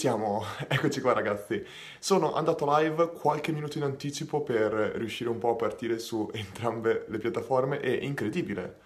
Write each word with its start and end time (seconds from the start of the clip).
Siamo, 0.00 0.42
eccoci 0.66 1.02
qua 1.02 1.12
ragazzi. 1.12 1.62
Sono 1.98 2.32
andato 2.32 2.64
live 2.66 3.10
qualche 3.10 3.52
minuto 3.52 3.76
in 3.76 3.84
anticipo 3.84 4.40
per 4.40 4.72
riuscire 4.72 5.28
un 5.28 5.36
po' 5.36 5.50
a 5.50 5.56
partire 5.56 5.98
su 5.98 6.26
entrambe 6.32 7.04
le 7.08 7.18
piattaforme 7.18 7.80
e 7.80 7.96
incredibile. 7.96 8.78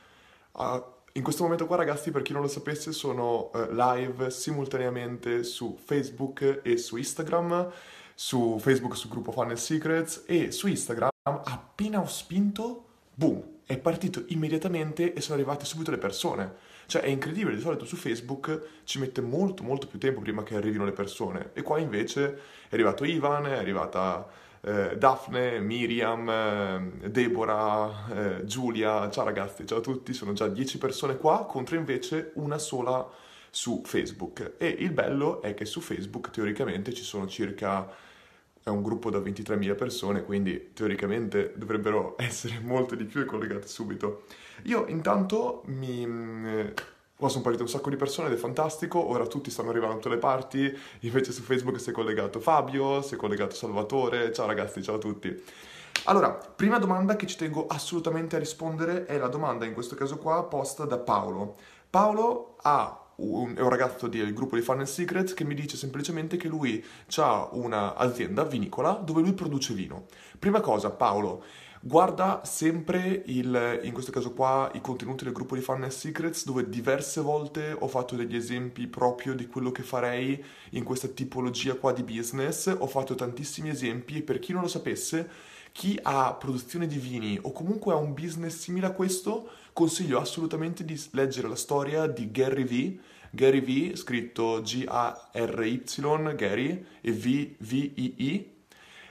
Uh, 0.51 0.83
in 1.13 1.23
questo 1.23 1.45
momento 1.45 1.69
qua 1.69 1.77
ragazzi, 1.77 2.11
per 2.11 2.23
chi 2.23 2.33
non 2.33 2.43
lo 2.43 2.49
sapesse, 2.49 2.91
sono 2.91 3.53
uh, 3.53 3.69
live 3.71 4.29
simultaneamente 4.29 5.45
su 5.45 5.79
Facebook 5.81 6.63
e 6.65 6.77
su 6.79 6.97
Instagram, 6.97 7.71
su 8.13 8.59
Facebook 8.59 8.97
sul 8.97 9.11
gruppo 9.11 9.31
Funnel 9.31 9.57
Secrets 9.57 10.25
e 10.27 10.51
su 10.51 10.67
Instagram 10.67 11.11
appena 11.23 12.01
ho 12.01 12.09
spinto, 12.09 12.87
boom, 13.15 13.41
è 13.67 13.79
partito 13.79 14.25
immediatamente 14.31 15.13
e 15.13 15.21
sono 15.21 15.37
arrivate 15.37 15.65
subito 15.65 15.93
le 15.93 15.99
persone. 15.99 16.74
Cioè 16.87 17.03
è 17.03 17.09
incredibile, 17.09 17.55
di 17.55 17.61
solito 17.61 17.85
su 17.85 17.97
Facebook 17.97 18.61
ci 18.85 18.99
mette 18.99 19.21
molto 19.21 19.63
molto 19.63 19.87
più 19.87 19.99
tempo 19.99 20.21
prima 20.21 20.43
che 20.43 20.55
arrivino 20.55 20.85
le 20.85 20.93
persone. 20.93 21.51
E 21.53 21.63
qua 21.63 21.79
invece 21.79 22.39
è 22.69 22.75
arrivato 22.75 23.05
Ivan, 23.05 23.47
è 23.47 23.57
arrivata 23.57 24.29
eh, 24.61 24.97
Daphne, 24.97 25.61
Miriam, 25.61 26.29
eh, 26.29 27.09
Deborah, 27.11 28.07
eh, 28.13 28.45
Giulia, 28.45 29.11
ciao 29.11 29.25
ragazzi, 29.25 29.67
ciao 29.67 29.79
a 29.79 29.83
tutti, 29.83 30.13
sono 30.13 30.33
già 30.33 30.49
10 30.49 30.79
persone 30.79 31.17
qua 31.17 31.45
contro 31.47 31.77
invece 31.77 32.33
una 32.35 32.59
sola 32.59 33.07
su 33.51 33.83
Facebook. 33.85 34.55
E 34.59 34.67
il 34.67 34.91
bello 34.91 35.43
è 35.43 35.55
che 35.55 35.65
su 35.65 35.81
Facebook 35.81 36.31
teoricamente 36.31 36.93
ci 36.93 37.03
sono 37.03 37.27
circa 37.27 37.89
è 38.65 38.71
un 38.71 38.83
gruppo 38.83 39.11
da 39.11 39.19
23.000 39.19 39.77
persone, 39.77 40.25
quindi 40.25 40.73
teoricamente 40.73 41.53
dovrebbero 41.55 42.17
essere 42.19 42.59
molte 42.61 42.97
di 42.97 43.05
più 43.05 43.21
e 43.21 43.27
collegate 43.27 43.69
subito. 43.69 44.25
Io 44.65 44.87
intanto 44.87 45.63
mi... 45.67 46.03
Eh, 46.03 46.75
qua 47.17 47.29
sono 47.29 47.43
partite 47.43 47.63
un 47.63 47.69
sacco 47.69 47.91
di 47.91 47.97
persone 47.97 48.29
ed 48.29 48.35
è 48.35 48.39
fantastico, 48.39 49.07
ora 49.07 49.27
tutti 49.27 49.51
stanno 49.51 49.69
arrivando 49.71 49.95
da 49.95 50.01
tutte 50.01 50.15
le 50.15 50.21
parti, 50.21 50.79
invece 51.01 51.31
su 51.31 51.43
Facebook 51.43 51.79
si 51.79 51.91
è 51.91 51.93
collegato 51.93 52.41
Fabio, 52.41 53.03
si 53.03 53.15
è 53.15 53.17
collegato 53.17 53.55
Salvatore, 53.55 54.33
ciao 54.33 54.47
ragazzi, 54.47 54.83
ciao 54.83 54.97
a 54.97 54.99
tutti. 54.99 55.43
Allora, 56.05 56.31
prima 56.31 56.79
domanda 56.79 57.17
che 57.17 57.27
ci 57.27 57.37
tengo 57.37 57.67
assolutamente 57.67 58.37
a 58.37 58.39
rispondere 58.39 59.05
è 59.05 59.19
la 59.19 59.29
domanda, 59.29 59.65
in 59.65 59.75
questo 59.75 59.95
caso 59.95 60.19
qua, 60.19 60.43
posta 60.45 60.87
da 60.87 60.99
Paolo. 60.99 61.57
Paolo 61.89 62.57
ha 62.63 63.04
un, 63.17 63.55
è 63.57 63.61
un 63.61 63.69
ragazzo 63.69 64.09
del 64.09 64.33
gruppo 64.33 64.57
di 64.57 64.63
Funnel 64.63 64.89
Secrets 64.89 65.35
che 65.35 65.45
mi 65.45 65.55
dice 65.55 65.77
semplicemente 65.77 66.37
che 66.37 66.49
lui 66.49 66.85
ha 67.17 67.49
un'azienda 67.53 68.45
vinicola 68.45 68.93
dove 68.93 69.23
lui 69.23 69.33
produce 69.33 69.75
vino. 69.75 70.07
Prima 70.39 70.61
cosa, 70.61 70.91
Paolo, 70.91 71.45
guarda 71.81 72.41
sempre 72.45 73.23
il, 73.27 73.81
in 73.83 73.93
questo 73.93 74.11
caso 74.11 74.33
qua, 74.33 74.71
i 74.75 74.81
contenuti 74.81 75.25
del 75.25 75.33
gruppo 75.33 75.55
di 75.55 75.61
Funnel 75.61 75.93
Secrets 75.93 76.45
dove 76.45 76.69
diverse 76.69 77.21
volte 77.21 77.77
ho 77.79 77.89
fatto 77.89 78.17
degli 78.17 78.35
esempi 78.35 78.87
proprio 78.87 79.35
di 79.35 79.47
quello 79.47 79.71
che 79.71 79.83
farei 79.83 80.43
in 80.71 80.85
questa 80.85 81.09
tipologia 81.09 81.75
qua 81.75 81.93
di 81.93 82.03
business. 82.03 82.75
Ho 82.79 82.87
fatto 82.87 83.15
tantissimi 83.15 83.69
esempi 83.69 84.19
e 84.19 84.23
per 84.23 84.39
chi 84.39 84.53
non 84.53 84.63
lo 84.63 84.69
sapesse, 84.69 85.53
chi 85.75 85.99
ha 86.01 86.33
produzione 86.35 86.87
di 86.87 86.99
vini 86.99 87.37
o 87.43 87.51
comunque 87.51 87.93
ha 87.93 87.97
un 87.97 88.15
business 88.15 88.59
simile 88.59 88.87
a 88.87 88.93
questo, 88.93 89.51
consiglio 89.73 90.21
assolutamente 90.21 90.85
di 90.85 90.99
leggere 91.11 91.49
la 91.49 91.57
storia 91.57 92.07
di 92.07 92.31
Gary 92.31 92.63
V. 92.63 92.99
Gary 93.31 93.61
V, 93.61 93.97
scritto 93.97 94.63
G-A-R-Y, 94.63 96.35
Gary, 96.37 96.87
e 97.01 97.11
V-V-I-I, 97.11 98.53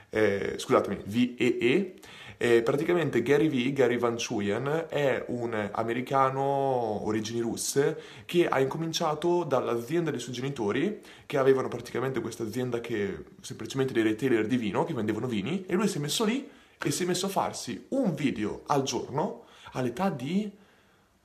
eh, 0.08 0.54
scusatemi, 0.56 1.02
V-E-E. 1.04 1.94
Eh, 2.38 2.62
praticamente 2.62 3.22
Gary 3.22 3.48
V, 3.48 3.72
Gary 3.74 3.98
Van 3.98 4.16
Chuyen, 4.16 4.86
è 4.88 5.22
un 5.28 5.68
americano 5.70 7.06
origini 7.06 7.40
russe 7.40 8.00
che 8.24 8.48
ha 8.48 8.58
incominciato 8.58 9.44
dall'azienda 9.44 10.10
dei 10.10 10.18
suoi 10.18 10.34
genitori 10.34 11.00
che 11.26 11.36
avevano 11.36 11.68
praticamente 11.68 12.22
questa 12.22 12.42
azienda 12.42 12.80
che 12.80 13.22
semplicemente 13.42 13.92
dei 13.92 14.02
retailer 14.02 14.46
di 14.46 14.56
vino 14.56 14.84
che 14.84 14.94
vendevano 14.94 15.26
vini 15.26 15.64
e 15.66 15.74
lui 15.74 15.88
si 15.88 15.98
è 15.98 16.00
messo 16.00 16.24
lì 16.24 16.53
e 16.84 16.90
si 16.90 17.02
è 17.02 17.06
messo 17.06 17.26
a 17.26 17.30
farsi 17.30 17.86
un 17.90 18.14
video 18.14 18.62
al 18.66 18.82
giorno 18.82 19.46
all'età 19.72 20.10
di 20.10 20.50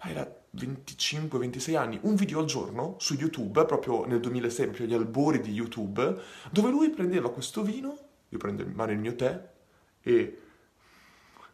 era 0.01 0.25
25-26 0.55 1.75
anni, 1.75 1.99
un 2.03 2.15
video 2.15 2.39
al 2.39 2.45
giorno 2.45 2.95
su 2.99 3.15
YouTube, 3.15 3.65
proprio 3.65 4.05
nel 4.05 4.21
2006, 4.21 4.65
proprio 4.65 4.85
agli 4.85 4.93
albori 4.93 5.41
di 5.41 5.51
YouTube, 5.51 6.17
dove 6.49 6.69
lui 6.69 6.89
prendeva 6.89 7.29
questo 7.31 7.61
vino, 7.61 7.97
io 8.29 8.37
prendo 8.37 8.63
in 8.63 8.71
mano 8.71 8.91
il 8.91 8.99
mio 8.99 9.15
tè 9.15 9.47
e 10.01 10.39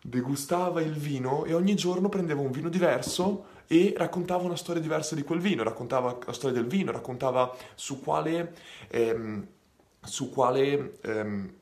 degustava 0.02 0.82
il 0.82 0.94
vino 0.94 1.46
e 1.46 1.54
ogni 1.54 1.76
giorno 1.76 2.10
prendeva 2.10 2.42
un 2.42 2.52
vino 2.52 2.70
diverso 2.70 3.54
e 3.68 3.96
raccontava 3.98 4.44
una 4.44 4.56
storia 4.56 4.82
diversa 4.82 5.16
di 5.16 5.24
quel 5.24 5.40
vino, 5.40 5.64
raccontava 5.64 6.20
la 6.24 6.34
storia 6.34 6.62
del 6.62 6.70
vino, 6.70 6.92
raccontava 6.92 7.56
su 7.74 8.00
quale, 8.02 8.54
ehm, 8.90 9.48
su 10.02 10.30
quale 10.30 11.00
ehm, 11.02 11.54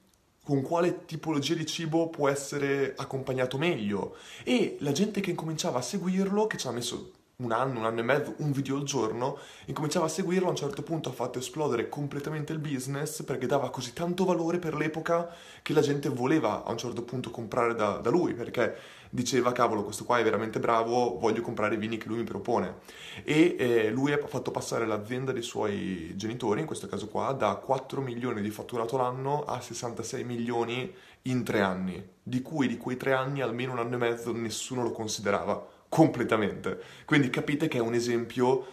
con 0.43 0.61
quale 0.61 1.05
tipologia 1.05 1.53
di 1.53 1.65
cibo 1.65 2.09
può 2.09 2.27
essere 2.27 2.93
accompagnato 2.95 3.57
meglio. 3.57 4.15
E 4.43 4.77
la 4.79 4.91
gente 4.91 5.21
che 5.21 5.31
incominciava 5.31 5.79
a 5.79 5.81
seguirlo, 5.81 6.47
che 6.47 6.57
ci 6.57 6.67
ha 6.67 6.71
messo 6.71 7.11
un 7.37 7.51
anno, 7.51 7.79
un 7.79 7.85
anno 7.85 7.99
e 7.99 8.03
mezzo, 8.03 8.35
un 8.37 8.51
video 8.51 8.77
al 8.77 8.83
giorno, 8.83 9.37
incominciava 9.65 10.05
a 10.05 10.09
seguirlo, 10.09 10.47
a 10.47 10.51
un 10.51 10.55
certo 10.55 10.83
punto 10.83 11.09
ha 11.09 11.11
fatto 11.13 11.39
esplodere 11.39 11.89
completamente 11.89 12.53
il 12.53 12.59
business 12.59 13.23
perché 13.23 13.47
dava 13.47 13.71
così 13.71 13.91
tanto 13.93 14.23
valore 14.23 14.59
per 14.59 14.75
l'epoca 14.75 15.33
che 15.63 15.73
la 15.73 15.81
gente 15.81 16.09
voleva 16.09 16.63
a 16.63 16.71
un 16.71 16.77
certo 16.77 17.01
punto 17.01 17.31
comprare 17.31 17.73
da, 17.73 17.97
da 17.97 18.11
lui, 18.11 18.33
perché 18.33 18.75
diceva 19.09 19.51
cavolo 19.51 19.83
questo 19.83 20.05
qua 20.05 20.19
è 20.19 20.23
veramente 20.23 20.59
bravo, 20.59 21.17
voglio 21.19 21.41
comprare 21.41 21.75
i 21.75 21.77
vini 21.77 21.97
che 21.97 22.07
lui 22.07 22.17
mi 22.17 22.23
propone. 22.23 22.77
E 23.23 23.55
eh, 23.57 23.89
lui 23.89 24.11
ha 24.11 24.19
fatto 24.25 24.51
passare 24.51 24.85
l'azienda 24.85 25.31
dei 25.31 25.41
suoi 25.41 26.13
genitori, 26.15 26.61
in 26.61 26.67
questo 26.67 26.87
caso 26.87 27.07
qua, 27.07 27.31
da 27.31 27.55
4 27.55 27.99
milioni 27.99 28.41
di 28.41 28.51
fatturato 28.51 28.95
l'anno 28.95 29.43
a 29.43 29.59
66 29.59 30.23
milioni 30.23 30.93
in 31.23 31.43
tre 31.43 31.61
anni, 31.61 32.03
di 32.21 32.41
cui 32.41 32.67
di 32.67 32.77
quei 32.77 32.97
tre 32.97 33.13
anni 33.13 33.41
almeno 33.41 33.71
un 33.71 33.79
anno 33.79 33.95
e 33.95 33.97
mezzo 33.97 34.31
nessuno 34.33 34.83
lo 34.83 34.91
considerava 34.91 35.72
completamente. 35.93 36.79
Quindi 37.05 37.29
capite 37.29 37.67
che 37.67 37.77
è 37.77 37.81
un 37.81 37.93
esempio 37.93 38.65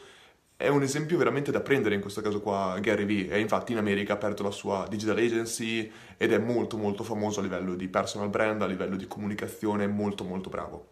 è 0.56 0.68
un 0.68 0.82
esempio 0.82 1.16
veramente 1.16 1.50
da 1.50 1.60
prendere 1.60 1.94
in 1.94 2.02
questo 2.02 2.20
caso 2.20 2.40
qua 2.40 2.78
Gary 2.80 3.04
Vee 3.06 3.30
e 3.30 3.40
infatti 3.40 3.72
in 3.72 3.78
America 3.78 4.12
ha 4.12 4.16
aperto 4.16 4.42
la 4.42 4.50
sua 4.50 4.86
digital 4.88 5.16
agency 5.16 5.90
ed 6.18 6.32
è 6.32 6.38
molto 6.38 6.76
molto 6.76 7.02
famoso 7.02 7.40
a 7.40 7.42
livello 7.42 7.74
di 7.74 7.88
personal 7.88 8.28
brand, 8.28 8.60
a 8.60 8.66
livello 8.66 8.96
di 8.96 9.06
comunicazione, 9.06 9.86
molto 9.86 10.24
molto 10.24 10.50
bravo. 10.50 10.88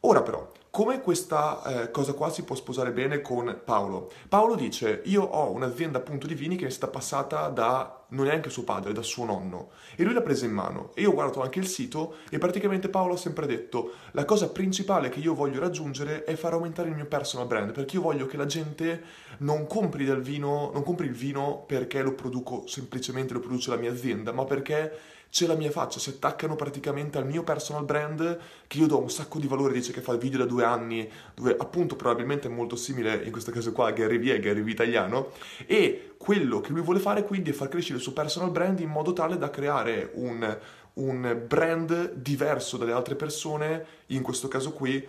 Ora 0.00 0.22
però, 0.22 0.50
come 0.72 1.02
questa 1.02 1.62
eh, 1.64 1.90
cosa 1.90 2.14
qua 2.14 2.30
si 2.30 2.44
può 2.44 2.56
sposare 2.56 2.92
bene 2.92 3.20
con 3.20 3.60
Paolo? 3.62 4.10
Paolo 4.26 4.54
dice, 4.54 5.02
io 5.04 5.22
ho 5.22 5.52
un'azienda 5.52 5.98
appunto 5.98 6.26
di 6.26 6.32
vini 6.32 6.56
che 6.56 6.64
è 6.64 6.70
stata 6.70 6.90
passata 6.90 7.48
da 7.48 8.04
non 8.08 8.24
neanche 8.24 8.48
suo 8.48 8.64
padre, 8.64 8.94
da 8.94 9.02
suo 9.02 9.26
nonno, 9.26 9.72
e 9.96 10.02
lui 10.02 10.14
l'ha 10.14 10.22
presa 10.22 10.46
in 10.46 10.52
mano. 10.52 10.92
E 10.94 11.02
io 11.02 11.10
ho 11.10 11.12
guardato 11.12 11.42
anche 11.42 11.58
il 11.58 11.66
sito 11.66 12.14
e 12.30 12.38
praticamente 12.38 12.88
Paolo 12.88 13.12
ha 13.12 13.18
sempre 13.18 13.46
detto, 13.46 13.96
la 14.12 14.24
cosa 14.24 14.48
principale 14.48 15.10
che 15.10 15.20
io 15.20 15.34
voglio 15.34 15.60
raggiungere 15.60 16.24
è 16.24 16.34
far 16.36 16.54
aumentare 16.54 16.88
il 16.88 16.94
mio 16.94 17.06
personal 17.06 17.46
brand, 17.46 17.72
perché 17.72 17.96
io 17.96 18.02
voglio 18.02 18.24
che 18.24 18.38
la 18.38 18.46
gente 18.46 19.02
non 19.40 19.66
compri 19.66 20.06
vino, 20.22 20.70
non 20.72 20.82
compri 20.84 21.04
il 21.04 21.12
vino 21.12 21.64
perché 21.66 22.00
lo 22.00 22.14
produco 22.14 22.66
semplicemente, 22.66 23.34
lo 23.34 23.40
produce 23.40 23.68
la 23.68 23.76
mia 23.76 23.90
azienda, 23.90 24.32
ma 24.32 24.46
perché 24.46 24.90
c'è 25.32 25.46
la 25.46 25.54
mia 25.54 25.70
faccia, 25.70 25.98
si 25.98 26.10
attaccano 26.10 26.56
praticamente 26.56 27.16
al 27.16 27.24
mio 27.24 27.42
personal 27.42 27.86
brand 27.86 28.38
che 28.66 28.76
io 28.76 28.86
do 28.86 29.00
un 29.00 29.08
sacco 29.08 29.38
di 29.38 29.46
valore, 29.46 29.72
dice 29.72 29.90
che 29.90 30.02
fa 30.02 30.14
video 30.14 30.40
da 30.40 30.44
due 30.44 30.62
anni, 30.62 31.10
dove 31.34 31.56
appunto 31.58 31.96
probabilmente 31.96 32.48
è 32.48 32.50
molto 32.50 32.76
simile 32.76 33.14
in 33.24 33.32
questo 33.32 33.50
caso 33.50 33.72
qua 33.72 33.88
a 33.88 33.92
Gary 33.92 34.18
Vee, 34.18 34.38
Gary 34.40 34.60
Vee 34.60 34.74
italiano, 34.74 35.30
e 35.64 36.16
quello 36.18 36.60
che 36.60 36.72
lui 36.72 36.82
vuole 36.82 37.00
fare 37.00 37.24
quindi 37.24 37.48
è 37.48 37.54
far 37.54 37.68
crescere 37.68 37.96
il 37.96 38.02
suo 38.02 38.12
personal 38.12 38.50
brand 38.50 38.78
in 38.80 38.90
modo 38.90 39.14
tale 39.14 39.38
da 39.38 39.48
creare 39.48 40.10
un, 40.16 40.58
un 40.94 41.44
brand 41.46 42.12
diverso 42.12 42.76
dalle 42.76 42.92
altre 42.92 43.14
persone, 43.14 43.86
in 44.08 44.20
questo 44.20 44.48
caso 44.48 44.72
qui, 44.72 45.02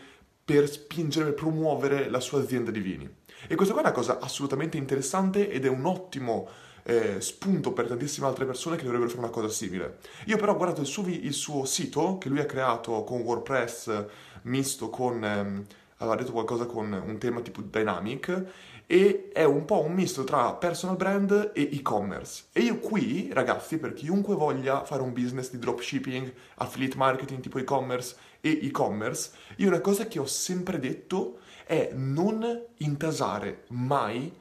per 0.46 0.70
spingere, 0.70 1.26
per 1.26 1.34
promuovere 1.34 2.10
la 2.10 2.22
sua 2.22 2.40
azienda 2.40 2.72
di 2.72 2.80
vini. 2.80 3.14
E 3.46 3.56
questa 3.56 3.74
qua 3.74 3.84
è 3.84 3.88
una 3.88 3.94
cosa 3.94 4.20
assolutamente 4.20 4.78
interessante 4.78 5.50
ed 5.50 5.66
è 5.66 5.70
un 5.70 5.84
ottimo 5.84 6.48
eh, 6.84 7.22
spunto 7.22 7.72
per 7.74 7.88
tantissime 7.88 8.28
altre 8.28 8.46
persone 8.46 8.76
che 8.76 8.84
dovrebbero 8.84 9.10
fare 9.10 9.22
una 9.22 9.32
cosa 9.32 9.50
simile. 9.50 9.98
Io 10.26 10.38
però 10.38 10.54
ho 10.54 10.58
guardato 10.58 10.82
il 10.82 10.88
suo, 10.88 11.08
il 11.08 11.34
suo 11.34 11.66
sito 11.66 12.18
che 12.18 12.30
lui 12.30 12.40
ha 12.40 12.46
creato 12.46 13.04
con 13.04 13.22
WordPress 13.22 14.06
misto 14.44 14.90
con... 14.90 15.24
Ehm, 15.24 15.66
aveva 15.98 16.18
detto 16.18 16.34
qualcosa 16.34 16.66
con 16.66 16.92
un 16.92 17.18
tema 17.18 17.40
tipo 17.40 17.62
Dynamic 17.62 18.46
e 18.86 19.30
è 19.34 19.44
un 19.44 19.64
po' 19.66 19.82
un 19.82 19.94
misto 19.94 20.24
tra 20.24 20.54
personal 20.54 20.98
brand 20.98 21.52
e 21.54 21.70
e-commerce. 21.72 22.46
E 22.52 22.62
io 22.62 22.80
qui, 22.80 23.30
ragazzi, 23.32 23.78
per 23.78 23.94
chiunque 23.94 24.36
voglia 24.36 24.84
fare 24.84 25.02
un 25.02 25.14
business 25.14 25.50
di 25.50 25.60
dropshipping, 25.60 26.34
affiliate 26.56 26.98
marketing 26.98 27.40
tipo 27.42 27.58
e-commerce 27.58 28.16
e 28.42 28.60
e-commerce, 28.62 29.32
io 29.58 29.70
una 29.70 29.80
cosa 29.80 30.08
che 30.08 30.20
ho 30.20 30.26
sempre 30.26 30.80
detto 30.80 31.40
è 31.66 31.92
non 31.94 32.66
intasare 32.78 33.64
mai 33.70 34.32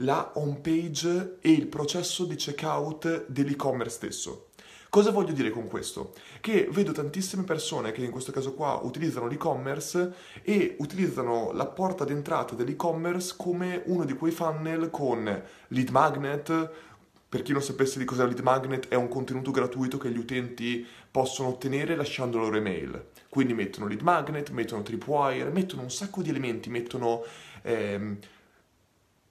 la 0.00 0.32
home 0.34 0.58
page 0.60 1.38
e 1.40 1.50
il 1.50 1.66
processo 1.66 2.24
di 2.24 2.36
checkout 2.36 3.26
dell'e-commerce 3.26 3.96
stesso. 3.96 4.44
Cosa 4.88 5.12
voglio 5.12 5.32
dire 5.32 5.50
con 5.50 5.68
questo? 5.68 6.14
Che 6.40 6.68
vedo 6.72 6.90
tantissime 6.90 7.44
persone 7.44 7.92
che 7.92 8.02
in 8.02 8.10
questo 8.10 8.32
caso 8.32 8.54
qua 8.54 8.80
utilizzano 8.82 9.28
l'e-commerce 9.28 10.12
e 10.42 10.74
utilizzano 10.80 11.52
la 11.52 11.66
porta 11.66 12.04
d'entrata 12.04 12.56
dell'e-commerce 12.56 13.34
come 13.36 13.82
uno 13.86 14.04
di 14.04 14.14
quei 14.14 14.32
funnel 14.32 14.90
con 14.90 15.42
lead 15.68 15.88
magnet, 15.90 16.70
per 17.30 17.42
chi 17.42 17.52
non 17.52 17.62
sapesse 17.62 18.00
di 18.00 18.04
cos'è 18.04 18.24
Lead 18.24 18.40
Magnet, 18.40 18.88
è 18.88 18.96
un 18.96 19.06
contenuto 19.06 19.52
gratuito 19.52 19.98
che 19.98 20.10
gli 20.10 20.18
utenti 20.18 20.84
possono 21.08 21.50
ottenere 21.50 21.94
lasciando 21.94 22.38
la 22.38 22.42
loro 22.42 22.56
email. 22.56 23.04
Quindi 23.28 23.54
mettono 23.54 23.86
Lead 23.86 24.00
Magnet, 24.00 24.50
mettono 24.50 24.82
Tripwire, 24.82 25.48
mettono 25.50 25.82
un 25.82 25.92
sacco 25.92 26.22
di 26.22 26.30
elementi, 26.30 26.70
mettono 26.70 27.22
ehm, 27.62 28.18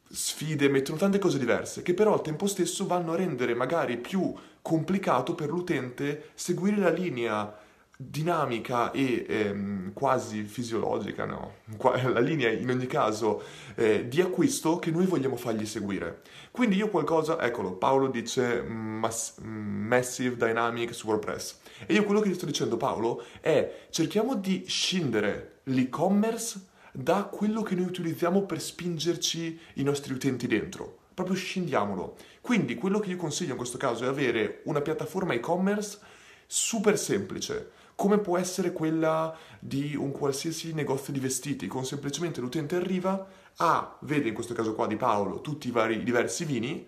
sfide, 0.09 0.69
mettono 0.69 0.97
tante 0.97 1.19
cose 1.19 1.38
diverse, 1.38 1.81
che 1.81 1.94
però 1.94 2.13
al 2.13 2.21
tempo 2.21 2.47
stesso 2.47 2.85
vanno 2.85 3.13
a 3.13 3.15
rendere 3.15 3.53
magari 3.53 3.97
più 3.97 4.33
complicato 4.61 5.35
per 5.35 5.50
l'utente 5.50 6.31
seguire 6.33 6.77
la 6.77 6.89
linea 6.89 7.57
dinamica 8.01 8.91
e 8.91 9.25
ehm, 9.27 9.91
quasi 9.91 10.44
fisiologica, 10.44 11.25
no? 11.25 11.56
La 12.13 12.21
linea 12.21 12.50
in 12.50 12.69
ogni 12.69 12.88
caso 12.88 13.44
eh, 13.75 14.07
di 14.07 14.21
acquisto 14.21 14.79
che 14.79 14.89
noi 14.89 15.06
vogliamo 15.06 15.35
fargli 15.35 15.65
seguire. 15.65 16.21
Quindi 16.50 16.77
io 16.77 16.88
qualcosa, 16.88 17.41
eccolo, 17.41 17.73
Paolo 17.73 18.07
dice 18.07 18.61
mass- 18.61 19.39
Massive 19.39 20.38
Dynamic 20.38 20.94
su 20.94 21.07
WordPress. 21.07 21.57
E 21.85 21.94
io 21.94 22.06
quello 22.06 22.21
che 22.21 22.29
ti 22.29 22.35
sto 22.35 22.45
dicendo 22.45 22.77
Paolo 22.77 23.21
è 23.41 23.88
cerchiamo 23.89 24.35
di 24.35 24.63
scindere 24.65 25.59
l'e-commerce 25.63 26.67
da 27.01 27.23
quello 27.23 27.61
che 27.61 27.75
noi 27.75 27.85
utilizziamo 27.85 28.43
per 28.43 28.59
spingerci 28.59 29.59
i 29.75 29.83
nostri 29.83 30.13
utenti 30.13 30.47
dentro. 30.47 30.97
Proprio 31.13 31.35
scendiamolo. 31.35 32.15
Quindi 32.41 32.75
quello 32.75 32.99
che 32.99 33.11
io 33.11 33.17
consiglio 33.17 33.51
in 33.51 33.57
questo 33.57 33.77
caso 33.77 34.03
è 34.03 34.07
avere 34.07 34.61
una 34.65 34.81
piattaforma 34.81 35.33
e-commerce 35.33 35.99
super 36.45 36.97
semplice 36.97 37.71
come 37.95 38.19
può 38.19 38.37
essere 38.37 38.71
quella 38.71 39.35
di 39.59 39.93
un 39.93 40.11
qualsiasi 40.11 40.73
negozio 40.73 41.11
di 41.11 41.19
vestiti, 41.19 41.67
con 41.67 41.83
semplicemente 41.83 42.39
l'utente 42.39 42.77
arriva, 42.77 43.27
ha, 43.57 43.97
vede 44.03 44.29
in 44.29 44.33
questo 44.33 44.53
caso 44.53 44.73
qua 44.73 44.87
di 44.87 44.95
Paolo, 44.95 45.41
tutti 45.41 45.67
i 45.67 45.71
vari 45.71 46.01
diversi 46.01 46.45
vini, 46.45 46.87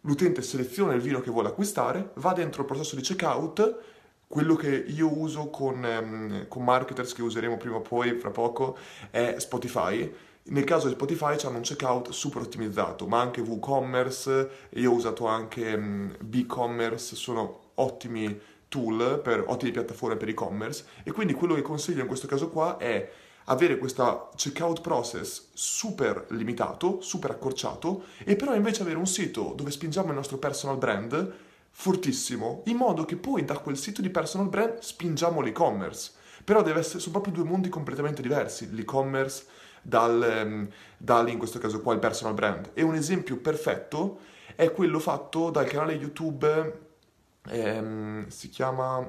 l'utente 0.00 0.42
seleziona 0.42 0.94
il 0.94 1.00
vino 1.00 1.20
che 1.20 1.30
vuole 1.30 1.46
acquistare, 1.46 2.10
va 2.14 2.32
dentro 2.32 2.62
il 2.62 2.66
processo 2.66 2.96
di 2.96 3.02
checkout, 3.02 3.78
quello 4.28 4.54
che 4.54 4.68
io 4.68 5.18
uso 5.18 5.48
con, 5.48 5.82
um, 5.82 6.46
con 6.48 6.62
marketers 6.62 7.14
che 7.14 7.22
useremo 7.22 7.56
prima 7.56 7.76
o 7.76 7.80
poi, 7.80 8.18
fra 8.18 8.30
poco, 8.30 8.76
è 9.10 9.36
Spotify. 9.38 10.14
Nel 10.50 10.64
caso 10.64 10.86
di 10.86 10.94
Spotify 10.94 11.36
hanno 11.44 11.56
un 11.56 11.62
checkout 11.62 12.10
super 12.10 12.42
ottimizzato, 12.42 13.06
ma 13.06 13.20
anche 13.20 13.40
WooCommerce, 13.40 14.50
io 14.70 14.92
ho 14.92 14.94
usato 14.94 15.26
anche 15.26 15.72
um, 15.74 16.14
BigCommerce, 16.20 17.16
sono 17.16 17.70
ottimi 17.74 18.38
tool 18.68 19.20
per 19.22 19.44
ottime 19.46 19.70
piattaforme 19.70 20.16
per 20.16 20.28
e-commerce 20.28 20.84
e 21.02 21.10
quindi 21.10 21.32
quello 21.32 21.54
che 21.54 21.62
consiglio 21.62 22.02
in 22.02 22.06
questo 22.06 22.26
caso 22.26 22.50
qua 22.50 22.76
è 22.76 23.10
avere 23.44 23.78
questo 23.78 24.28
checkout 24.36 24.82
process 24.82 25.48
super 25.54 26.26
limitato, 26.30 27.00
super 27.00 27.30
accorciato 27.30 28.04
e 28.24 28.36
però 28.36 28.54
invece 28.54 28.82
avere 28.82 28.98
un 28.98 29.06
sito 29.06 29.54
dove 29.56 29.70
spingiamo 29.70 30.08
il 30.08 30.14
nostro 30.14 30.36
personal 30.36 30.76
brand 30.76 31.32
fortissimo, 31.80 32.62
in 32.66 32.76
modo 32.76 33.04
che 33.04 33.16
poi 33.16 33.44
da 33.44 33.58
quel 33.58 33.76
sito 33.76 34.02
di 34.02 34.10
personal 34.10 34.48
brand 34.48 34.78
spingiamo 34.80 35.40
l'e-commerce. 35.40 36.12
Però 36.42 36.62
deve 36.62 36.80
essere, 36.80 36.98
sono 36.98 37.12
proprio 37.12 37.32
due 37.34 37.44
mondi 37.44 37.68
completamente 37.68 38.22
diversi, 38.22 38.74
l'e-commerce 38.74 39.46
dal, 39.82 40.42
um, 40.44 40.68
dal, 40.96 41.28
in 41.28 41.38
questo 41.38 41.58
caso 41.58 41.80
qua, 41.80 41.92
il 41.92 42.00
personal 42.00 42.34
brand. 42.34 42.70
E 42.74 42.82
un 42.82 42.94
esempio 42.94 43.36
perfetto 43.36 44.20
è 44.56 44.72
quello 44.72 44.98
fatto 44.98 45.50
dal 45.50 45.66
canale 45.66 45.92
YouTube 45.94 46.86
Ehm, 47.50 48.26
si 48.28 48.48
chiama 48.48 49.08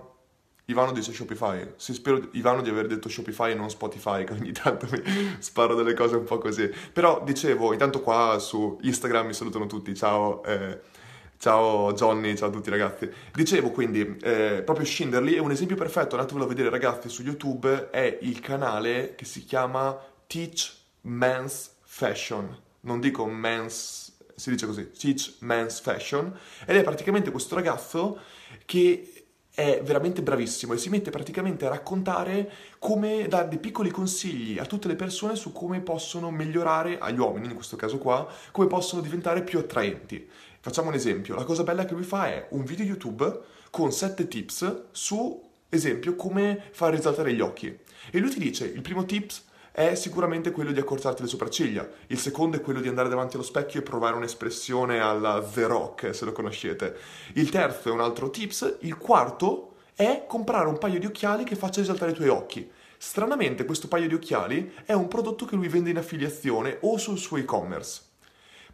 Ivano 0.65 0.91
dice 0.91 1.11
Shopify. 1.11 1.73
Si 1.75 1.93
spero 1.93 2.29
Ivano 2.33 2.61
di 2.61 2.69
aver 2.69 2.87
detto 2.87 3.09
Shopify 3.09 3.51
e 3.51 3.55
non 3.55 3.69
Spotify, 3.69 4.23
che 4.23 4.33
ogni 4.33 4.51
tanto 4.51 4.87
mi 4.91 5.01
sparo 5.39 5.75
delle 5.75 5.93
cose 5.93 6.15
un 6.15 6.25
po' 6.25 6.37
così. 6.37 6.69
Però 6.93 7.21
dicevo, 7.23 7.73
intanto 7.73 8.01
qua 8.01 8.37
su 8.39 8.77
Instagram 8.81 9.27
mi 9.27 9.33
salutano 9.33 9.65
tutti. 9.65 9.95
Ciao. 9.95 10.43
Eh, 10.43 10.97
ciao 11.39 11.93
Johnny, 11.93 12.35
ciao 12.35 12.49
a 12.49 12.51
tutti 12.51 12.69
ragazzi. 12.69 13.09
Dicevo 13.33 13.71
quindi, 13.71 14.17
eh, 14.21 14.61
proprio 14.63 14.85
Scinderly 14.85 15.33
è 15.33 15.39
un 15.39 15.51
esempio 15.51 15.75
perfetto, 15.75 16.15
andatevelo 16.15 16.45
a 16.45 16.47
vedere 16.47 16.69
ragazzi 16.69 17.09
su 17.09 17.23
YouTube, 17.23 17.89
è 17.89 18.19
il 18.21 18.39
canale 18.41 19.15
che 19.15 19.25
si 19.25 19.45
chiama 19.45 19.97
Teach 20.27 20.75
Men's 21.01 21.71
Fashion. 21.81 22.55
Non 22.81 22.99
dico 22.99 23.25
men's 23.25 24.17
si 24.35 24.51
dice 24.51 24.65
così, 24.65 24.91
Teach 24.91 25.35
Men's 25.39 25.79
Fashion, 25.81 26.33
ed 26.65 26.77
è 26.77 26.83
praticamente 26.83 27.29
questo 27.29 27.55
ragazzo 27.55 28.19
che 28.65 29.25
è 29.53 29.81
veramente 29.83 30.21
bravissimo 30.21 30.71
e 30.71 30.77
si 30.77 30.87
mette 30.87 31.09
praticamente 31.09 31.65
a 31.65 31.69
raccontare 31.69 32.49
come 32.79 33.27
dare 33.27 33.49
dei 33.49 33.59
piccoli 33.59 33.89
consigli 33.89 34.57
a 34.57 34.65
tutte 34.65 34.87
le 34.87 34.95
persone 34.95 35.35
su 35.35 35.51
come 35.51 35.81
possono 35.81 36.31
migliorare, 36.31 36.97
agli 36.97 37.19
uomini 37.19 37.47
in 37.47 37.55
questo 37.55 37.75
caso 37.75 37.97
qua, 37.97 38.25
come 38.51 38.67
possono 38.67 39.01
diventare 39.01 39.43
più 39.43 39.59
attraenti. 39.59 40.29
Facciamo 40.61 40.89
un 40.89 40.93
esempio, 40.93 41.35
la 41.35 41.45
cosa 41.45 41.63
bella 41.63 41.85
che 41.85 41.93
lui 41.93 42.03
fa 42.03 42.27
è 42.27 42.47
un 42.49 42.65
video 42.65 42.85
YouTube 42.85 43.39
con 43.69 43.93
7 43.93 44.27
tips 44.27 44.87
su, 44.91 45.49
esempio, 45.69 46.15
come 46.15 46.63
far 46.71 46.93
risaltare 46.93 47.33
gli 47.33 47.39
occhi. 47.39 47.77
E 48.11 48.19
lui 48.19 48.29
ti 48.29 48.39
dice, 48.39 48.65
il 48.65 48.81
primo 48.81 49.05
tips 49.05 49.45
è 49.71 49.95
sicuramente 49.95 50.51
quello 50.51 50.73
di 50.73 50.79
accorciarti 50.79 51.21
le 51.21 51.29
sopracciglia. 51.29 51.87
Il 52.07 52.19
secondo 52.19 52.57
è 52.57 52.61
quello 52.61 52.81
di 52.81 52.89
andare 52.89 53.07
davanti 53.07 53.35
allo 53.35 53.45
specchio 53.45 53.79
e 53.79 53.83
provare 53.83 54.17
un'espressione 54.17 54.99
alla 54.99 55.41
The 55.41 55.65
Rock, 55.67 56.13
se 56.13 56.25
lo 56.25 56.33
conoscete. 56.33 56.97
Il 57.35 57.49
terzo 57.49 57.87
è 57.87 57.93
un 57.93 58.01
altro 58.01 58.29
tips. 58.29 58.79
Il 58.81 58.97
quarto 58.97 59.75
è 59.95 60.25
comprare 60.27 60.67
un 60.67 60.77
paio 60.77 60.99
di 60.99 61.05
occhiali 61.05 61.45
che 61.45 61.55
faccia 61.55 61.79
risaltare 61.79 62.11
i 62.11 62.15
tuoi 62.15 62.27
occhi. 62.27 62.69
Stranamente 62.97 63.63
questo 63.63 63.87
paio 63.87 64.09
di 64.09 64.13
occhiali 64.15 64.73
è 64.83 64.91
un 64.91 65.07
prodotto 65.07 65.45
che 65.45 65.55
lui 65.55 65.69
vende 65.69 65.89
in 65.89 65.97
affiliazione 65.97 66.79
o 66.81 66.97
sul 66.97 67.17
suo 67.17 67.37
e-commerce. 67.37 68.01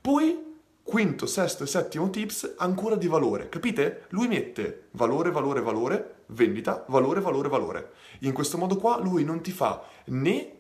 Poi 0.02 0.55
quinto, 0.86 1.26
sesto 1.26 1.64
e 1.64 1.68
settimo 1.68 2.12
tips 2.12 2.54
ancora 2.58 2.96
di 2.96 3.08
valore. 3.08 3.50
Capite? 3.50 4.04
Lui 4.10 4.28
mette 4.28 4.90
valore, 4.92 5.32
valore, 5.32 5.60
valore, 5.60 6.16
vendita, 6.28 6.86
valore, 6.90 7.22
valore, 7.22 7.50
valore. 7.50 7.92
In 8.20 8.34
questo 8.34 8.60
modo 8.60 8.78
qua 8.78 9.00
lui 9.02 9.24
non 9.24 9.42
ti 9.42 9.52
fa 9.52 9.84
né 10.06 10.52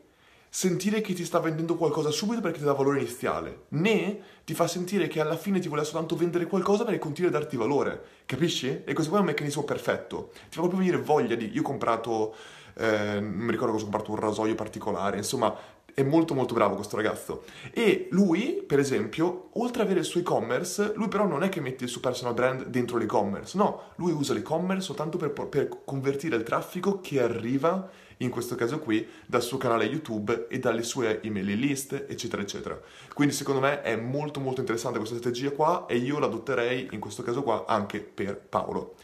sentire 0.49 1.01
che 1.01 1.13
ti 1.13 1.23
sta 1.25 1.39
vendendo 1.39 1.75
qualcosa 1.75 2.09
subito 2.09 2.41
perché 2.41 2.57
ti 2.57 2.63
dà 2.63 2.73
valore 2.73 2.99
iniziale, 2.99 3.65
né 3.69 4.19
ti 4.45 4.55
fa 4.55 4.67
sentire 4.67 5.07
che 5.07 5.19
alla 5.19 5.37
fine 5.37 5.59
ti 5.59 5.67
vuole 5.67 5.83
soltanto 5.83 6.15
vendere 6.15 6.47
qualcosa 6.47 6.85
perché 6.85 6.99
continua 6.99 7.29
a 7.29 7.33
darti 7.33 7.55
valore. 7.55 8.01
Capisci? 8.25 8.81
E 8.83 8.93
questo 8.93 9.09
qua 9.11 9.19
è 9.19 9.21
un 9.21 9.27
meccanismo 9.27 9.63
perfetto. 9.63 10.31
Ti 10.33 10.55
fa 10.55 10.61
proprio 10.61 10.79
venire 10.79 10.97
voglia 10.97 11.35
di... 11.35 11.51
Io 11.53 11.61
ho 11.61 11.63
comprato... 11.63 12.35
Eh, 12.77 13.19
non 13.19 13.31
mi 13.31 13.51
ricordo 13.51 13.73
cosa 13.73 13.85
ho 13.85 13.89
comprato, 13.89 14.11
un 14.11 14.19
rasoio 14.19 14.55
particolare, 14.55 15.17
insomma, 15.17 15.55
è 15.95 16.03
molto 16.03 16.35
molto 16.35 16.53
bravo 16.53 16.75
questo 16.75 16.97
ragazzo. 16.97 17.45
E 17.71 18.09
lui, 18.11 18.63
per 18.67 18.79
esempio, 18.79 19.49
oltre 19.53 19.81
ad 19.81 19.87
avere 19.87 20.01
il 20.01 20.05
suo 20.05 20.19
e-commerce, 20.19 20.91
lui 20.95 21.07
però 21.07 21.25
non 21.25 21.41
è 21.41 21.49
che 21.49 21.61
mette 21.61 21.85
il 21.85 21.89
suo 21.89 22.01
personal 22.01 22.33
brand 22.33 22.65
dentro 22.65 22.97
l'e-commerce, 22.97 23.57
no, 23.57 23.93
lui 23.95 24.11
usa 24.11 24.33
l'e-commerce 24.33 24.83
soltanto 24.85 25.17
per, 25.17 25.31
per 25.31 25.69
convertire 25.85 26.35
il 26.35 26.43
traffico 26.43 26.99
che 26.99 27.21
arriva 27.21 27.89
in 28.17 28.29
questo 28.29 28.55
caso 28.55 28.79
qui 28.79 29.07
dal 29.25 29.41
suo 29.41 29.57
canale 29.57 29.85
YouTube 29.85 30.47
e 30.49 30.59
dalle 30.59 30.83
sue 30.83 31.21
email 31.23 31.57
list, 31.57 32.05
eccetera, 32.07 32.41
eccetera. 32.41 32.79
Quindi 33.13 33.33
secondo 33.33 33.61
me 33.61 33.81
è 33.81 33.95
molto 33.95 34.41
molto 34.41 34.59
interessante 34.59 34.97
questa 34.97 35.17
strategia 35.17 35.51
qua 35.51 35.85
e 35.85 35.95
io 35.95 36.19
l'adotterei 36.19 36.89
in 36.91 36.99
questo 36.99 37.23
caso 37.23 37.41
qua 37.41 37.63
anche 37.65 38.01
per 38.01 38.37
Paolo. 38.37 38.95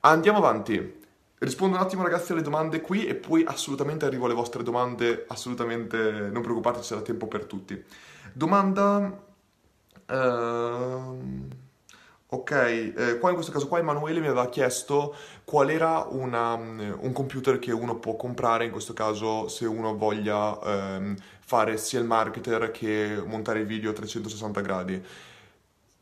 Andiamo 0.00 0.38
avanti. 0.38 0.99
Rispondo 1.42 1.76
un 1.76 1.82
attimo 1.82 2.02
ragazzi 2.02 2.32
alle 2.32 2.42
domande 2.42 2.82
qui 2.82 3.06
e 3.06 3.14
poi 3.14 3.44
assolutamente 3.46 4.04
arrivo 4.04 4.26
alle 4.26 4.34
vostre 4.34 4.62
domande, 4.62 5.24
assolutamente 5.26 5.96
non 6.30 6.42
preoccupate, 6.42 6.80
c'è 6.80 7.00
tempo 7.00 7.26
per 7.28 7.46
tutti. 7.46 7.82
Domanda... 8.34 9.18
Uh... 10.06 11.48
Ok, 12.32 12.50
eh, 12.52 13.18
qua 13.18 13.30
in 13.30 13.34
questo 13.34 13.50
caso 13.50 13.66
qua 13.66 13.78
Emanuele 13.80 14.20
mi 14.20 14.26
aveva 14.26 14.48
chiesto 14.48 15.16
qual 15.42 15.68
era 15.70 16.06
una, 16.10 16.56
mm, 16.56 16.92
un 17.00 17.12
computer 17.12 17.58
che 17.58 17.72
uno 17.72 17.96
può 17.96 18.14
comprare, 18.14 18.66
in 18.66 18.70
questo 18.70 18.92
caso 18.92 19.48
se 19.48 19.66
uno 19.66 19.96
voglia 19.96 20.56
ehm, 20.62 21.16
fare 21.40 21.76
sia 21.76 21.98
il 21.98 22.04
marketer 22.04 22.70
che 22.70 23.20
montare 23.26 23.64
video 23.64 23.90
a 23.90 23.94
360 23.94 24.60
gradi. 24.60 25.04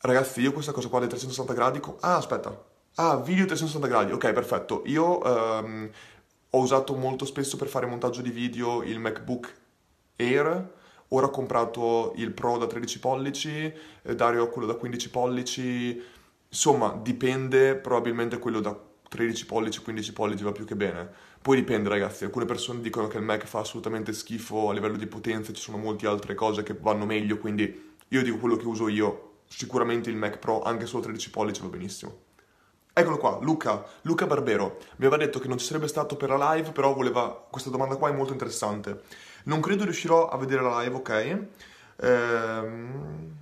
Ragazzi, 0.00 0.40
io 0.42 0.52
questa 0.52 0.72
cosa 0.72 0.88
qua 0.88 0.98
dei 0.98 1.08
360 1.08 1.54
gradi... 1.54 1.80
Ah, 2.00 2.16
aspetta. 2.16 2.67
Ah, 3.00 3.16
video 3.16 3.44
360 3.46 3.86
gradi, 3.86 4.12
ok, 4.12 4.32
perfetto. 4.32 4.82
Io 4.86 5.22
ehm, 5.22 5.88
ho 6.50 6.58
usato 6.58 6.96
molto 6.96 7.24
spesso 7.24 7.56
per 7.56 7.68
fare 7.68 7.86
montaggio 7.86 8.22
di 8.22 8.30
video 8.30 8.82
il 8.82 8.98
MacBook 8.98 9.54
Air, 10.16 10.72
ora 11.08 11.26
ho 11.26 11.30
comprato 11.30 12.12
il 12.16 12.32
Pro 12.32 12.58
da 12.58 12.66
13 12.66 12.98
pollici, 12.98 13.72
eh, 14.02 14.14
Dario 14.16 14.48
quello 14.48 14.66
da 14.66 14.74
15 14.74 15.10
pollici 15.10 16.02
Insomma, 16.50 16.98
dipende, 17.02 17.76
probabilmente 17.76 18.38
quello 18.38 18.60
da 18.60 18.76
13 19.08 19.46
pollici, 19.46 19.82
15 19.82 20.12
pollici 20.12 20.42
va 20.42 20.52
più 20.52 20.64
che 20.64 20.74
bene. 20.76 21.08
Poi 21.42 21.56
dipende 21.56 21.88
ragazzi, 21.90 22.24
alcune 22.24 22.46
persone 22.46 22.80
dicono 22.80 23.06
che 23.06 23.18
il 23.18 23.22
Mac 23.22 23.44
fa 23.46 23.60
assolutamente 23.60 24.12
schifo 24.12 24.70
a 24.70 24.72
livello 24.72 24.96
di 24.96 25.06
potenza, 25.06 25.52
ci 25.52 25.60
sono 25.60 25.76
molte 25.76 26.06
altre 26.06 26.34
cose 26.34 26.62
che 26.62 26.74
vanno 26.74 27.04
meglio, 27.04 27.38
quindi 27.38 27.94
io 28.08 28.22
dico 28.22 28.38
quello 28.38 28.56
che 28.56 28.66
uso 28.66 28.88
io, 28.88 29.42
sicuramente 29.46 30.10
il 30.10 30.16
Mac 30.16 30.38
Pro 30.38 30.62
anche 30.62 30.86
solo 30.86 31.02
13 31.04 31.30
pollici 31.30 31.60
va 31.60 31.68
benissimo. 31.68 32.27
Eccolo 32.98 33.16
qua, 33.16 33.38
Luca, 33.42 33.84
Luca 34.02 34.26
Barbero, 34.26 34.78
mi 34.96 35.06
aveva 35.06 35.22
detto 35.22 35.38
che 35.38 35.46
non 35.46 35.56
ci 35.56 35.64
sarebbe 35.64 35.86
stato 35.86 36.16
per 36.16 36.30
la 36.30 36.54
live, 36.54 36.72
però 36.72 36.92
voleva, 36.92 37.46
questa 37.48 37.70
domanda 37.70 37.94
qua 37.94 38.08
è 38.08 38.12
molto 38.12 38.32
interessante. 38.32 39.02
Non 39.44 39.60
credo 39.60 39.84
riuscirò 39.84 40.28
a 40.28 40.36
vedere 40.36 40.62
la 40.62 40.80
live, 40.80 40.96
ok? 40.96 41.38
Ehm 42.00 43.36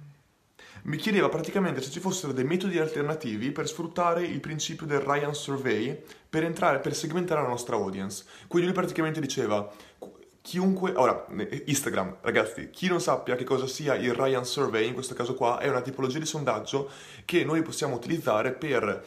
mi 0.82 0.98
chiedeva 0.98 1.28
praticamente 1.28 1.80
se 1.82 1.90
ci 1.90 1.98
fossero 1.98 2.32
dei 2.32 2.44
metodi 2.44 2.78
alternativi 2.78 3.50
per 3.50 3.66
sfruttare 3.66 4.22
il 4.22 4.38
principio 4.38 4.86
del 4.86 5.00
Ryan 5.00 5.34
Survey 5.34 6.00
per 6.30 6.44
entrare, 6.44 6.78
per 6.78 6.94
segmentare 6.94 7.42
la 7.42 7.48
nostra 7.48 7.74
audience. 7.74 8.24
Quindi 8.46 8.68
lui 8.68 8.76
praticamente 8.76 9.18
diceva, 9.18 9.68
chiunque, 10.46 10.92
ora, 10.94 11.26
Instagram, 11.64 12.18
ragazzi, 12.20 12.70
chi 12.70 12.86
non 12.86 13.00
sappia 13.00 13.34
che 13.34 13.42
cosa 13.42 13.66
sia 13.66 13.96
il 13.96 14.14
Ryan 14.14 14.44
Survey, 14.44 14.86
in 14.86 14.94
questo 14.94 15.14
caso 15.14 15.34
qua, 15.34 15.58
è 15.58 15.68
una 15.68 15.80
tipologia 15.80 16.20
di 16.20 16.24
sondaggio 16.24 16.88
che 17.24 17.42
noi 17.42 17.62
possiamo 17.62 17.96
utilizzare 17.96 18.52
per, 18.52 19.02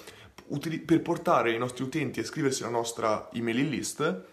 per 0.86 1.02
portare 1.02 1.52
i 1.52 1.58
nostri 1.58 1.84
utenti 1.84 2.20
a 2.20 2.24
iscriversi 2.24 2.64
alla 2.64 2.72
nostra 2.72 3.30
email 3.34 3.68
list 3.68 4.24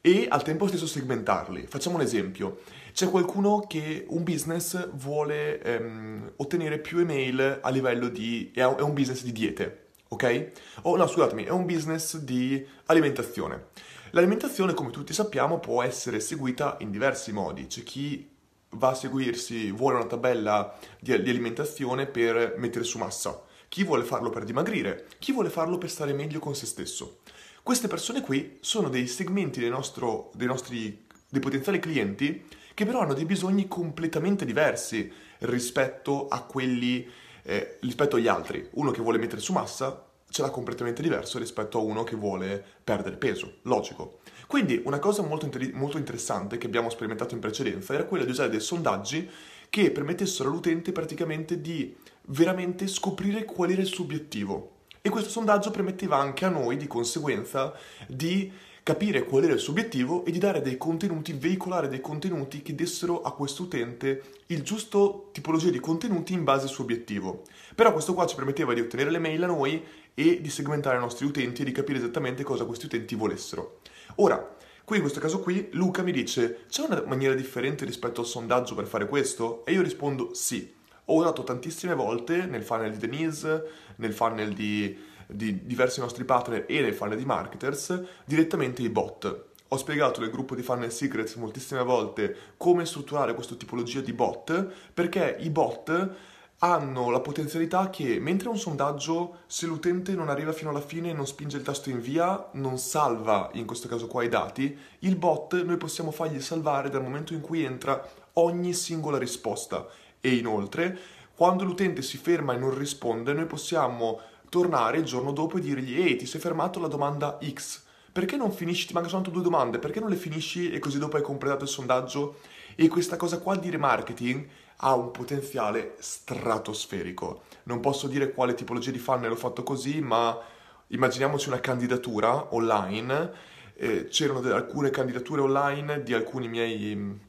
e 0.00 0.26
al 0.28 0.42
tempo 0.42 0.66
stesso 0.66 0.86
segmentarli. 0.86 1.66
Facciamo 1.66 1.96
un 1.96 2.02
esempio. 2.02 2.60
C'è 2.92 3.08
qualcuno 3.08 3.64
che 3.66 4.04
un 4.08 4.22
business 4.22 4.90
vuole 4.92 5.60
ehm, 5.62 6.32
ottenere 6.36 6.78
più 6.78 6.98
email 6.98 7.60
a 7.62 7.70
livello 7.70 8.08
di... 8.08 8.50
è 8.54 8.62
un 8.64 8.92
business 8.92 9.22
di 9.22 9.32
diete, 9.32 9.86
ok? 10.08 10.50
O 10.82 10.96
no, 10.96 11.06
scusatemi, 11.06 11.44
è 11.44 11.50
un 11.50 11.64
business 11.64 12.18
di 12.18 12.64
alimentazione. 12.86 13.68
L'alimentazione, 14.10 14.74
come 14.74 14.90
tutti 14.90 15.12
sappiamo, 15.12 15.58
può 15.58 15.82
essere 15.82 16.20
seguita 16.20 16.76
in 16.80 16.90
diversi 16.90 17.32
modi. 17.32 17.66
C'è 17.66 17.82
chi 17.82 18.30
va 18.70 18.90
a 18.90 18.94
seguirsi, 18.94 19.70
vuole 19.70 19.96
una 19.96 20.06
tabella 20.06 20.76
di, 21.00 21.20
di 21.22 21.30
alimentazione 21.30 22.06
per 22.06 22.54
mettere 22.58 22.84
su 22.84 22.98
massa, 22.98 23.42
chi 23.74 23.82
vuole 23.82 24.04
farlo 24.04 24.30
per 24.30 24.44
dimagrire, 24.44 25.08
chi 25.18 25.32
vuole 25.32 25.50
farlo 25.50 25.78
per 25.78 25.90
stare 25.90 26.12
meglio 26.12 26.38
con 26.38 26.54
se 26.54 26.64
stesso. 26.64 27.22
Queste 27.60 27.88
persone 27.88 28.20
qui 28.20 28.58
sono 28.60 28.88
dei 28.88 29.08
segmenti 29.08 29.58
dei, 29.58 29.68
nostro, 29.68 30.30
dei 30.34 30.46
nostri 30.46 31.04
dei 31.28 31.40
potenziali 31.40 31.80
clienti 31.80 32.46
che 32.72 32.86
però 32.86 33.00
hanno 33.00 33.14
dei 33.14 33.24
bisogni 33.24 33.66
completamente 33.66 34.44
diversi 34.44 35.12
rispetto 35.40 36.28
a 36.28 36.42
quelli 36.42 37.04
eh, 37.42 37.78
rispetto 37.80 38.14
agli 38.14 38.28
altri. 38.28 38.64
Uno 38.74 38.92
che 38.92 39.02
vuole 39.02 39.18
mettere 39.18 39.40
su 39.40 39.52
massa 39.52 40.06
ce 40.28 40.42
l'ha 40.42 40.50
completamente 40.50 41.02
diverso 41.02 41.40
rispetto 41.40 41.78
a 41.78 41.82
uno 41.82 42.04
che 42.04 42.14
vuole 42.14 42.64
perdere 42.84 43.16
peso, 43.16 43.56
logico. 43.62 44.20
Quindi 44.46 44.80
una 44.84 45.00
cosa 45.00 45.22
molto, 45.22 45.46
inter- 45.46 45.72
molto 45.72 45.98
interessante 45.98 46.58
che 46.58 46.66
abbiamo 46.68 46.90
sperimentato 46.90 47.34
in 47.34 47.40
precedenza 47.40 47.92
era 47.92 48.04
quella 48.04 48.24
di 48.24 48.30
usare 48.30 48.50
dei 48.50 48.60
sondaggi 48.60 49.28
che 49.68 49.90
permettessero 49.90 50.48
all'utente 50.48 50.92
praticamente 50.92 51.60
di 51.60 51.92
veramente 52.26 52.86
scoprire 52.86 53.44
qual 53.44 53.70
era 53.70 53.80
il 53.80 53.86
suo 53.86 54.04
obiettivo. 54.04 54.70
E 55.00 55.10
questo 55.10 55.30
sondaggio 55.30 55.70
permetteva 55.70 56.16
anche 56.16 56.44
a 56.44 56.48
noi, 56.48 56.76
di 56.76 56.86
conseguenza, 56.86 57.74
di 58.06 58.50
capire 58.84 59.24
qual 59.24 59.44
era 59.44 59.54
il 59.54 59.60
suo 59.60 59.72
obiettivo 59.72 60.26
e 60.26 60.30
di 60.30 60.38
dare 60.38 60.60
dei 60.60 60.76
contenuti, 60.76 61.32
veicolare 61.32 61.88
dei 61.88 62.02
contenuti 62.02 62.60
che 62.60 62.74
dessero 62.74 63.22
a 63.22 63.32
questo 63.32 63.62
utente 63.62 64.22
il 64.46 64.62
giusto 64.62 65.30
tipologia 65.32 65.70
di 65.70 65.80
contenuti 65.80 66.34
in 66.34 66.44
base 66.44 66.64
al 66.64 66.70
suo 66.70 66.84
obiettivo. 66.84 67.44
Però 67.74 67.92
questo 67.92 68.12
qua 68.12 68.26
ci 68.26 68.34
permetteva 68.34 68.74
di 68.74 68.80
ottenere 68.80 69.10
le 69.10 69.18
mail 69.18 69.42
a 69.42 69.46
noi 69.46 69.82
e 70.12 70.40
di 70.40 70.50
segmentare 70.50 70.98
i 70.98 71.00
nostri 71.00 71.24
utenti 71.24 71.62
e 71.62 71.64
di 71.64 71.72
capire 71.72 71.98
esattamente 71.98 72.42
cosa 72.42 72.66
questi 72.66 72.84
utenti 72.84 73.14
volessero. 73.14 73.80
Ora, 74.16 74.54
qui 74.84 74.96
in 74.96 75.02
questo 75.02 75.20
caso 75.20 75.40
qui 75.40 75.68
Luca 75.72 76.02
mi 76.02 76.12
dice 76.12 76.64
c'è 76.68 76.82
una 76.82 77.02
maniera 77.06 77.34
differente 77.34 77.86
rispetto 77.86 78.20
al 78.20 78.26
sondaggio 78.26 78.74
per 78.74 78.86
fare 78.86 79.08
questo? 79.08 79.64
E 79.64 79.72
io 79.72 79.80
rispondo 79.80 80.34
sì. 80.34 80.82
Ho 81.06 81.16
usato 81.16 81.44
tantissime 81.44 81.94
volte 81.94 82.46
nel 82.46 82.62
funnel 82.62 82.92
di 82.92 82.98
Denise, 82.98 83.64
nel 83.96 84.12
funnel 84.12 84.52
di 84.52 85.12
di 85.26 85.66
diversi 85.66 86.00
nostri 86.00 86.24
partner 86.24 86.64
e 86.68 86.80
nel 86.80 86.94
funnel 86.94 87.18
di 87.18 87.24
marketers 87.24 88.02
direttamente 88.24 88.82
i 88.82 88.88
bot. 88.88 89.44
Ho 89.68 89.76
spiegato 89.76 90.20
nel 90.20 90.30
gruppo 90.30 90.54
di 90.54 90.62
Funnel 90.62 90.92
Secrets 90.92 91.34
moltissime 91.34 91.82
volte 91.82 92.36
come 92.56 92.84
strutturare 92.84 93.34
questa 93.34 93.54
tipologia 93.56 94.00
di 94.00 94.12
bot 94.12 94.66
perché 94.92 95.36
i 95.40 95.50
bot 95.50 96.10
hanno 96.58 97.10
la 97.10 97.20
potenzialità 97.20 97.90
che 97.90 98.20
mentre 98.20 98.48
un 98.48 98.56
sondaggio 98.56 99.38
se 99.46 99.66
l'utente 99.66 100.14
non 100.14 100.28
arriva 100.28 100.52
fino 100.52 100.70
alla 100.70 100.80
fine 100.80 101.10
e 101.10 101.12
non 101.12 101.26
spinge 101.26 101.56
il 101.56 101.64
tasto 101.64 101.90
invia, 101.90 102.50
non 102.52 102.78
salva 102.78 103.50
in 103.54 103.66
questo 103.66 103.88
caso 103.88 104.06
qua 104.06 104.22
i 104.22 104.28
dati, 104.28 104.78
il 105.00 105.16
bot 105.16 105.60
noi 105.62 105.76
possiamo 105.76 106.12
fargli 106.12 106.40
salvare 106.40 106.88
dal 106.88 107.02
momento 107.02 107.34
in 107.34 107.40
cui 107.40 107.64
entra 107.64 108.06
ogni 108.34 108.72
singola 108.72 109.18
risposta 109.18 109.86
e 110.24 110.36
inoltre 110.36 110.98
quando 111.34 111.64
l'utente 111.64 112.00
si 112.00 112.16
ferma 112.16 112.54
e 112.54 112.56
non 112.56 112.78
risponde 112.78 113.34
noi 113.34 113.44
possiamo 113.44 114.20
tornare 114.48 114.96
il 114.96 115.04
giorno 115.04 115.32
dopo 115.32 115.58
e 115.58 115.60
dirgli 115.60 116.00
ehi 116.00 116.16
ti 116.16 116.24
sei 116.24 116.40
fermato 116.40 116.78
alla 116.78 116.88
domanda 116.88 117.38
X, 117.44 117.82
perché 118.10 118.36
non 118.36 118.52
finisci, 118.52 118.86
ti 118.86 118.92
mancano 118.92 119.14
soltanto 119.14 119.36
due 119.36 119.50
domande, 119.50 119.80
perché 119.80 119.98
non 119.98 120.08
le 120.08 120.16
finisci 120.16 120.70
e 120.70 120.78
così 120.78 120.98
dopo 120.98 121.16
hai 121.16 121.22
completato 121.22 121.64
il 121.64 121.70
sondaggio? 121.70 122.36
E 122.76 122.86
questa 122.86 123.16
cosa 123.16 123.38
qua 123.40 123.56
di 123.56 123.68
remarketing 123.68 124.46
ha 124.76 124.94
un 124.94 125.10
potenziale 125.10 125.96
stratosferico. 125.98 127.42
Non 127.64 127.80
posso 127.80 128.06
dire 128.06 128.32
quale 128.32 128.54
tipologia 128.54 128.92
di 128.92 128.98
funnel 128.98 129.32
ho 129.32 129.36
fatto 129.36 129.64
così, 129.64 130.00
ma 130.00 130.38
immaginiamoci 130.86 131.48
una 131.48 131.60
candidatura 131.60 132.54
online. 132.54 133.32
Eh, 133.74 134.06
c'erano 134.06 134.38
alcune 134.54 134.90
candidature 134.90 135.40
online 135.40 136.04
di 136.04 136.14
alcuni 136.14 136.46
miei 136.46 137.23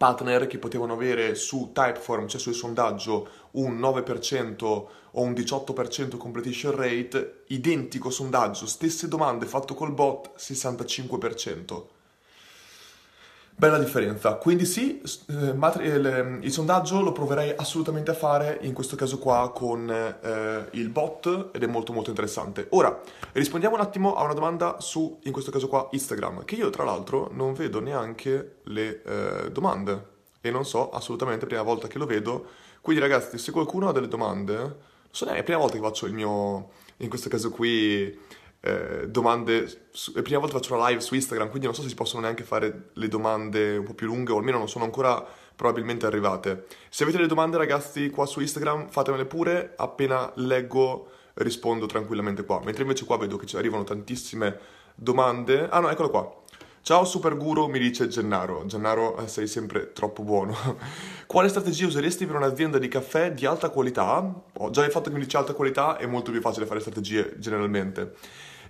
partner 0.00 0.46
che 0.46 0.56
potevano 0.56 0.94
avere 0.94 1.34
su 1.34 1.72
Typeform, 1.74 2.26
cioè 2.26 2.40
sul 2.40 2.54
sondaggio, 2.54 3.28
un 3.50 3.78
9% 3.78 4.64
o 4.64 4.88
un 5.12 5.32
18% 5.32 6.16
completion 6.16 6.74
rate, 6.74 7.42
identico 7.48 8.08
sondaggio, 8.08 8.64
stesse 8.64 9.08
domande 9.08 9.44
fatto 9.44 9.74
col 9.74 9.92
bot, 9.92 10.30
65%. 10.38 11.99
Bella 13.60 13.76
differenza. 13.76 14.36
Quindi 14.36 14.64
sì, 14.64 15.02
eh, 15.02 15.54
il, 15.82 16.38
il, 16.40 16.50
sondaggio 16.50 17.02
lo 17.02 17.12
proverei 17.12 17.52
assolutamente 17.54 18.10
a 18.10 18.14
fare, 18.14 18.56
in 18.62 18.72
questo 18.72 18.96
caso 18.96 19.18
qua 19.18 19.52
con 19.54 19.90
eh, 19.90 20.66
il 20.70 20.88
bot, 20.88 21.50
ed 21.52 21.62
è 21.62 21.66
molto 21.66 21.92
molto 21.92 22.08
interessante. 22.08 22.68
Ora, 22.70 22.98
rispondiamo 23.32 23.74
un 23.74 23.82
attimo 23.82 24.14
a 24.14 24.24
una 24.24 24.32
domanda 24.32 24.80
su, 24.80 25.18
in 25.24 25.32
questo 25.32 25.50
caso 25.50 25.68
qua, 25.68 25.86
Instagram, 25.90 26.46
che 26.46 26.54
io 26.54 26.70
tra 26.70 26.84
l'altro 26.84 27.28
non 27.34 27.52
vedo 27.52 27.80
neanche 27.80 28.60
le 28.62 29.02
eh, 29.02 29.50
domande 29.50 30.06
e 30.40 30.50
non 30.50 30.64
so 30.64 30.88
assolutamente, 30.88 31.44
prima 31.44 31.60
volta 31.60 31.86
che 31.86 31.98
lo 31.98 32.06
vedo. 32.06 32.46
Quindi 32.80 33.02
ragazzi, 33.02 33.36
se 33.36 33.52
qualcuno 33.52 33.90
ha 33.90 33.92
delle 33.92 34.08
domande, 34.08 34.54
non 34.56 34.74
so 35.10 35.26
neanche, 35.26 35.42
è 35.42 35.50
la 35.50 35.58
prima 35.58 35.60
volta 35.60 35.76
che 35.76 35.82
faccio 35.82 36.06
il 36.06 36.14
mio, 36.14 36.70
in 36.96 37.10
questo 37.10 37.28
caso 37.28 37.50
qui 37.50 38.18
eh, 38.60 39.08
domande. 39.08 39.88
Su, 39.90 40.12
è 40.12 40.22
prima 40.22 40.38
volta 40.38 40.56
che 40.56 40.62
faccio 40.62 40.74
una 40.74 40.88
live 40.88 41.00
su 41.00 41.14
Instagram, 41.14 41.48
quindi 41.48 41.66
non 41.66 41.74
so 41.74 41.82
se 41.82 41.88
si 41.88 41.94
possono 41.94 42.22
neanche 42.22 42.44
fare 42.44 42.90
le 42.92 43.08
domande 43.08 43.76
un 43.76 43.84
po' 43.84 43.94
più 43.94 44.06
lunghe, 44.06 44.32
o 44.32 44.38
almeno 44.38 44.58
non 44.58 44.68
sono 44.68 44.84
ancora 44.84 45.24
probabilmente 45.56 46.06
arrivate. 46.06 46.66
Se 46.88 47.02
avete 47.02 47.18
delle 47.18 47.28
domande, 47.28 47.56
ragazzi, 47.56 48.10
qua 48.10 48.26
su 48.26 48.40
Instagram, 48.40 48.88
fatemele 48.88 49.26
pure. 49.26 49.74
Appena 49.76 50.30
leggo, 50.36 51.08
rispondo 51.34 51.86
tranquillamente 51.86 52.44
qua. 52.44 52.60
Mentre 52.64 52.82
invece 52.82 53.04
qua 53.04 53.16
vedo 53.18 53.36
che 53.36 53.46
ci 53.46 53.56
arrivano 53.56 53.84
tantissime 53.84 54.58
domande. 54.94 55.68
Ah, 55.68 55.80
no, 55.80 55.90
eccolo 55.90 56.10
qua. 56.10 56.38
Ciao 56.82 57.04
Super 57.04 57.36
Guru, 57.36 57.66
mi 57.66 57.78
dice 57.78 58.08
Gennaro. 58.08 58.64
Gennaro, 58.64 59.18
eh, 59.18 59.28
sei 59.28 59.46
sempre 59.46 59.92
troppo 59.92 60.22
buono. 60.22 60.56
Quale 61.26 61.48
strategia 61.48 61.86
useresti 61.86 62.24
per 62.24 62.36
un'azienda 62.36 62.78
di 62.78 62.88
caffè 62.88 63.32
di 63.32 63.44
alta 63.44 63.68
qualità? 63.68 64.42
Oh, 64.54 64.70
già 64.70 64.82
il 64.84 64.90
fatto 64.90 65.10
che 65.10 65.16
mi 65.16 65.22
dice 65.22 65.36
alta 65.36 65.52
qualità 65.52 65.98
è 65.98 66.06
molto 66.06 66.30
più 66.30 66.40
facile 66.40 66.64
fare 66.64 66.80
strategie 66.80 67.34
generalmente 67.38 68.14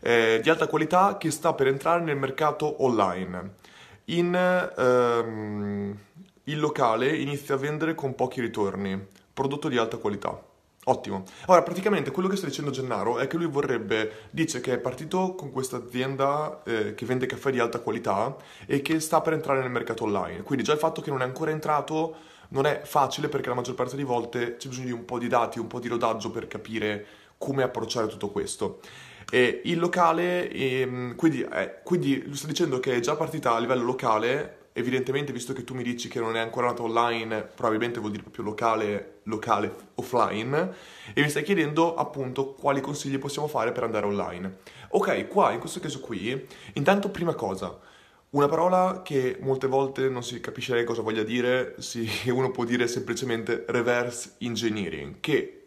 eh, 0.00 0.40
di 0.42 0.50
alta 0.50 0.66
qualità 0.66 1.16
che 1.16 1.30
sta 1.30 1.52
per 1.54 1.66
entrare 1.66 2.02
nel 2.02 2.16
mercato 2.16 2.82
online. 2.84 3.54
In, 4.06 4.34
ehm, 4.34 5.96
il 6.44 6.58
locale 6.58 7.16
inizia 7.16 7.54
a 7.54 7.58
vendere 7.58 7.94
con 7.94 8.14
pochi 8.14 8.40
ritorni, 8.40 9.06
prodotto 9.32 9.68
di 9.68 9.76
alta 9.76 9.98
qualità. 9.98 10.48
Ottimo. 10.84 11.24
Ora, 11.46 11.62
praticamente 11.62 12.10
quello 12.10 12.26
che 12.26 12.36
sta 12.36 12.46
dicendo 12.46 12.70
Gennaro 12.70 13.18
è 13.18 13.26
che 13.26 13.36
lui 13.36 13.46
vorrebbe, 13.46 14.28
dice 14.30 14.60
che 14.60 14.72
è 14.72 14.78
partito 14.78 15.34
con 15.34 15.52
questa 15.52 15.76
azienda 15.76 16.62
eh, 16.64 16.94
che 16.94 17.04
vende 17.04 17.26
caffè 17.26 17.50
di 17.50 17.58
alta 17.58 17.80
qualità 17.80 18.34
e 18.66 18.80
che 18.80 18.98
sta 18.98 19.20
per 19.20 19.34
entrare 19.34 19.60
nel 19.60 19.70
mercato 19.70 20.04
online. 20.04 20.42
Quindi 20.42 20.64
già 20.64 20.72
il 20.72 20.78
fatto 20.78 21.02
che 21.02 21.10
non 21.10 21.20
è 21.20 21.24
ancora 21.24 21.50
entrato 21.50 22.16
non 22.48 22.66
è 22.66 22.80
facile 22.82 23.28
perché 23.28 23.50
la 23.50 23.54
maggior 23.54 23.74
parte 23.74 23.94
delle 23.94 24.06
volte 24.06 24.56
c'è 24.56 24.68
bisogno 24.68 24.86
di 24.86 24.92
un 24.92 25.04
po' 25.04 25.18
di 25.18 25.28
dati, 25.28 25.58
un 25.58 25.66
po' 25.66 25.80
di 25.80 25.88
rodaggio 25.88 26.30
per 26.30 26.48
capire 26.48 27.06
come 27.36 27.62
approcciare 27.62 28.06
tutto 28.06 28.30
questo. 28.30 28.80
E 29.30 29.60
il 29.64 29.78
locale, 29.78 30.50
ehm, 30.50 31.14
quindi, 31.14 31.42
eh, 31.42 31.80
quindi 31.84 32.30
sta 32.32 32.48
dicendo 32.48 32.80
che 32.80 32.96
è 32.96 33.00
già 33.00 33.14
partita 33.14 33.54
a 33.54 33.60
livello 33.60 33.84
locale, 33.84 34.68
evidentemente 34.72 35.32
visto 35.32 35.52
che 35.52 35.64
tu 35.64 35.74
mi 35.74 35.82
dici 35.82 36.08
che 36.08 36.18
non 36.20 36.36
è 36.36 36.40
ancora 36.40 36.66
nato 36.66 36.82
online, 36.82 37.42
probabilmente 37.42 38.00
vuol 38.00 38.10
dire 38.10 38.22
proprio 38.22 38.44
locale, 38.44 39.20
locale 39.24 39.74
offline, 39.94 40.74
e 41.14 41.22
mi 41.22 41.28
stai 41.28 41.44
chiedendo 41.44 41.94
appunto 41.94 42.54
quali 42.54 42.80
consigli 42.80 43.18
possiamo 43.18 43.46
fare 43.46 43.72
per 43.72 43.84
andare 43.84 44.06
online. 44.06 44.58
Ok, 44.90 45.28
qua 45.28 45.52
in 45.52 45.60
questo 45.60 45.78
caso 45.80 46.00
qui, 46.00 46.46
intanto 46.74 47.10
prima 47.10 47.34
cosa, 47.34 47.78
una 48.30 48.48
parola 48.48 49.02
che 49.02 49.38
molte 49.40 49.66
volte 49.66 50.08
non 50.08 50.22
si 50.22 50.40
capisce 50.40 50.84
cosa 50.84 51.02
voglia 51.02 51.22
dire, 51.22 51.74
si, 51.78 52.08
uno 52.30 52.50
può 52.50 52.64
dire 52.64 52.86
semplicemente 52.86 53.64
reverse 53.68 54.34
engineering, 54.38 55.20
che 55.20 55.59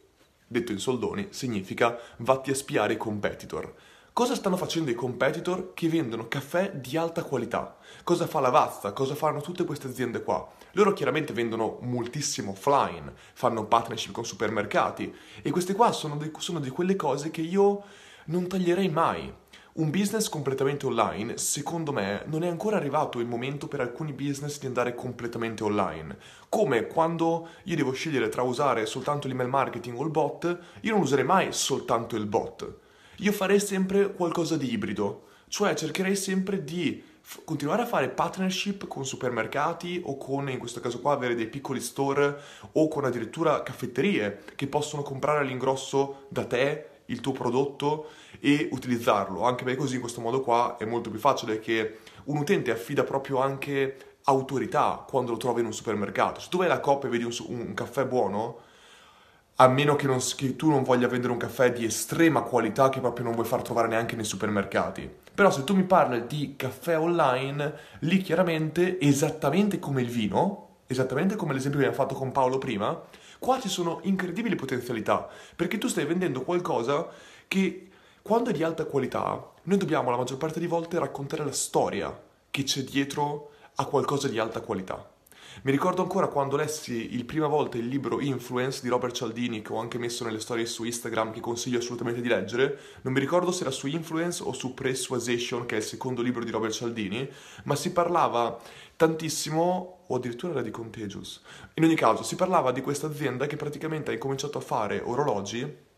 detto 0.47 0.71
in 0.71 0.79
soldoni, 0.79 1.27
significa 1.31 1.97
vatti 2.17 2.51
a 2.51 2.55
spiare 2.55 2.93
i 2.93 2.97
competitor. 2.97 3.73
Cosa 4.13 4.35
stanno 4.35 4.57
facendo 4.57 4.91
i 4.91 4.93
competitor 4.93 5.73
che 5.73 5.89
vendono 5.89 6.27
caffè 6.27 6.71
di 6.71 6.97
alta 6.97 7.23
qualità? 7.23 7.77
Cosa 8.03 8.27
fa 8.27 8.39
Lavazza? 8.39 8.93
Cosa 8.93 9.15
fanno 9.15 9.41
tutte 9.41 9.65
queste 9.65 9.87
aziende 9.87 10.21
qua? 10.21 10.47
Loro 10.73 10.93
chiaramente 10.93 11.33
vendono 11.33 11.79
moltissimo 11.81 12.51
offline, 12.51 13.11
fanno 13.33 13.65
partnership 13.65 14.11
con 14.11 14.23
supermercati 14.23 15.11
e 15.41 15.49
queste 15.49 15.73
qua 15.73 15.91
sono, 15.91 16.15
de- 16.17 16.31
sono 16.37 16.59
di 16.59 16.69
quelle 16.69 16.95
cose 16.95 17.31
che 17.31 17.41
io 17.41 17.83
non 18.25 18.47
taglierei 18.47 18.89
mai. 18.89 19.33
Un 19.75 19.89
business 19.89 20.29
completamente 20.29 20.85
online, 20.85 21.39
secondo 21.39 21.91
me, 21.91 22.21
non 22.27 22.43
è 22.43 22.47
ancora 22.47 22.77
arrivato 22.77 23.17
il 23.19 23.25
momento 23.25 23.67
per 23.67 23.79
alcuni 23.79 24.13
business 24.13 24.59
di 24.59 24.67
andare 24.67 24.93
completamente 24.93 25.63
online. 25.63 26.15
Come 26.47 26.85
quando 26.85 27.47
io 27.63 27.75
devo 27.75 27.91
scegliere 27.91 28.29
tra 28.29 28.43
usare 28.43 28.85
soltanto 28.85 29.27
l'email 29.27 29.49
marketing 29.49 29.97
o 29.97 30.03
il 30.03 30.11
bot, 30.11 30.59
io 30.81 30.91
non 30.91 31.01
userei 31.01 31.25
mai 31.25 31.53
soltanto 31.53 32.15
il 32.15 32.27
bot. 32.27 32.71
Io 33.17 33.31
farei 33.31 33.59
sempre 33.59 34.13
qualcosa 34.13 34.57
di 34.57 34.71
ibrido, 34.71 35.23
cioè 35.47 35.73
cercherei 35.73 36.15
sempre 36.15 36.63
di 36.63 37.03
continuare 37.43 37.81
a 37.81 37.87
fare 37.87 38.09
partnership 38.09 38.87
con 38.87 39.07
supermercati 39.07 40.03
o 40.05 40.17
con, 40.17 40.51
in 40.51 40.59
questo 40.59 40.81
caso 40.81 40.99
qua, 40.99 41.13
avere 41.13 41.33
dei 41.33 41.47
piccoli 41.47 41.79
store 41.79 42.39
o 42.73 42.87
con 42.87 43.05
addirittura 43.05 43.63
caffetterie 43.63 44.43
che 44.53 44.67
possono 44.67 45.01
comprare 45.01 45.39
all'ingrosso 45.39 46.25
da 46.29 46.45
te 46.45 46.89
il 47.05 47.19
tuo 47.19 47.31
prodotto 47.31 48.09
e 48.39 48.69
utilizzarlo, 48.71 49.43
anche 49.43 49.63
perché 49.63 49.79
così 49.79 49.95
in 49.95 50.01
questo 50.01 50.21
modo 50.21 50.41
qua 50.41 50.77
è 50.77 50.85
molto 50.85 51.09
più 51.09 51.19
facile 51.19 51.59
che 51.59 51.99
un 52.25 52.37
utente 52.37 52.71
affida 52.71 53.03
proprio 53.03 53.39
anche 53.39 53.97
autorità 54.23 55.05
quando 55.07 55.31
lo 55.31 55.37
trovi 55.37 55.61
in 55.61 55.67
un 55.67 55.73
supermercato. 55.73 56.39
Se 56.39 56.47
tu 56.49 56.57
vai 56.57 56.67
alla 56.67 56.79
coppa 56.79 57.07
e 57.07 57.09
vedi 57.09 57.23
un, 57.23 57.33
un 57.47 57.73
caffè 57.73 58.05
buono, 58.05 58.59
a 59.57 59.67
meno 59.67 59.95
che, 59.95 60.07
non, 60.07 60.19
che, 60.35 60.55
tu 60.55 60.69
non 60.69 60.83
voglia 60.83 61.07
vendere 61.07 61.31
un 61.31 61.37
caffè 61.37 61.71
di 61.71 61.85
estrema 61.85 62.41
qualità 62.41 62.89
che 62.89 62.99
proprio 62.99 63.25
non 63.25 63.35
vuoi 63.35 63.45
far 63.45 63.61
trovare 63.61 63.87
neanche 63.87 64.15
nei 64.15 64.25
supermercati. 64.25 65.09
Però 65.33 65.51
se 65.51 65.63
tu 65.63 65.75
mi 65.75 65.83
parli 65.83 66.25
di 66.27 66.55
caffè 66.55 66.97
online, 66.97 67.73
lì 67.99 68.17
chiaramente, 68.19 68.99
esattamente 68.99 69.79
come 69.79 70.01
il 70.01 70.09
vino, 70.09 70.77
esattamente 70.87 71.35
come 71.35 71.53
l'esempio 71.53 71.79
che 71.79 71.87
abbiamo 71.87 72.03
fatto 72.03 72.17
con 72.17 72.31
Paolo 72.31 72.57
prima, 72.57 72.99
qua 73.43 73.59
ci 73.59 73.67
sono 73.67 73.99
incredibili 74.03 74.55
potenzialità, 74.55 75.27
perché 75.53 75.77
tu 75.77 75.89
stai 75.89 76.05
vendendo 76.05 76.43
qualcosa 76.43 77.09
che 77.45 77.89
quando 78.21 78.51
è 78.51 78.53
di 78.53 78.63
alta 78.63 78.85
qualità, 78.85 79.51
noi 79.63 79.77
dobbiamo 79.77 80.09
la 80.09 80.15
maggior 80.15 80.37
parte 80.37 80.61
di 80.61 80.65
volte 80.65 80.97
raccontare 80.97 81.43
la 81.43 81.51
storia 81.51 82.17
che 82.49 82.63
c'è 82.63 82.83
dietro 82.83 83.51
a 83.75 83.85
qualcosa 83.85 84.29
di 84.29 84.39
alta 84.39 84.61
qualità. 84.61 85.11
Mi 85.63 85.71
ricordo 85.71 86.01
ancora 86.01 86.27
quando 86.27 86.55
lessi 86.55 87.13
il 87.13 87.25
prima 87.25 87.47
volta 87.47 87.77
il 87.77 87.87
libro 87.87 88.19
Influence 88.21 88.81
di 88.81 88.87
Robert 88.87 89.13
Cialdini, 89.13 89.61
che 89.61 89.71
ho 89.71 89.77
anche 89.77 89.99
messo 89.99 90.23
nelle 90.23 90.39
storie 90.39 90.65
su 90.65 90.83
Instagram, 90.83 91.31
che 91.31 91.41
consiglio 91.41 91.79
assolutamente 91.79 92.21
di 92.21 92.27
leggere. 92.27 92.79
Non 93.01 93.13
mi 93.13 93.19
ricordo 93.19 93.51
se 93.51 93.61
era 93.61 93.71
su 93.71 93.87
Influence 93.87 94.41
o 94.41 94.51
su 94.53 94.73
Persuasion, 94.73 95.65
che 95.65 95.75
è 95.75 95.77
il 95.79 95.83
secondo 95.83 96.21
libro 96.21 96.43
di 96.43 96.49
Robert 96.49 96.73
Cialdini, 96.73 97.29
ma 97.65 97.75
si 97.75 97.91
parlava 97.91 98.59
tantissimo, 98.95 100.03
o 100.07 100.15
addirittura 100.15 100.53
era 100.53 100.61
di 100.61 100.71
Contagious. 100.71 101.41
In 101.75 101.83
ogni 101.83 101.95
caso, 101.95 102.23
si 102.23 102.35
parlava 102.35 102.71
di 102.71 102.81
questa 102.81 103.07
azienda 103.07 103.47
che 103.47 103.55
praticamente 103.55 104.11
ha 104.11 104.13
incominciato 104.13 104.57
a 104.57 104.61
fare 104.61 105.01
orologi 105.03 105.91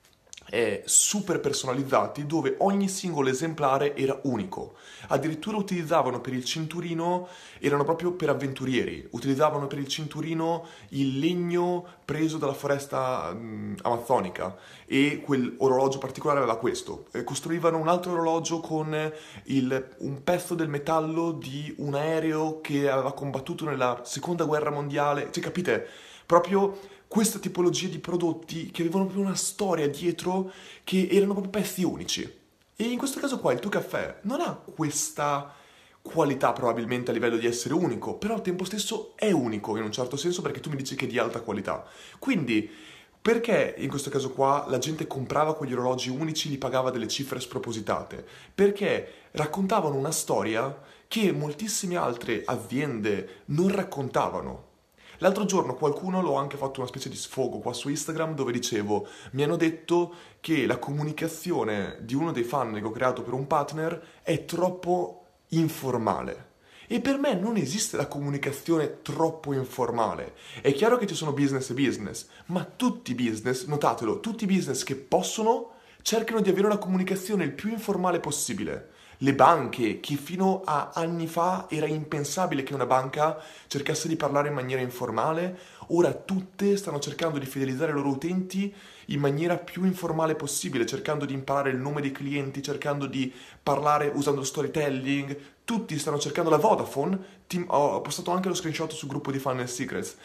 eh, 0.49 0.83
super 0.85 1.39
personalizzati 1.39 2.25
dove 2.25 2.55
ogni 2.59 2.87
singolo 2.87 3.29
esemplare 3.29 3.95
era 3.95 4.19
unico. 4.23 4.75
Addirittura 5.07 5.57
utilizzavano 5.57 6.21
per 6.21 6.33
il 6.33 6.43
cinturino, 6.43 7.27
erano 7.59 7.83
proprio 7.83 8.13
per 8.13 8.29
avventurieri, 8.29 9.07
utilizzavano 9.11 9.67
per 9.67 9.79
il 9.79 9.87
cinturino 9.87 10.65
il 10.89 11.19
legno 11.19 11.85
preso 12.05 12.37
dalla 12.37 12.53
foresta 12.53 13.33
mh, 13.33 13.77
amazzonica 13.81 14.55
e 14.85 15.21
quel 15.23 15.55
orologio 15.57 15.97
particolare 15.97 16.39
aveva 16.39 16.57
questo. 16.57 17.07
Eh, 17.11 17.23
costruivano 17.23 17.77
un 17.77 17.87
altro 17.87 18.11
orologio 18.11 18.59
con 18.59 19.13
il, 19.45 19.95
un 19.99 20.23
pezzo 20.23 20.53
del 20.55 20.69
metallo 20.69 21.31
di 21.31 21.73
un 21.77 21.95
aereo 21.95 22.61
che 22.61 22.89
aveva 22.89 23.13
combattuto 23.13 23.65
nella 23.65 24.01
seconda 24.03 24.45
guerra 24.45 24.69
mondiale. 24.69 25.29
Cioè, 25.31 25.43
capite? 25.43 25.87
Proprio 26.25 26.79
questa 27.15 27.39
tipologia 27.39 27.87
di 27.87 27.99
prodotti 27.99 28.71
che 28.71 28.81
avevano 28.81 29.05
proprio 29.05 29.25
una 29.25 29.37
storia 29.37 29.87
dietro 29.87 30.51
che 30.83 31.07
erano 31.09 31.31
proprio 31.31 31.61
pezzi 31.61 31.81
unici. 31.81 32.29
E 32.75 32.83
in 32.83 32.97
questo 32.97 33.21
caso 33.21 33.39
qua 33.39 33.53
il 33.53 33.61
tuo 33.61 33.69
caffè 33.69 34.19
non 34.23 34.41
ha 34.41 34.53
questa 34.53 35.55
qualità 36.01 36.51
probabilmente 36.51 37.11
a 37.11 37.13
livello 37.13 37.37
di 37.37 37.45
essere 37.45 37.73
unico, 37.73 38.15
però 38.15 38.33
al 38.33 38.41
tempo 38.41 38.65
stesso 38.65 39.13
è 39.15 39.31
unico 39.31 39.77
in 39.77 39.83
un 39.83 39.93
certo 39.93 40.17
senso 40.17 40.41
perché 40.41 40.59
tu 40.59 40.69
mi 40.69 40.75
dici 40.75 40.95
che 40.95 41.05
è 41.05 41.07
di 41.07 41.17
alta 41.17 41.39
qualità. 41.39 41.85
Quindi 42.19 42.69
perché 43.21 43.75
in 43.77 43.87
questo 43.87 44.09
caso 44.09 44.31
qua 44.31 44.65
la 44.67 44.77
gente 44.77 45.07
comprava 45.07 45.55
quegli 45.55 45.71
orologi 45.71 46.09
unici 46.09 46.49
e 46.49 46.51
li 46.51 46.57
pagava 46.57 46.91
delle 46.91 47.07
cifre 47.07 47.39
spropositate? 47.39 48.27
Perché 48.53 49.29
raccontavano 49.31 49.95
una 49.95 50.11
storia 50.11 50.81
che 51.07 51.31
moltissime 51.31 51.95
altre 51.95 52.41
aziende 52.45 53.43
non 53.45 53.69
raccontavano. 53.69 54.64
L'altro 55.19 55.45
giorno 55.45 55.75
qualcuno 55.75 56.21
l'ho 56.21 56.35
anche 56.35 56.57
fatto 56.57 56.79
una 56.79 56.89
specie 56.89 57.09
di 57.09 57.15
sfogo 57.15 57.59
qua 57.59 57.73
su 57.73 57.89
Instagram 57.89 58.35
dove 58.35 58.51
dicevo 58.51 59.07
mi 59.31 59.43
hanno 59.43 59.55
detto 59.55 60.13
che 60.39 60.65
la 60.65 60.77
comunicazione 60.77 61.97
di 62.01 62.15
uno 62.15 62.31
dei 62.31 62.43
fan 62.43 62.73
che 62.73 62.83
ho 62.83 62.91
creato 62.91 63.21
per 63.21 63.33
un 63.33 63.47
partner 63.47 64.19
è 64.21 64.45
troppo 64.45 65.25
informale. 65.49 66.53
E 66.87 67.01
per 67.01 67.17
me 67.17 67.33
non 67.33 67.57
esiste 67.57 67.97
la 67.97 68.07
comunicazione 68.07 69.01
troppo 69.01 69.53
informale. 69.53 70.33
È 70.61 70.71
chiaro 70.73 70.97
che 70.97 71.07
ci 71.07 71.15
sono 71.15 71.33
business 71.33 71.69
e 71.71 71.73
business, 71.73 72.27
ma 72.47 72.63
tutti 72.63 73.11
i 73.11 73.15
business, 73.15 73.65
notatelo, 73.65 74.19
tutti 74.19 74.43
i 74.43 74.47
business 74.47 74.83
che 74.83 74.95
possono 74.95 75.71
cercano 76.03 76.41
di 76.41 76.49
avere 76.49 76.67
una 76.67 76.77
comunicazione 76.77 77.45
il 77.45 77.53
più 77.53 77.71
informale 77.71 78.19
possibile 78.19 78.93
le 79.19 79.33
banche, 79.33 79.99
che 79.99 80.15
fino 80.15 80.61
a 80.65 80.91
anni 80.93 81.27
fa 81.27 81.67
era 81.69 81.85
impensabile 81.85 82.63
che 82.63 82.73
una 82.73 82.85
banca 82.85 83.41
cercasse 83.67 84.07
di 84.07 84.15
parlare 84.15 84.49
in 84.49 84.53
maniera 84.53 84.81
informale, 84.81 85.57
ora 85.87 86.11
tutte 86.13 86.75
stanno 86.77 86.99
cercando 86.99 87.37
di 87.37 87.45
fidelizzare 87.45 87.91
i 87.91 87.93
loro 87.93 88.09
utenti 88.09 88.73
in 89.09 89.19
maniera 89.19 89.57
più 89.57 89.85
informale 89.85 90.35
possibile, 90.35 90.85
cercando 90.85 91.25
di 91.25 91.33
imparare 91.33 91.69
il 91.69 91.77
nome 91.77 92.01
dei 92.01 92.11
clienti, 92.11 92.63
cercando 92.63 93.05
di 93.05 93.31
parlare 93.61 94.11
usando 94.13 94.43
storytelling, 94.43 95.37
tutti 95.63 95.97
stanno 95.97 96.19
cercando 96.19 96.49
la 96.49 96.57
Vodafone, 96.57 97.43
team, 97.47 97.65
ho 97.67 98.01
postato 98.01 98.31
anche 98.31 98.47
lo 98.47 98.53
screenshot 98.53 98.91
sul 98.91 99.09
gruppo 99.09 99.31
di 99.31 99.39
Funnel 99.39 99.69
Secrets, 99.69 100.15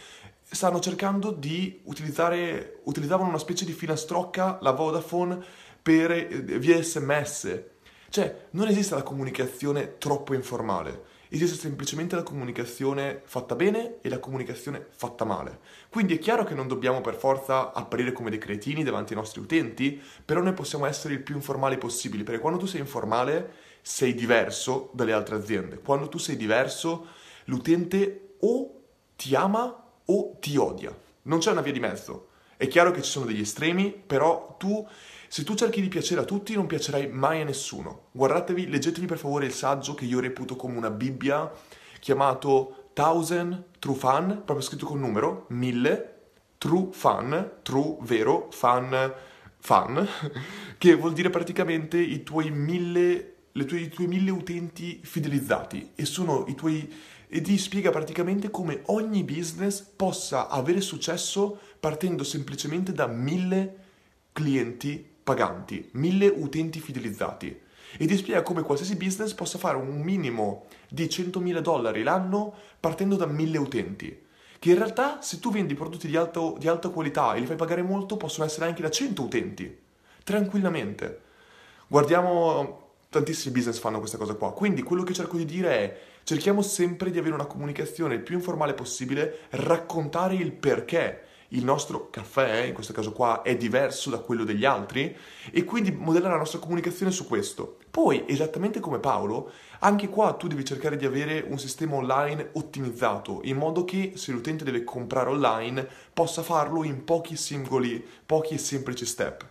stanno 0.42 0.80
cercando 0.80 1.30
di 1.30 1.80
utilizzare, 1.84 2.80
utilizzavano 2.84 3.28
una 3.28 3.38
specie 3.38 3.64
di 3.64 3.72
filastrocca, 3.72 4.58
la 4.62 4.72
Vodafone, 4.72 5.38
per, 5.80 6.10
eh, 6.10 6.26
via 6.58 6.82
sms, 6.82 7.62
cioè, 8.10 8.48
non 8.50 8.68
esiste 8.68 8.96
la 8.96 9.02
comunicazione 9.02 9.96
troppo 9.98 10.34
informale, 10.34 11.04
esiste 11.28 11.56
semplicemente 11.56 12.16
la 12.16 12.24
comunicazione 12.24 13.22
fatta 13.24 13.54
bene 13.54 13.98
e 14.00 14.08
la 14.08 14.18
comunicazione 14.18 14.84
fatta 14.90 15.24
male. 15.24 15.60
Quindi 15.88 16.16
è 16.16 16.18
chiaro 16.18 16.44
che 16.44 16.54
non 16.54 16.66
dobbiamo 16.66 17.00
per 17.00 17.14
forza 17.14 17.72
apparire 17.72 18.12
come 18.12 18.30
dei 18.30 18.40
cretini 18.40 18.82
davanti 18.82 19.12
ai 19.12 19.20
nostri 19.20 19.40
utenti, 19.40 20.00
però 20.24 20.42
noi 20.42 20.54
possiamo 20.54 20.86
essere 20.86 21.14
il 21.14 21.22
più 21.22 21.36
informali 21.36 21.78
possibili, 21.78 22.24
perché 22.24 22.40
quando 22.40 22.58
tu 22.58 22.66
sei 22.66 22.80
informale 22.80 23.68
sei 23.82 24.14
diverso 24.14 24.90
dalle 24.92 25.12
altre 25.12 25.36
aziende. 25.36 25.78
Quando 25.78 26.08
tu 26.08 26.18
sei 26.18 26.36
diverso, 26.36 27.06
l'utente 27.44 28.34
o 28.40 28.82
ti 29.16 29.34
ama 29.34 29.84
o 30.04 30.36
ti 30.40 30.56
odia. 30.56 30.96
Non 31.22 31.38
c'è 31.38 31.52
una 31.52 31.62
via 31.62 31.72
di 31.72 31.80
mezzo. 31.80 32.28
È 32.56 32.68
chiaro 32.68 32.90
che 32.90 33.02
ci 33.02 33.10
sono 33.10 33.24
degli 33.24 33.40
estremi, 33.40 33.90
però 33.90 34.56
tu 34.58 34.86
se 35.32 35.44
tu 35.44 35.54
cerchi 35.54 35.80
di 35.80 35.86
piacere 35.86 36.22
a 36.22 36.24
tutti, 36.24 36.54
non 36.54 36.66
piacerai 36.66 37.06
mai 37.06 37.40
a 37.40 37.44
nessuno. 37.44 38.06
Guardatevi, 38.10 38.68
leggetevi 38.68 39.06
per 39.06 39.16
favore 39.16 39.46
il 39.46 39.52
saggio 39.52 39.94
che 39.94 40.04
io 40.04 40.18
reputo 40.18 40.56
come 40.56 40.76
una 40.76 40.90
Bibbia, 40.90 41.48
chiamato 42.00 42.88
Thousand 42.94 43.66
True 43.78 43.94
Fan, 43.94 44.42
proprio 44.44 44.60
scritto 44.60 44.86
con 44.86 44.98
numero, 44.98 45.44
mille, 45.50 46.14
True 46.58 46.88
Fan, 46.90 47.58
True, 47.62 47.98
vero, 48.00 48.48
Fan, 48.50 49.14
Fan, 49.60 50.08
che 50.76 50.94
vuol 50.96 51.12
dire 51.12 51.30
praticamente 51.30 51.96
i 51.96 52.24
tuoi 52.24 52.50
mille, 52.50 53.34
tue, 53.52 53.78
i 53.78 53.88
tuoi 53.88 54.08
mille 54.08 54.32
utenti 54.32 54.98
fidelizzati 55.00 55.92
e 55.94 56.06
sono 56.06 56.44
i 56.48 56.56
tuoi 56.56 56.92
e 57.28 57.40
ti 57.40 57.56
spiega 57.56 57.90
praticamente 57.90 58.50
come 58.50 58.82
ogni 58.86 59.22
business 59.22 59.80
possa 59.80 60.48
avere 60.48 60.80
successo 60.80 61.56
partendo 61.78 62.24
semplicemente 62.24 62.92
da 62.92 63.06
mille 63.06 63.76
clienti 64.32 65.09
paganti, 65.30 65.88
mille 65.92 66.26
utenti 66.26 66.80
fidelizzati 66.80 67.60
e 67.96 68.06
ti 68.06 68.16
spiega 68.16 68.42
come 68.42 68.62
qualsiasi 68.62 68.96
business 68.96 69.32
possa 69.32 69.58
fare 69.58 69.76
un 69.76 70.00
minimo 70.00 70.66
di 70.88 71.04
100.000 71.04 71.58
dollari 71.60 72.02
l'anno 72.02 72.52
partendo 72.80 73.14
da 73.14 73.26
mille 73.26 73.58
utenti. 73.58 74.26
Che 74.58 74.68
in 74.68 74.76
realtà 74.76 75.22
se 75.22 75.38
tu 75.38 75.52
vendi 75.52 75.74
prodotti 75.74 76.08
di, 76.08 76.16
alto, 76.16 76.56
di 76.58 76.66
alta 76.66 76.88
qualità 76.88 77.34
e 77.34 77.40
li 77.40 77.46
fai 77.46 77.56
pagare 77.56 77.82
molto 77.82 78.16
possono 78.16 78.44
essere 78.44 78.66
anche 78.66 78.82
da 78.82 78.90
100 78.90 79.22
utenti, 79.22 79.78
tranquillamente. 80.24 81.20
Guardiamo, 81.86 82.94
tantissimi 83.08 83.54
business 83.54 83.78
fanno 83.78 84.00
questa 84.00 84.18
cosa 84.18 84.34
qua, 84.34 84.52
quindi 84.52 84.82
quello 84.82 85.04
che 85.04 85.14
cerco 85.14 85.36
di 85.36 85.44
dire 85.44 85.70
è 85.70 86.00
cerchiamo 86.24 86.60
sempre 86.62 87.10
di 87.10 87.18
avere 87.18 87.34
una 87.34 87.46
comunicazione 87.46 88.14
il 88.14 88.20
più 88.20 88.34
informale 88.34 88.74
possibile, 88.74 89.46
raccontare 89.50 90.34
il 90.34 90.52
perché 90.52 91.28
il 91.50 91.64
nostro 91.64 92.10
caffè, 92.10 92.62
in 92.62 92.74
questo 92.74 92.92
caso 92.92 93.12
qua, 93.12 93.42
è 93.42 93.56
diverso 93.56 94.10
da 94.10 94.18
quello 94.18 94.44
degli 94.44 94.64
altri 94.64 95.16
e 95.50 95.64
quindi 95.64 95.90
modellare 95.90 96.32
la 96.32 96.38
nostra 96.38 96.58
comunicazione 96.58 97.10
su 97.10 97.26
questo. 97.26 97.78
Poi, 97.90 98.24
esattamente 98.26 98.80
come 98.80 98.98
Paolo, 98.98 99.50
anche 99.80 100.08
qua 100.08 100.34
tu 100.34 100.46
devi 100.46 100.64
cercare 100.64 100.96
di 100.96 101.06
avere 101.06 101.44
un 101.48 101.58
sistema 101.58 101.96
online 101.96 102.50
ottimizzato, 102.52 103.40
in 103.44 103.56
modo 103.56 103.84
che 103.84 104.12
se 104.14 104.32
l'utente 104.32 104.64
deve 104.64 104.84
comprare 104.84 105.30
online 105.30 105.88
possa 106.12 106.42
farlo 106.42 106.84
in 106.84 107.04
pochi 107.04 107.36
singoli, 107.36 108.04
pochi 108.24 108.54
e 108.54 108.58
semplici 108.58 109.04
step. 109.04 109.46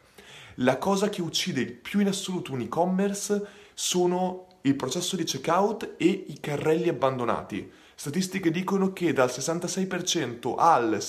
La 0.55 0.77
cosa 0.77 1.09
che 1.09 1.21
uccide 1.21 1.65
più 1.65 1.99
in 1.99 2.07
assoluto 2.07 2.53
un 2.53 2.61
e-commerce 2.61 3.45
sono 3.73 4.47
il 4.61 4.75
processo 4.75 5.15
di 5.15 5.23
checkout 5.23 5.95
e 5.97 6.05
i 6.05 6.39
carrelli 6.39 6.89
abbandonati. 6.89 7.71
Statistiche 7.95 8.51
dicono 8.51 8.93
che 8.93 9.13
dal 9.13 9.29
66% 9.29 10.55
al, 10.57 11.01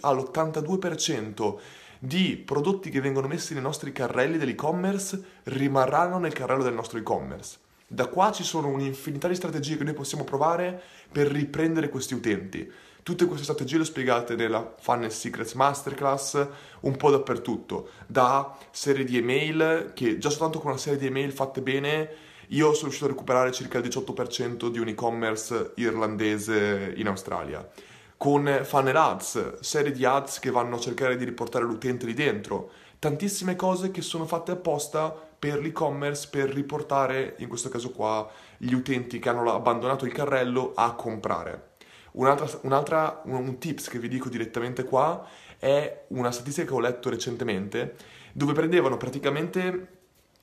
all'82% 0.00 1.56
di 1.98 2.36
prodotti 2.36 2.90
che 2.90 3.00
vengono 3.00 3.26
messi 3.26 3.54
nei 3.54 3.62
nostri 3.62 3.92
carrelli 3.92 4.38
dell'e-commerce 4.38 5.22
rimarranno 5.44 6.18
nel 6.18 6.32
carrello 6.32 6.62
del 6.62 6.74
nostro 6.74 6.98
e-commerce. 6.98 7.58
Da 7.86 8.06
qua 8.06 8.32
ci 8.32 8.42
sono 8.42 8.68
un'infinità 8.68 9.28
di 9.28 9.34
strategie 9.34 9.76
che 9.76 9.84
noi 9.84 9.94
possiamo 9.94 10.24
provare 10.24 10.80
per 11.10 11.28
riprendere 11.28 11.88
questi 11.88 12.14
utenti. 12.14 12.70
Tutte 13.02 13.26
queste 13.26 13.44
strategie 13.44 13.76
le 13.76 13.82
ho 13.82 13.84
spiegate 13.84 14.34
nella 14.34 14.74
Funnel 14.80 15.12
Secrets 15.12 15.52
Masterclass 15.52 16.46
un 16.80 16.96
po' 16.96 17.10
dappertutto, 17.10 17.90
da 18.08 18.58
serie 18.72 19.04
di 19.04 19.16
email 19.16 19.92
che 19.94 20.18
già 20.18 20.28
soltanto 20.28 20.58
con 20.58 20.70
una 20.70 20.80
serie 20.80 20.98
di 20.98 21.06
email 21.06 21.30
fatte 21.30 21.62
bene 21.62 22.10
io 22.48 22.72
sono 22.72 22.82
riuscito 22.82 23.06
a 23.06 23.08
recuperare 23.08 23.52
circa 23.52 23.78
il 23.78 23.86
18% 23.86 24.68
di 24.68 24.78
un 24.78 24.88
e-commerce 24.88 25.72
irlandese 25.76 26.94
in 26.96 27.06
Australia. 27.08 27.68
Con 28.18 28.60
funnel 28.62 28.96
ads, 28.96 29.60
serie 29.60 29.92
di 29.92 30.06
ads 30.06 30.38
che 30.38 30.50
vanno 30.50 30.76
a 30.76 30.80
cercare 30.80 31.16
di 31.16 31.24
riportare 31.24 31.66
l'utente 31.66 32.06
lì 32.06 32.14
dentro, 32.14 32.70
tantissime 32.98 33.56
cose 33.56 33.90
che 33.90 34.00
sono 34.00 34.24
fatte 34.24 34.52
apposta 34.52 35.10
per 35.10 35.60
l'e-commerce 35.60 36.28
per 36.30 36.48
riportare, 36.48 37.34
in 37.38 37.48
questo 37.48 37.68
caso 37.68 37.90
qua, 37.90 38.26
gli 38.56 38.72
utenti 38.72 39.18
che 39.18 39.28
hanno 39.28 39.52
abbandonato 39.52 40.06
il 40.06 40.12
carrello 40.12 40.72
a 40.74 40.94
comprare. 40.94 41.74
Un'altra, 42.12 42.48
un'altra, 42.62 43.20
un 43.24 43.58
tips 43.58 43.88
che 43.88 43.98
vi 43.98 44.08
dico 44.08 44.30
direttamente 44.30 44.84
qua 44.84 45.28
è 45.58 46.04
una 46.08 46.30
statistica 46.30 46.66
che 46.68 46.74
ho 46.74 46.80
letto 46.80 47.10
recentemente 47.10 47.96
dove 48.32 48.54
prendevano 48.54 48.96
praticamente 48.96 49.88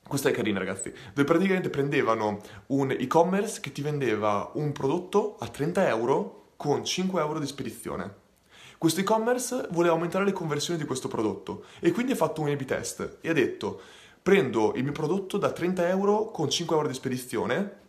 questa 0.08 0.30
è 0.30 0.32
carina 0.32 0.60
ragazzi, 0.60 0.92
dove 1.14 1.24
praticamente 1.24 1.70
prendevano 1.70 2.40
un 2.68 2.92
e-commerce 2.92 3.62
che 3.62 3.72
ti 3.72 3.82
vendeva 3.82 4.52
un 4.56 4.72
prodotto 4.74 5.38
a 5.40 5.48
30 5.48 5.88
euro 5.88 6.43
con 6.64 6.86
5 6.86 7.20
euro 7.20 7.40
di 7.40 7.46
spedizione. 7.46 8.10
Questo 8.78 9.02
e-commerce 9.02 9.68
voleva 9.72 9.96
aumentare 9.96 10.24
le 10.24 10.32
conversioni 10.32 10.80
di 10.80 10.86
questo 10.86 11.10
prodotto 11.10 11.66
e 11.82 11.92
quindi 11.92 12.14
ha 12.14 12.16
fatto 12.16 12.40
un 12.40 12.48
A-B 12.48 12.64
test 12.64 13.18
e 13.20 13.28
ha 13.28 13.34
detto 13.34 13.82
prendo 14.22 14.72
il 14.76 14.84
mio 14.84 14.94
prodotto 14.94 15.38
da 15.38 15.52
30 15.52 15.90
euro 15.90 16.32
con 16.32 16.50
5 16.50 16.74
euro 16.74 16.88
di 16.88 16.94
spedizione 16.94 17.82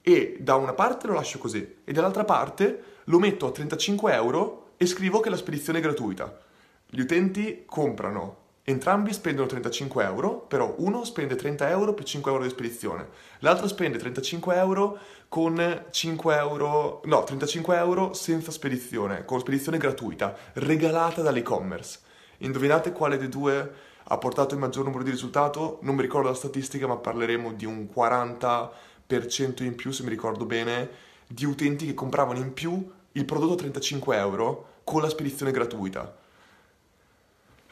e 0.00 0.36
da 0.38 0.54
una 0.54 0.74
parte 0.74 1.08
lo 1.08 1.14
lascio 1.14 1.38
così 1.38 1.78
e 1.82 1.92
dall'altra 1.92 2.24
parte 2.24 2.82
lo 3.02 3.18
metto 3.18 3.48
a 3.48 3.50
35 3.50 4.14
euro 4.14 4.70
e 4.76 4.86
scrivo 4.86 5.18
che 5.18 5.30
la 5.30 5.36
spedizione 5.36 5.80
è 5.80 5.82
gratuita. 5.82 6.38
Gli 6.86 7.00
utenti 7.00 7.64
comprano 7.66 8.39
Entrambi 8.62 9.12
spendono 9.12 9.48
35 9.48 10.04
euro, 10.04 10.40
però 10.40 10.74
uno 10.78 11.02
spende 11.04 11.34
30 11.34 11.70
euro 11.70 11.94
più 11.94 12.04
5 12.04 12.30
euro 12.30 12.42
di 12.42 12.50
spedizione, 12.50 13.08
l'altro 13.38 13.66
spende 13.66 13.96
35 13.96 14.54
euro 14.54 14.98
con 15.28 15.86
5 15.90 16.36
euro, 16.36 17.00
no, 17.04 17.24
35 17.24 17.76
euro 17.76 18.12
senza 18.12 18.50
spedizione, 18.50 19.24
con 19.24 19.40
spedizione 19.40 19.78
gratuita, 19.78 20.36
regalata 20.54 21.22
dall'e-commerce. 21.22 22.00
Indovinate 22.38 22.92
quale 22.92 23.16
dei 23.16 23.28
due 23.28 23.72
ha 24.04 24.18
portato 24.18 24.54
il 24.54 24.60
maggior 24.60 24.84
numero 24.84 25.04
di 25.04 25.10
risultato? 25.10 25.78
Non 25.82 25.94
mi 25.94 26.02
ricordo 26.02 26.28
la 26.28 26.34
statistica, 26.34 26.86
ma 26.86 26.96
parleremo 26.96 27.52
di 27.52 27.64
un 27.64 27.88
40% 27.94 29.62
in 29.62 29.74
più, 29.74 29.90
se 29.90 30.02
mi 30.02 30.10
ricordo 30.10 30.44
bene, 30.44 30.90
di 31.26 31.46
utenti 31.46 31.86
che 31.86 31.94
compravano 31.94 32.38
in 32.38 32.52
più 32.52 32.90
il 33.12 33.24
prodotto 33.24 33.54
a 33.54 33.56
35 33.56 34.16
euro 34.16 34.68
con 34.84 35.00
la 35.00 35.08
spedizione 35.08 35.50
gratuita. 35.50 36.19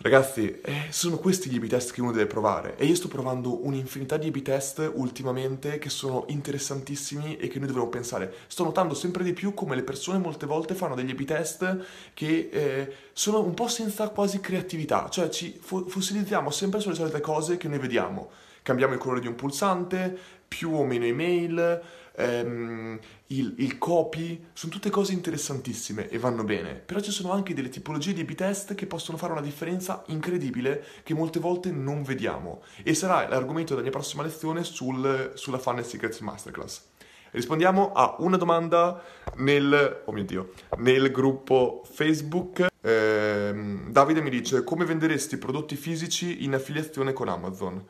Ragazzi, 0.00 0.60
eh, 0.60 0.86
sono 0.90 1.16
questi 1.16 1.50
gli 1.50 1.56
A-B 1.56 1.66
test 1.66 1.92
che 1.92 2.00
uno 2.00 2.12
deve 2.12 2.28
provare 2.28 2.76
e 2.76 2.86
io 2.86 2.94
sto 2.94 3.08
provando 3.08 3.66
un'infinità 3.66 4.16
di 4.16 4.28
A-B 4.28 4.42
test 4.42 4.92
ultimamente 4.94 5.80
che 5.80 5.90
sono 5.90 6.24
interessantissimi 6.28 7.36
e 7.36 7.48
che 7.48 7.58
noi 7.58 7.66
dovremmo 7.66 7.88
pensare. 7.88 8.32
Sto 8.46 8.62
notando 8.62 8.94
sempre 8.94 9.24
di 9.24 9.32
più 9.32 9.54
come 9.54 9.74
le 9.74 9.82
persone 9.82 10.18
molte 10.18 10.46
volte 10.46 10.74
fanno 10.74 10.94
degli 10.94 11.10
A-B 11.10 11.24
test 11.24 11.84
che 12.14 12.48
eh, 12.52 12.94
sono 13.12 13.42
un 13.42 13.54
po' 13.54 13.66
senza 13.66 14.08
quasi 14.10 14.38
creatività, 14.38 15.08
cioè 15.08 15.30
ci 15.30 15.58
fossilizziamo 15.60 16.48
sempre 16.50 16.78
sulle 16.78 16.94
solite 16.94 17.18
cose 17.18 17.56
che 17.56 17.66
noi 17.66 17.80
vediamo. 17.80 18.30
Cambiamo 18.62 18.92
il 18.92 19.00
colore 19.00 19.20
di 19.20 19.26
un 19.26 19.34
pulsante, 19.34 20.16
più 20.48 20.72
o 20.72 20.84
meno 20.84 21.04
email, 21.04 21.82
ehm, 22.16 22.98
il, 23.28 23.54
il, 23.58 23.78
copy, 23.78 24.46
sono 24.52 24.72
tutte 24.72 24.90
cose 24.90 25.12
interessantissime 25.12 26.08
e 26.08 26.18
vanno 26.18 26.42
bene, 26.42 26.74
però 26.74 27.00
ci 27.00 27.10
sono 27.12 27.32
anche 27.32 27.54
delle 27.54 27.68
tipologie 27.68 28.12
di 28.12 28.24
B-test 28.24 28.74
che 28.74 28.86
possono 28.86 29.18
fare 29.18 29.32
una 29.32 29.42
differenza 29.42 30.02
incredibile 30.06 30.84
che 31.02 31.14
molte 31.14 31.38
volte 31.38 31.70
non 31.70 32.02
vediamo 32.02 32.62
e 32.82 32.94
sarà 32.94 33.28
l'argomento 33.28 33.70
della 33.70 33.82
mia 33.82 33.92
prossima 33.92 34.22
lezione 34.22 34.64
sul, 34.64 35.32
sulla 35.34 35.58
Funnel 35.58 35.84
Secrets 35.84 36.20
Masterclass. 36.20 36.82
Rispondiamo 37.30 37.92
a 37.92 38.16
una 38.20 38.38
domanda 38.38 39.02
nel, 39.36 40.02
oh 40.06 40.12
mio 40.12 40.24
Dio, 40.24 40.52
nel 40.78 41.10
gruppo 41.10 41.82
Facebook. 41.84 42.66
Eh, 42.80 43.80
Davide 43.88 44.22
mi 44.22 44.30
dice 44.30 44.64
come 44.64 44.86
venderesti 44.86 45.36
prodotti 45.36 45.76
fisici 45.76 46.44
in 46.44 46.54
affiliazione 46.54 47.12
con 47.12 47.28
Amazon? 47.28 47.84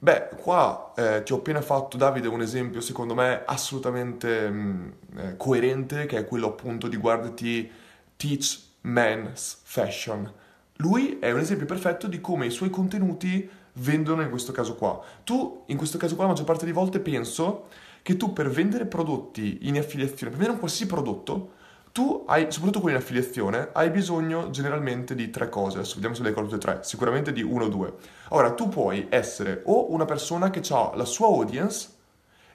Beh, 0.00 0.28
qua 0.40 0.92
eh, 0.96 1.24
ti 1.24 1.32
ho 1.32 1.36
appena 1.38 1.60
fatto, 1.60 1.96
Davide, 1.96 2.28
un 2.28 2.40
esempio 2.40 2.80
secondo 2.80 3.16
me 3.16 3.42
assolutamente 3.44 4.48
mh, 4.48 4.54
mm, 4.54 5.18
eh, 5.18 5.36
coerente, 5.36 6.06
che 6.06 6.18
è 6.18 6.24
quello 6.24 6.46
appunto 6.46 6.86
di 6.86 6.96
guardati 6.96 7.68
Teach 8.16 8.60
Men's 8.82 9.58
Fashion. 9.64 10.32
Lui 10.76 11.18
è 11.18 11.32
un 11.32 11.40
esempio 11.40 11.66
perfetto 11.66 12.06
di 12.06 12.20
come 12.20 12.46
i 12.46 12.50
suoi 12.50 12.70
contenuti 12.70 13.50
vendono 13.74 14.22
in 14.22 14.30
questo 14.30 14.52
caso 14.52 14.76
qua. 14.76 15.02
Tu, 15.24 15.64
in 15.66 15.76
questo 15.76 15.98
caso 15.98 16.14
qua, 16.14 16.24
la 16.24 16.30
maggior 16.30 16.46
parte 16.46 16.64
delle 16.64 16.76
volte 16.76 17.00
penso 17.00 17.66
che 18.02 18.16
tu 18.16 18.32
per 18.32 18.50
vendere 18.50 18.86
prodotti 18.86 19.58
in 19.62 19.78
affiliazione, 19.78 20.30
per 20.30 20.30
vendere 20.30 20.52
un 20.52 20.58
qualsiasi 20.58 20.86
prodotto, 20.86 21.54
tu 21.98 22.22
hai, 22.28 22.46
soprattutto 22.52 22.78
quelli 22.78 22.94
in 22.94 23.02
affiliazione, 23.02 23.70
hai 23.72 23.90
bisogno 23.90 24.50
generalmente 24.50 25.16
di 25.16 25.30
tre 25.30 25.48
cose. 25.48 25.78
Adesso 25.78 25.94
vediamo 25.94 26.14
se 26.14 26.22
le 26.22 26.28
ricordo 26.28 26.50
tutte 26.50 26.70
e 26.70 26.74
tre, 26.74 26.84
sicuramente 26.84 27.32
di 27.32 27.42
uno 27.42 27.64
o 27.64 27.68
due. 27.68 27.94
Ora, 28.28 28.52
tu 28.52 28.68
puoi 28.68 29.08
essere 29.08 29.62
o 29.64 29.90
una 29.90 30.04
persona 30.04 30.48
che 30.50 30.62
ha 30.70 30.92
la 30.94 31.04
sua 31.04 31.26
audience 31.26 31.88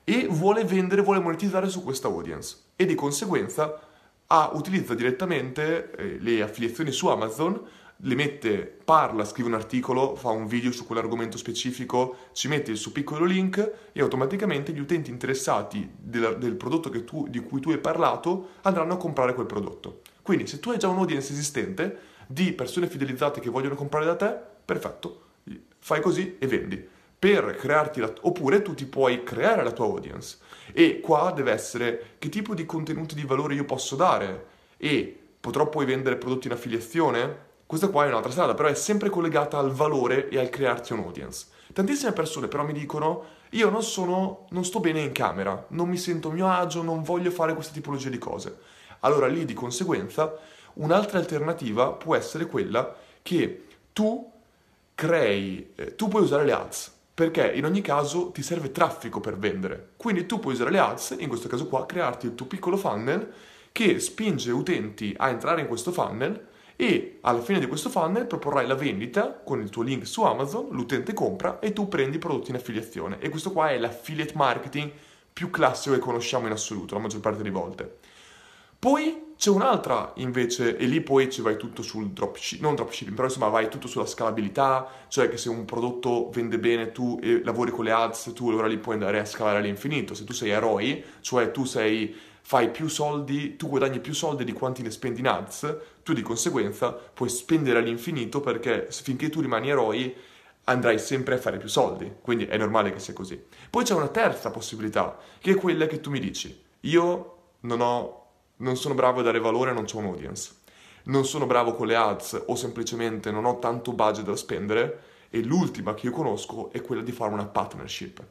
e 0.06 0.27
vuole 0.29 0.63
vendere, 0.63 1.01
vuole 1.01 1.19
monetizzare 1.19 1.67
su 1.67 1.84
questa 1.84 2.08
audience 2.08 2.56
e 2.77 2.86
di 2.86 2.95
conseguenza 2.95 3.82
ha, 4.27 4.51
utilizza 4.53 4.93
direttamente 4.93 5.91
eh, 5.91 6.19
le 6.21 6.41
affiliazioni 6.41 6.93
su 6.93 7.08
Amazon 7.08 7.60
le 7.97 8.15
mette, 8.15 8.79
parla, 8.84 9.23
scrive 9.23 9.47
un 9.47 9.56
articolo, 9.56 10.15
fa 10.15 10.29
un 10.29 10.45
video 10.45 10.71
su 10.71 10.86
quell'argomento 10.86 11.38
specifico, 11.38 12.17
ci 12.34 12.47
mette 12.47 12.71
il 12.71 12.77
suo 12.77 12.91
piccolo 12.91 13.23
link 13.25 13.71
e 13.91 14.01
automaticamente 14.01 14.73
gli 14.73 14.79
utenti 14.79 15.10
interessati 15.10 15.89
del, 15.95 16.38
del 16.38 16.56
prodotto 16.56 16.89
tu, 17.03 17.27
di 17.29 17.39
cui 17.39 17.62
tu 17.62 17.69
hai 17.69 17.77
parlato 17.77 18.49
andranno 18.62 18.93
a 18.93 18.97
comprare 18.97 19.34
quel 19.34 19.45
prodotto. 19.45 20.01
Quindi 20.21 20.47
se 20.47 20.60
tu 20.60 20.71
hai 20.71 20.77
già 20.77 20.89
un'audience 20.89 21.32
esistente 21.32 21.97
di 22.27 22.51
persone 22.53 22.88
fidelizzate 22.88 23.39
che 23.39 23.49
vogliono 23.49 23.75
comprare 23.75 24.06
da 24.06 24.15
te, 24.15 24.36
perfetto, 24.65 25.21
fai 25.79 26.01
così 26.01 26.38
e 26.39 26.47
vendi. 26.47 26.91
Per 27.23 27.56
crearti 27.56 28.01
la, 28.01 28.12
oppure 28.21 28.62
tu 28.62 28.73
ti 28.73 28.86
puoi 28.86 29.23
creare 29.23 29.63
la 29.63 29.71
tua 29.71 29.86
audience. 29.86 30.39
E 30.73 30.99
qua 30.99 31.32
deve 31.32 31.51
essere 31.51 32.15
che 32.19 32.27
tipo 32.27 32.53
di 32.53 32.65
contenuti 32.65 33.15
di 33.15 33.23
valore 33.23 33.53
io 33.53 33.63
posso 33.63 33.95
dare 33.95 34.47
e 34.75 35.19
potrò 35.39 35.69
poi 35.69 35.86
vendere 35.86 36.17
prodotti 36.17 36.47
in 36.47 36.53
affiliazione? 36.53 37.51
Questa 37.65 37.89
qua 37.89 38.06
è 38.06 38.08
un'altra 38.10 38.32
strada, 38.32 38.54
però 38.54 38.67
è 38.69 38.76
sempre 38.76 39.10
collegata 39.10 39.58
al 39.58 39.71
valore 39.71 40.30
e 40.30 40.38
al 40.38 40.49
crearti 40.49 40.93
un 40.93 40.99
audience. 40.99 41.47
Tantissime 41.73 42.12
persone 42.12 42.47
però 42.47 42.63
mi 42.63 42.73
dicono 42.73 43.23
io 43.52 43.69
non 43.69 43.84
sono, 43.84 44.45
non 44.49 44.65
sto 44.65 44.80
bene 44.80 45.02
in 45.02 45.12
camera, 45.12 45.65
non 45.69 45.88
mi 45.88 45.97
sento 45.97 46.30
a 46.30 46.34
mio 46.34 46.49
agio, 46.49 46.82
non 46.82 47.04
voglio 47.04 47.32
fare 47.32 47.54
questa 47.54 47.73
tipologia 47.73 48.10
di 48.10 48.17
cose. 48.17 48.58
Allora 49.02 49.28
lì 49.28 49.45
di 49.45 49.54
conseguenza 49.54 50.38
un'altra 50.73 51.19
alternativa 51.19 51.91
può 51.91 52.15
essere 52.15 52.45
quella 52.45 52.95
che 53.21 53.65
tu 53.93 54.32
crei, 54.95 55.71
eh, 55.76 55.95
tu 55.95 56.08
puoi 56.08 56.23
usare 56.23 56.45
le 56.45 56.52
ads, 56.52 56.91
perché 57.13 57.52
in 57.52 57.65
ogni 57.65 57.82
caso 57.82 58.32
ti 58.32 58.41
serve 58.41 58.71
traffico 58.71 59.19
per 59.19 59.38
vendere. 59.38 59.89
Quindi 59.97 60.26
tu 60.26 60.39
puoi 60.39 60.54
usare 60.54 60.71
le 60.71 60.80
ads, 60.80 61.15
in 61.19 61.28
questo 61.28 61.47
caso 61.47 61.67
qua, 61.67 61.86
crearti 61.86 62.28
il 62.28 62.36
tuo 62.36 62.47
piccolo 62.47 62.78
funnel 62.78 63.32
che 63.71 63.99
spinge 63.99 64.52
utenti 64.52 65.13
a 65.17 65.30
entrare 65.30 65.62
in 65.62 65.67
questo 65.67 65.91
funnel 65.91 66.47
e 66.76 67.20
alla 67.22 67.42
fine 67.42 67.60
di 67.60 67.68
questo 67.68 67.90
funnel 67.90 68.26
proporrai 68.26 68.68
la 68.68 68.76
vendita 68.76 69.32
con 69.34 69.62
il 69.62 69.70
tuo 69.70 69.84
link 69.84 70.06
su 70.06 70.24
Amazon, 70.24 70.68
l'utente 70.72 71.14
compra 71.14 71.60
e 71.60 71.74
tu 71.74 71.88
prendi 71.88 72.18
i 72.18 72.20
prodotti 72.20 72.50
in 72.50 72.56
affiliazione. 72.56 73.20
E 73.20 73.30
questo 73.30 73.52
qua 73.52 73.70
è 73.70 73.78
l'affiliate 73.78 74.34
marketing 74.36 74.92
più 75.32 75.50
classico 75.50 75.96
che 75.96 76.02
conosciamo 76.02 76.48
in 76.48 76.52
assoluto 76.52 76.96
la 76.96 77.02
maggior 77.02 77.20
parte 77.22 77.38
delle 77.40 77.50
volte. 77.52 77.98
Poi 78.84 79.32
c'è 79.38 79.50
un'altra 79.50 80.12
invece, 80.18 80.76
e 80.76 80.86
lì 80.86 81.00
poi 81.00 81.30
ci 81.32 81.42
vai 81.42 81.56
tutto 81.56 81.82
sul 81.82 82.10
dropshipping, 82.10 82.66
non 82.66 82.76
dropshipping, 82.76 83.16
però 83.16 83.28
insomma 83.28 83.48
vai 83.48 83.70
tutto 83.70 83.88
sulla 83.88 84.06
scalabilità, 84.06 84.88
cioè 85.08 85.30
che 85.30 85.38
se 85.38 85.48
un 85.48 85.64
prodotto 85.64 86.30
vende 86.32 86.60
bene 86.60 86.92
tu 86.92 87.18
e 87.22 87.42
lavori 87.44 87.72
con 87.72 87.86
le 87.86 87.92
ads, 87.92 88.34
tu 88.36 88.50
allora 88.50 88.68
lì 88.68 88.78
puoi 88.78 88.96
andare 88.96 89.20
a 89.20 89.26
scalare 89.26 89.60
all'infinito. 89.60 90.14
Se 90.14 90.26
tu 90.26 90.34
sei 90.34 90.50
eroi, 90.50 91.02
cioè 91.22 91.52
tu 91.52 91.64
sei, 91.64 92.14
fai 92.45 92.69
più 92.69 92.88
soldi, 92.88 93.56
tu 93.56 93.67
guadagni 93.67 93.99
più 93.99 94.13
soldi 94.13 94.43
di 94.43 94.53
quanti 94.53 94.82
ne 94.82 94.91
spendi 94.91 95.21
in 95.21 95.27
ads, 95.27 95.77
tu 96.03 96.13
di 96.13 96.21
conseguenza 96.21 96.91
puoi 96.91 97.29
spendere 97.29 97.79
all'infinito 97.79 98.41
perché 98.41 98.88
finché 98.91 99.29
tu 99.29 99.41
rimani 99.41 99.69
eroi 99.69 100.15
andrai 100.65 100.99
sempre 100.99 101.36
a 101.36 101.38
fare 101.38 101.58
più 101.58 101.67
soldi, 101.67 102.12
quindi 102.21 102.45
è 102.45 102.58
normale 102.58 102.93
che 102.93 102.99
sia 102.99 103.13
così. 103.13 103.41
Poi 103.69 103.84
c'è 103.84 103.93
una 103.93 104.08
terza 104.08 104.51
possibilità, 104.51 105.17
che 105.39 105.51
è 105.51 105.56
quella 105.56 105.88
che 105.88 105.99
tu 105.99 106.10
mi 106.10 106.19
dici, 106.19 106.63
io 106.82 107.38
non 107.62 107.82
ho 107.82 108.23
non 108.63 108.77
sono 108.77 108.93
bravo 108.93 109.19
a 109.19 109.23
dare 109.23 109.39
valore, 109.39 109.73
non 109.73 109.86
ho 109.91 109.97
un 109.97 110.06
audience. 110.06 110.62
Non 111.06 111.25
sono 111.25 111.45
bravo 111.45 111.73
con 111.73 111.88
le 111.88 111.95
ads 111.95 112.43
o 112.47 112.56
semplicemente 112.56 113.29
non 113.29 113.45
ho 113.45 113.60
tanto 113.60 113.91
budget 113.91 114.23
da 114.23 114.36
spendere 114.38 115.01
e 115.29 115.43
l'ultima 115.43 115.93
che 115.93 116.06
io 116.06 116.13
conosco 116.13 116.71
è 116.71 116.82
quella 116.82 117.01
di 117.01 117.12
fare 117.12 117.34
una 117.34 117.45
partnership. 117.45 118.23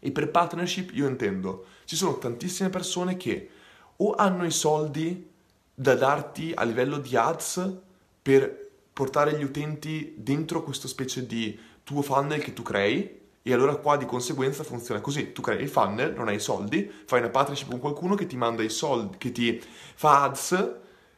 E 0.00 0.10
per 0.10 0.30
partnership 0.30 0.90
io 0.94 1.06
intendo, 1.06 1.66
ci 1.84 1.94
sono 1.94 2.18
tantissime 2.18 2.70
persone 2.70 3.16
che 3.16 3.50
o 3.96 4.14
hanno 4.14 4.44
i 4.44 4.50
soldi 4.50 5.28
da 5.74 5.94
darti 5.94 6.52
a 6.54 6.64
livello 6.64 6.98
di 6.98 7.16
ads 7.16 7.78
per 8.20 8.68
portare 8.92 9.38
gli 9.38 9.44
utenti 9.44 10.14
dentro 10.16 10.62
questa 10.62 10.88
specie 10.88 11.26
di 11.26 11.58
tuo 11.84 12.02
funnel 12.02 12.42
che 12.42 12.52
tu 12.52 12.62
crei, 12.62 13.18
e 13.42 13.52
allora 13.54 13.76
qua 13.76 13.96
di 13.96 14.04
conseguenza 14.04 14.62
funziona 14.62 15.00
così, 15.00 15.32
tu 15.32 15.40
crei 15.40 15.62
il 15.62 15.68
funnel, 15.68 16.14
non 16.14 16.28
hai 16.28 16.36
i 16.36 16.40
soldi, 16.40 16.90
fai 17.06 17.20
una 17.20 17.30
partnership 17.30 17.70
con 17.70 17.78
qualcuno 17.78 18.14
che 18.14 18.26
ti 18.26 18.36
manda 18.36 18.62
i 18.62 18.68
soldi, 18.68 19.16
che 19.16 19.32
ti 19.32 19.60
fa 19.94 20.24
ads 20.24 20.74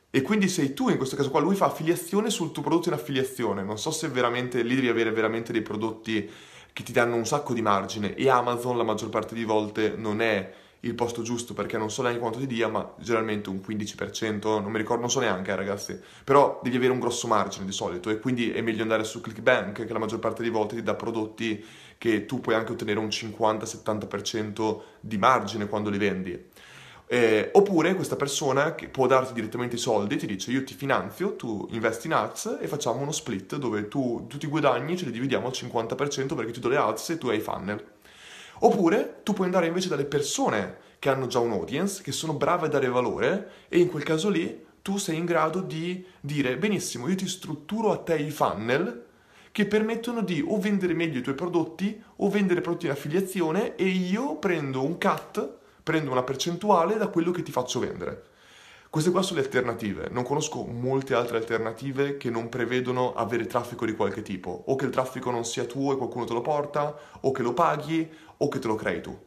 e 0.09 0.23
quindi 0.23 0.49
sei 0.49 0.73
tu 0.75 0.89
in 0.89 0.99
questo 0.99 1.17
caso 1.17 1.31
qua, 1.31 1.41
lui 1.41 1.57
fa 1.57 1.67
affiliazione 1.67 2.31
sul 2.31 2.53
tuo 2.53 2.63
prodotto 2.63 2.89
in 2.89 2.95
affiliazione, 2.95 3.63
non 3.63 3.79
so 3.79 3.91
se 3.91 4.09
veramente 4.09 4.63
lì 4.63 4.75
devi 4.77 4.89
avere 4.89 5.11
veramente 5.11 5.53
dei 5.53 5.63
prodotti 5.63 6.31
che 6.73 6.83
ti 6.83 6.93
danno 6.93 7.17
un 7.17 7.27
sacco 7.27 7.53
di 7.55 7.63
margine 7.63 8.15
e 8.15 8.29
Amazon 8.29 8.77
la 8.77 8.83
maggior 8.83 9.09
parte 9.09 9.35
di 9.35 9.45
volte 9.45 9.95
non 9.97 10.21
è 10.21 10.53
il 10.85 10.95
posto 10.95 11.23
giusto 11.23 11.55
perché 11.55 11.79
non 11.79 11.91
so 11.91 12.03
neanche 12.03 12.19
quanto 12.19 12.39
ti 12.39 12.47
dia, 12.47 12.69
ma 12.69 12.95
generalmente 12.99 13.49
un 13.51 13.61
15%, 13.65 14.61
non 14.61 14.71
mi 14.71 14.79
ricordo, 14.79 15.03
non 15.03 15.11
so 15.11 15.21
neanche 15.21 15.51
eh, 15.51 15.57
ragazzi, 15.57 15.99
però 16.25 16.61
devi 16.63 16.77
avere 16.77 16.93
un 16.93 16.99
grosso 16.99 17.29
margine 17.29 17.65
di 17.65 17.73
solito 17.73 18.11
e 18.11 18.19
quindi 18.19 18.51
è 18.51 18.61
meglio 18.63 18.83
andare 18.83 19.05
su 19.05 19.21
ClickBank 19.21 19.85
che 19.85 19.93
la 19.93 19.99
maggior 19.99 20.19
parte 20.19 20.43
delle 20.43 20.53
volte 20.53 20.75
ti 20.75 20.83
dà 20.83 20.95
prodotti 20.95 21.65
che 21.99 22.27
tu 22.27 22.41
puoi 22.41 22.57
anche 22.57 22.73
ottenere 22.73 22.99
un 22.99 23.07
50-70% 23.07 24.81
di 24.99 25.19
margine 25.19 25.69
quando 25.69 25.89
li 25.89 25.99
vendi. 25.99 26.51
Eh, 27.13 27.51
oppure 27.53 27.95
questa 27.95 28.17
persona 28.17 28.75
che 28.75 28.89
può 28.89 29.07
darti 29.07 29.35
direttamente 29.35 29.77
i 29.77 29.79
soldi 29.79 30.17
ti 30.17 30.25
dice 30.25 30.51
io 30.51 30.65
ti 30.65 30.73
finanzio, 30.73 31.37
tu 31.37 31.69
investi 31.73 32.07
in 32.07 32.15
ads 32.15 32.57
e 32.59 32.67
facciamo 32.67 33.03
uno 33.03 33.13
split 33.13 33.57
dove 33.57 33.87
tu 33.87 34.25
tutti 34.27 34.47
i 34.47 34.49
guadagni 34.49 34.97
ce 34.97 35.05
li 35.05 35.11
dividiamo 35.11 35.47
al 35.47 35.53
50% 35.53 36.35
perché 36.35 36.53
ti 36.53 36.61
do 36.61 36.71
le 36.71 36.79
ads 36.79 37.11
e 37.11 37.19
tu 37.19 37.29
hai 37.29 37.37
i 37.37 37.41
funnel. 37.41 37.85
Oppure 38.61 39.21
tu 39.25 39.35
puoi 39.35 39.45
andare 39.45 39.67
invece 39.67 39.91
dalle 39.91 40.07
persone 40.07 40.79
che 40.99 41.11
hanno 41.11 41.27
già 41.27 41.39
un 41.39 41.51
audience, 41.51 42.03
che 42.03 42.13
sono 42.13 42.33
brave 42.33 42.65
a 42.65 42.71
dare 42.71 42.89
valore 42.89 43.51
e 43.69 43.79
in 43.79 43.91
quel 43.91 44.05
caso 44.05 44.31
lì 44.31 44.65
tu 44.81 44.97
sei 44.97 45.19
in 45.19 45.27
grado 45.27 45.61
di 45.61 46.03
dire 46.19 46.57
benissimo, 46.57 47.09
io 47.09 47.15
ti 47.15 47.29
strutturo 47.29 47.93
a 47.93 47.99
te 47.99 48.17
i 48.17 48.31
funnel 48.31 49.05
che 49.53 49.67
permettono 49.67 50.23
di 50.23 50.43
o 50.49 50.59
vendere 50.59 50.95
meglio 50.95 51.19
i 51.19 51.23
tuoi 51.23 51.35
prodotti 51.35 52.03
o 52.17 52.31
vendere 52.31 52.63
prodotti 52.63 52.87
in 52.87 52.93
affiliazione 52.93 53.77
e 53.77 53.85
io 53.85 54.37
prendo 54.37 54.83
un 54.83 54.97
cut, 54.97 55.61
prendo 55.83 56.11
una 56.11 56.23
percentuale 56.23 56.97
da 56.97 57.09
quello 57.09 57.31
che 57.31 57.43
ti 57.43 57.53
faccio 57.53 57.81
vendere. 57.81 58.31
Queste 58.93 59.11
qua 59.11 59.23
sono 59.23 59.41
le 59.41 59.47
alternative, 59.47 60.09
non 60.11 60.23
conosco 60.23 60.65
molte 60.65 61.15
altre 61.15 61.39
alternative 61.39 62.19
che 62.19 62.29
non 62.29 62.51
prevedono 62.51 63.15
avere 63.15 63.47
traffico 63.47 63.87
di 63.87 63.95
qualche 63.95 64.21
tipo, 64.21 64.65
o 64.67 64.77
che 64.77 64.85
il 64.85 64.91
traffico 64.91 65.31
non 65.31 65.47
sia 65.47 65.65
tuo 65.65 65.95
e 65.95 65.97
qualcuno 65.97 66.27
te 66.27 66.35
lo 66.35 66.43
porta, 66.43 66.95
o 67.21 67.31
che 67.33 67.43
lo 67.43 67.55
paghi, 67.55 68.07
o 68.37 68.49
che 68.49 68.59
te 68.59 68.67
lo 68.67 68.75
crei 68.75 69.01
tu. 69.01 69.19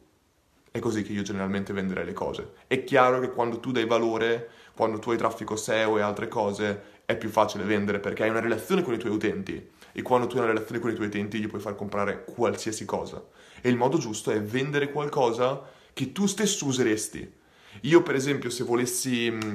È 0.70 0.78
così 0.78 1.02
che 1.02 1.13
io 1.13 1.24
generalmente 1.24 1.74
venderei 1.74 2.06
le 2.06 2.13
cose. 2.13 2.52
È 2.68 2.84
chiaro 2.84 3.20
che 3.20 3.32
quando 3.32 3.60
tu 3.60 3.72
dai 3.72 3.88
valore, 3.88 4.50
quando 4.76 5.00
tu 5.00 5.10
hai 5.10 5.18
traffico 5.18 5.56
SEO 5.56 5.98
e 5.98 6.02
altre 6.02 6.28
cose, 6.28 6.94
è 7.06 7.18
più 7.18 7.30
facile 7.30 7.63
vendere 7.63 8.00
perché 8.00 8.24
hai 8.24 8.30
una 8.30 8.41
relazione 8.41 8.84
con 8.84 8.94
i 8.94 8.98
tuoi 8.98 9.13
utenti 9.13 9.72
e 9.91 10.02
quando 10.02 10.28
tu 10.28 10.36
hai 10.36 10.44
una 10.44 10.52
relazione 10.52 10.80
con 10.80 10.91
i 10.91 10.94
tuoi 10.94 11.08
utenti 11.08 11.39
gli 11.39 11.48
puoi 11.48 11.62
far 11.62 11.76
comprare 11.76 12.26
qualsiasi 12.26 12.86
cosa. 12.86 13.24
E 13.62 13.70
il 13.70 13.78
modo 13.78 13.98
giusto 13.98 14.30
è 14.30 14.41
vendere 14.41 14.91
qualcosa 14.91 15.74
che 15.95 16.12
tu 16.12 16.27
stesso 16.27 16.67
useresti 16.67 17.43
io, 17.81 18.01
per 18.01 18.15
esempio, 18.15 18.49
se 18.49 18.63
volessi. 18.63 19.29
Mm, 19.31 19.53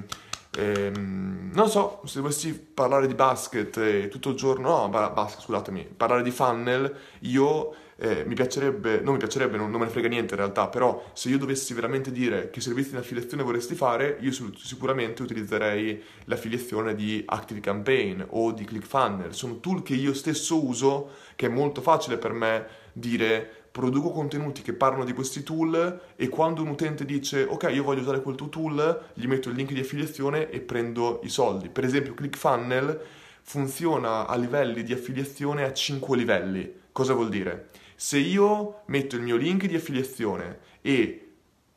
ehm, 0.57 1.51
non 1.53 1.69
so, 1.69 2.01
se 2.05 2.21
volessi 2.21 2.53
parlare 2.53 3.07
di 3.07 3.15
basket 3.15 3.77
eh, 3.79 4.09
tutto 4.09 4.31
il 4.31 4.37
giorno, 4.37 4.87
no, 4.87 4.89
basket, 4.89 5.43
scusatemi, 5.43 5.89
parlare 5.97 6.23
di 6.23 6.31
funnel, 6.31 6.95
io 7.21 7.75
eh, 7.97 8.25
mi 8.25 8.35
piacerebbe, 8.35 9.01
non 9.01 9.15
mi 9.15 9.19
piacerebbe, 9.19 9.57
non, 9.57 9.71
non, 9.71 9.81
me 9.81 9.87
ne 9.87 9.93
frega 9.93 10.09
niente 10.09 10.35
in 10.35 10.41
realtà, 10.41 10.69
però 10.69 11.11
se 11.13 11.29
io 11.29 11.39
dovessi 11.39 11.75
veramente 11.75 12.13
dire 12.13 12.51
che 12.51 12.61
servizi 12.61 12.91
di 12.91 12.97
affiliazione 12.97 13.43
vorresti 13.43 13.75
fare, 13.75 14.19
io 14.21 14.33
sicuramente 14.57 15.23
utilizzerei 15.23 16.03
l'affiliazione 16.25 16.95
di 16.95 17.23
Active 17.27 17.61
Campaign 17.61 18.23
o 18.29 18.53
di 18.53 18.65
ClickFunnels. 18.65 19.37
Sono 19.37 19.59
tool 19.61 19.83
che 19.83 19.95
io 19.95 20.15
stesso 20.15 20.65
uso, 20.65 21.11
che 21.37 21.47
è 21.47 21.51
molto 21.51 21.81
facile 21.81 22.17
per 22.17 22.33
me 22.33 22.67
dire 22.93 23.60
produco 23.71 24.11
contenuti 24.11 24.63
che 24.63 24.73
parlano 24.73 25.05
di 25.05 25.13
questi 25.13 25.43
tool 25.43 26.01
e 26.17 26.29
quando 26.29 26.63
un 26.63 26.69
utente 26.69 27.05
dice 27.05 27.45
ok 27.45 27.71
io 27.73 27.85
voglio 27.85 28.01
usare 28.01 28.23
quel 28.23 28.35
tuo 28.35 28.49
tool 28.49 29.05
gli 29.15 29.27
metto 29.27 29.49
il 29.49 29.55
link 29.55 29.73
di 29.73 29.81
affiliazione 29.81 30.51
e 30.51 30.61
prendo 30.61 31.21
i 31.23 31.29
soldi. 31.29 31.69
Per 31.69 31.85
esempio 31.85 32.15
ClickFunnel 32.15 33.01
funziona 33.43 34.27
a 34.27 34.37
livelli 34.37 34.83
di 34.83 34.93
affiliazione 34.93 35.65
a 35.65 35.73
5 35.73 36.17
livelli. 36.17 36.79
Cosa 36.93 37.15
vuol 37.15 37.29
dire? 37.29 37.69
se 38.01 38.17
io 38.17 38.81
metto 38.87 39.17
il 39.17 39.21
mio 39.21 39.37
link 39.37 39.67
di 39.67 39.75
affiliazione 39.75 40.61
e 40.81 41.33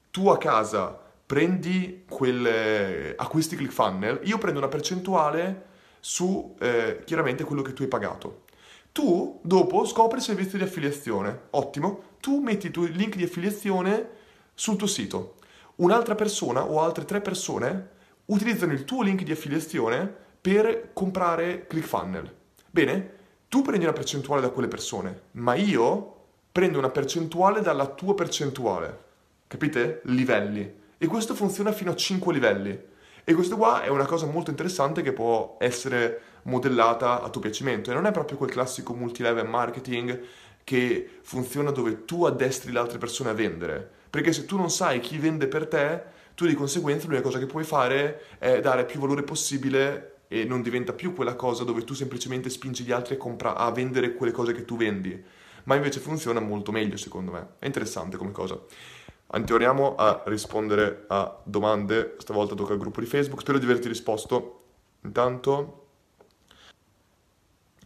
tu 0.10 0.30
a 0.30 0.38
casa 0.38 0.98
prendi 1.26 2.06
quel, 2.08 3.14
acquisti 3.18 3.58
ClickFunnel 3.58 4.22
io 4.24 4.38
prendo 4.38 4.60
una 4.60 4.70
percentuale 4.70 5.66
su 6.00 6.56
eh, 6.62 7.02
chiaramente 7.04 7.44
quello 7.44 7.62
che 7.62 7.74
tu 7.74 7.82
hai 7.82 7.90
pagato 7.90 8.43
tu 8.94 9.40
dopo 9.42 9.86
scopri 9.86 10.20
il 10.20 10.24
servizio 10.24 10.60
di 10.60 10.64
affiliazione. 10.64 11.48
Ottimo. 11.50 12.12
Tu 12.22 12.40
metti 12.40 12.68
il 12.68 12.72
tuo 12.72 12.86
link 12.86 13.16
di 13.16 13.24
affiliazione 13.24 14.08
sul 14.54 14.78
tuo 14.78 14.88
sito. 14.88 15.36
Un'altra 15.78 16.14
persona 16.14 16.64
o 16.64 16.80
altre 16.80 17.04
tre 17.04 17.20
persone 17.20 17.90
utilizzano 18.26 18.72
il 18.72 18.86
tuo 18.86 19.02
link 19.02 19.24
di 19.24 19.32
affiliazione 19.32 20.16
per 20.40 20.92
comprare 20.94 21.66
ClickFunnel. 21.66 22.32
Bene, 22.70 23.12
tu 23.50 23.64
prendi 23.64 23.84
una 23.84 23.94
percentuale 23.94 24.42
da 24.42 24.50
quelle 24.50 24.68
persone, 24.68 25.22
ma 25.32 25.56
io 25.56 26.16
prendo 26.52 26.78
una 26.78 26.90
percentuale 26.90 27.62
dalla 27.62 27.88
tua 27.88 28.14
percentuale. 28.14 29.04
Capite? 29.48 30.02
Livelli. 30.06 30.82
E 31.00 31.08
questo 31.08 31.34
funziona 31.34 31.72
fino 31.72 31.90
a 31.90 31.96
5 31.96 32.32
livelli. 32.32 32.80
E 33.26 33.34
questo 33.34 33.56
qua 33.56 33.84
è 33.84 33.88
una 33.88 34.06
cosa 34.06 34.26
molto 34.26 34.50
interessante 34.50 35.02
che 35.02 35.14
può 35.14 35.56
essere 35.60 36.22
modellata 36.44 37.22
a 37.22 37.30
tuo 37.30 37.40
piacimento 37.40 37.90
e 37.90 37.94
non 37.94 38.06
è 38.06 38.12
proprio 38.12 38.38
quel 38.38 38.50
classico 38.50 38.94
multilevel 38.94 39.48
marketing 39.48 40.20
che 40.66 41.20
funziona 41.22 41.72
dove 41.72 42.04
tu 42.04 42.26
addestri 42.26 42.74
le 42.74 42.80
altre 42.80 42.98
persone 42.98 43.30
a 43.30 43.34
vendere. 43.34 43.90
Perché 44.10 44.34
se 44.34 44.46
tu 44.46 44.58
non 44.58 44.70
sai 44.70 45.00
chi 45.00 45.18
vende 45.18 45.48
per 45.48 45.68
te, 45.68 46.04
tu 46.36 46.46
di 46.46 46.54
conseguenza 46.54 47.06
l'unica 47.06 47.24
cosa 47.24 47.40
che 47.40 47.46
puoi 47.46 47.64
fare 47.64 48.24
è 48.40 48.60
dare 48.60 48.86
più 48.86 49.00
valore 49.00 49.24
possibile 49.24 50.16
e 50.28 50.44
non 50.44 50.62
diventa 50.62 50.92
più 50.92 51.14
quella 51.14 51.36
cosa 51.36 51.64
dove 51.64 51.86
tu 51.86 51.94
semplicemente 51.94 52.50
spingi 52.50 52.84
gli 52.84 52.92
altri 52.92 53.16
a, 53.16 53.18
compra- 53.18 53.56
a 53.56 53.72
vendere 53.72 54.16
quelle 54.16 54.34
cose 54.34 54.52
che 54.52 54.66
tu 54.66 54.76
vendi. 54.76 55.24
Ma 55.64 55.76
invece 55.76 56.02
funziona 56.02 56.42
molto 56.42 56.74
meglio 56.74 56.98
secondo 56.98 57.32
me. 57.32 57.48
È 57.60 57.66
interessante 57.68 58.18
come 58.18 58.32
cosa. 58.32 58.60
Torniamo 59.46 59.96
a 59.96 60.22
rispondere 60.26 61.06
a 61.08 61.40
domande, 61.44 62.16
stavolta 62.20 62.56
tocca 62.56 62.74
al 62.74 62.80
gruppo 62.80 63.00
di 63.00 63.06
Facebook, 63.06 63.42
spero 63.42 63.58
di 63.58 63.66
averti 63.66 63.88
risposto. 63.88 64.60
Intanto 65.04 65.84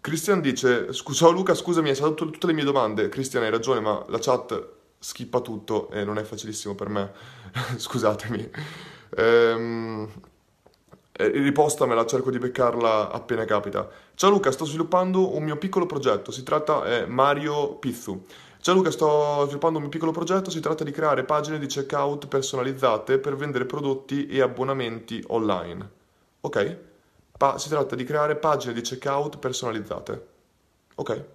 Cristian 0.08 0.40
dice, 0.40 0.88
ciao 0.94 1.32
Luca, 1.32 1.54
scusami, 1.54 1.90
hai 1.90 1.96
saltato 1.96 2.30
tutte 2.30 2.48
le 2.48 2.54
mie 2.54 2.64
domande. 2.64 3.10
Cristian, 3.10 3.44
hai 3.44 3.50
ragione, 3.50 3.82
ma 3.82 4.06
la 4.08 4.20
chat 4.20 4.76
schippa 5.00 5.42
tutto 5.42 5.90
e 5.90 6.06
non 6.06 6.18
è 6.18 6.24
facilissimo 6.24 6.76
per 6.76 6.88
me. 6.88 7.12
Scusatemi. 7.76 8.50
Ehm, 9.18 10.10
ripostamela, 11.12 12.06
cerco 12.06 12.32
di 12.32 12.38
beccarla 12.38 13.12
appena 13.12 13.44
capita. 13.44 13.90
Ciao 14.16 14.30
Luca, 14.30 14.50
sto 14.52 14.64
sviluppando 14.64 15.36
un 15.36 15.44
mio 15.44 15.58
piccolo 15.58 15.86
progetto, 15.86 16.32
si 16.32 16.44
tratta 16.44 17.04
di 17.04 17.12
Mario 17.12 17.76
Pizzu. 17.76 18.26
Ciao 18.68 18.76
Luca, 18.76 18.92
sto 18.92 19.46
sviluppando 19.46 19.80
un 19.80 19.88
piccolo 19.88 20.12
progetto, 20.12 20.50
si 20.50 20.60
tratta 20.60 20.84
di 20.84 20.92
creare 20.92 21.24
pagine 21.24 21.58
di 21.58 21.68
checkout 21.68 22.28
personalizzate 22.28 23.18
per 23.18 23.38
vendere 23.38 23.64
prodotti 23.64 24.28
e 24.28 24.42
abbonamenti 24.42 25.24
online. 25.28 25.90
Ok? 26.42 26.78
Pa- 27.38 27.58
si 27.60 27.70
tratta 27.70 27.96
di 27.96 28.04
creare 28.04 28.36
pagine 28.36 28.74
di 28.74 28.82
checkout 28.82 29.38
personalizzate. 29.38 30.28
Ok, 30.96 31.26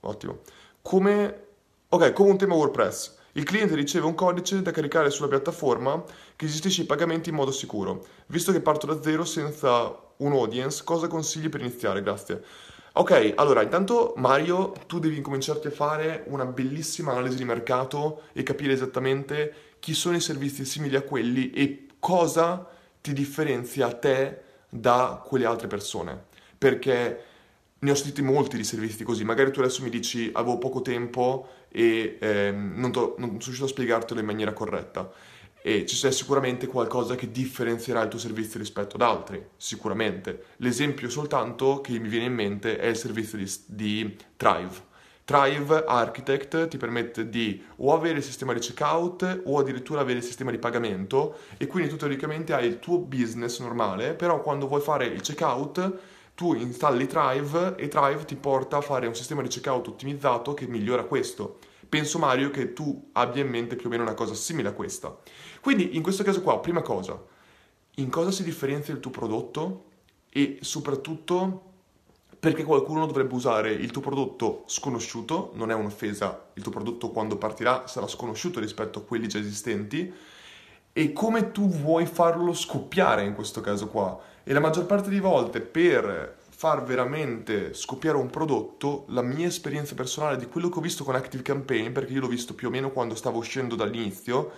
ottimo. 0.00 0.38
Come, 0.82 1.44
ok, 1.90 2.12
come 2.12 2.30
un 2.30 2.38
tema 2.38 2.54
WordPress. 2.56 3.18
Il 3.34 3.44
cliente 3.44 3.76
riceve 3.76 4.06
un 4.06 4.16
codice 4.16 4.60
da 4.60 4.72
caricare 4.72 5.10
sulla 5.10 5.28
piattaforma 5.28 6.02
che 6.34 6.46
gestisce 6.48 6.82
i 6.82 6.86
pagamenti 6.86 7.28
in 7.28 7.36
modo 7.36 7.52
sicuro. 7.52 8.04
Visto 8.26 8.50
che 8.50 8.60
parto 8.60 8.86
da 8.86 9.00
zero 9.00 9.24
senza 9.24 9.96
un 10.16 10.32
audience, 10.32 10.82
cosa 10.82 11.06
consigli 11.06 11.48
per 11.48 11.60
iniziare? 11.60 12.02
Grazie. 12.02 12.42
Ok, 12.96 13.32
allora 13.34 13.62
intanto 13.62 14.14
Mario, 14.16 14.72
tu 14.86 15.00
devi 15.00 15.16
incominciarti 15.16 15.66
a 15.66 15.70
fare 15.72 16.22
una 16.28 16.44
bellissima 16.46 17.10
analisi 17.10 17.36
di 17.36 17.44
mercato 17.44 18.22
e 18.32 18.44
capire 18.44 18.72
esattamente 18.72 19.52
chi 19.80 19.94
sono 19.94 20.14
i 20.14 20.20
servizi 20.20 20.64
simili 20.64 20.94
a 20.94 21.02
quelli 21.02 21.50
e 21.50 21.88
cosa 21.98 22.64
ti 23.00 23.12
differenzia 23.12 23.92
te 23.94 24.42
da 24.68 25.20
quelle 25.26 25.44
altre 25.44 25.66
persone. 25.66 26.22
Perché 26.56 27.24
ne 27.80 27.90
ho 27.90 27.94
sentiti 27.96 28.22
molti 28.22 28.56
di 28.56 28.64
servizi 28.64 29.02
così, 29.02 29.24
magari 29.24 29.50
tu 29.50 29.58
adesso 29.58 29.82
mi 29.82 29.90
dici 29.90 30.30
avevo 30.32 30.58
poco 30.58 30.80
tempo 30.80 31.48
e 31.70 32.16
ehm, 32.20 32.74
non, 32.76 32.92
to- 32.92 33.16
non 33.18 33.28
sono 33.28 33.38
riuscito 33.40 33.64
a 33.64 33.68
spiegartelo 33.68 34.20
in 34.20 34.26
maniera 34.26 34.52
corretta 34.52 35.10
e 35.66 35.86
ci 35.86 35.96
c'è 35.96 36.12
sicuramente 36.12 36.66
qualcosa 36.66 37.14
che 37.14 37.30
differenzierà 37.30 38.02
il 38.02 38.10
tuo 38.10 38.18
servizio 38.18 38.58
rispetto 38.58 38.96
ad 38.96 39.00
altri, 39.00 39.42
sicuramente. 39.56 40.44
L'esempio 40.56 41.08
soltanto 41.08 41.80
che 41.80 41.98
mi 41.98 42.08
viene 42.08 42.26
in 42.26 42.34
mente 42.34 42.76
è 42.76 42.84
il 42.88 42.96
servizio 42.96 43.38
di, 43.38 43.50
di 43.64 44.16
Thrive. 44.36 44.92
Thrive 45.24 45.84
Architect 45.86 46.68
ti 46.68 46.76
permette 46.76 47.30
di 47.30 47.64
o 47.76 47.94
avere 47.94 48.18
il 48.18 48.22
sistema 48.22 48.52
di 48.52 48.60
checkout 48.60 49.40
o 49.44 49.58
addirittura 49.58 50.02
avere 50.02 50.18
il 50.18 50.24
sistema 50.24 50.50
di 50.50 50.58
pagamento 50.58 51.38
e 51.56 51.66
quindi 51.66 51.88
tu 51.88 51.96
teoricamente 51.96 52.52
hai 52.52 52.66
il 52.66 52.78
tuo 52.78 52.98
business 52.98 53.58
normale, 53.60 54.12
però 54.12 54.42
quando 54.42 54.68
vuoi 54.68 54.82
fare 54.82 55.06
il 55.06 55.22
checkout 55.22 55.98
tu 56.34 56.52
installi 56.52 57.06
Thrive 57.06 57.76
e 57.76 57.88
Thrive 57.88 58.26
ti 58.26 58.36
porta 58.36 58.76
a 58.76 58.82
fare 58.82 59.06
un 59.06 59.14
sistema 59.14 59.40
di 59.40 59.48
checkout 59.48 59.88
ottimizzato 59.88 60.52
che 60.52 60.66
migliora 60.66 61.04
questo. 61.04 61.56
Penso 61.94 62.18
Mario 62.18 62.50
che 62.50 62.72
tu 62.72 63.10
abbia 63.12 63.44
in 63.44 63.48
mente 63.48 63.76
più 63.76 63.86
o 63.86 63.88
meno 63.88 64.02
una 64.02 64.14
cosa 64.14 64.34
simile 64.34 64.70
a 64.70 64.72
questa. 64.72 65.16
Quindi 65.60 65.94
in 65.94 66.02
questo 66.02 66.24
caso 66.24 66.42
qua, 66.42 66.58
prima 66.58 66.82
cosa, 66.82 67.22
in 67.94 68.10
cosa 68.10 68.32
si 68.32 68.42
differenzia 68.42 68.92
il 68.92 68.98
tuo 68.98 69.12
prodotto? 69.12 69.84
E 70.28 70.58
soprattutto 70.62 71.62
perché 72.40 72.64
qualcuno 72.64 73.06
dovrebbe 73.06 73.34
usare 73.34 73.70
il 73.70 73.92
tuo 73.92 74.02
prodotto 74.02 74.64
sconosciuto, 74.66 75.52
non 75.54 75.70
è 75.70 75.74
un'offesa, 75.74 76.46
il 76.54 76.64
tuo 76.64 76.72
prodotto 76.72 77.10
quando 77.12 77.36
partirà 77.36 77.86
sarà 77.86 78.08
sconosciuto 78.08 78.58
rispetto 78.58 78.98
a 78.98 79.02
quelli 79.02 79.28
già 79.28 79.38
esistenti. 79.38 80.12
E 80.92 81.12
come 81.12 81.52
tu 81.52 81.68
vuoi 81.68 82.06
farlo 82.06 82.54
scoppiare 82.54 83.22
in 83.22 83.36
questo 83.36 83.60
caso 83.60 83.86
qua. 83.86 84.18
E 84.42 84.52
la 84.52 84.58
maggior 84.58 84.86
parte 84.86 85.10
di 85.10 85.20
volte 85.20 85.60
per 85.60 86.38
far 86.64 86.82
veramente 86.82 87.74
scoppiare 87.74 88.16
un 88.16 88.30
prodotto, 88.30 89.04
la 89.08 89.20
mia 89.20 89.46
esperienza 89.46 89.94
personale 89.94 90.38
di 90.38 90.46
quello 90.46 90.70
che 90.70 90.78
ho 90.78 90.80
visto 90.80 91.04
con 91.04 91.14
Active 91.14 91.42
Campaign, 91.42 91.92
perché 91.92 92.14
io 92.14 92.20
l'ho 92.20 92.26
visto 92.26 92.54
più 92.54 92.68
o 92.68 92.70
meno 92.70 92.90
quando 92.90 93.14
stavo 93.14 93.36
uscendo 93.36 93.74
dall'inizio, 93.74 94.50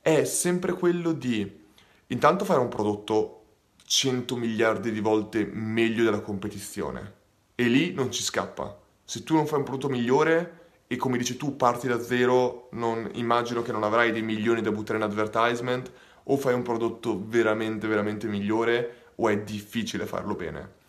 è 0.00 0.22
sempre 0.22 0.74
quello 0.74 1.10
di 1.10 1.64
intanto 2.06 2.44
fare 2.44 2.60
un 2.60 2.68
prodotto 2.68 3.46
100 3.84 4.36
miliardi 4.36 4.92
di 4.92 5.00
volte 5.00 5.44
meglio 5.44 6.04
della 6.04 6.20
competizione. 6.20 7.14
E 7.56 7.64
lì 7.64 7.92
non 7.92 8.12
ci 8.12 8.22
scappa. 8.22 8.78
Se 9.02 9.24
tu 9.24 9.34
non 9.34 9.48
fai 9.48 9.58
un 9.58 9.64
prodotto 9.64 9.88
migliore 9.88 10.60
e 10.86 10.94
come 10.94 11.18
dici 11.18 11.36
tu 11.36 11.56
parti 11.56 11.88
da 11.88 12.00
zero, 12.00 12.68
non, 12.74 13.10
immagino 13.14 13.62
che 13.62 13.72
non 13.72 13.82
avrai 13.82 14.12
dei 14.12 14.22
milioni 14.22 14.62
da 14.62 14.70
buttare 14.70 14.98
in 14.98 15.04
advertisement, 15.04 15.90
o 16.22 16.36
fai 16.36 16.54
un 16.54 16.62
prodotto 16.62 17.20
veramente, 17.26 17.88
veramente 17.88 18.28
migliore, 18.28 19.10
o 19.16 19.28
è 19.28 19.40
difficile 19.40 20.06
farlo 20.06 20.36
bene. 20.36 20.82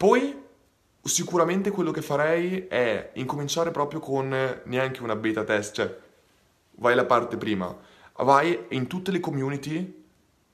Poi 0.00 0.34
sicuramente 1.02 1.70
quello 1.70 1.90
che 1.90 2.00
farei 2.00 2.68
è 2.68 3.10
incominciare 3.16 3.70
proprio 3.70 4.00
con 4.00 4.34
neanche 4.64 5.02
una 5.02 5.14
beta 5.14 5.44
test, 5.44 5.74
cioè 5.74 5.98
vai 6.76 6.94
la 6.94 7.04
parte 7.04 7.36
prima, 7.36 7.76
vai 8.16 8.64
in 8.70 8.86
tutte 8.86 9.10
le 9.10 9.20
community 9.20 10.04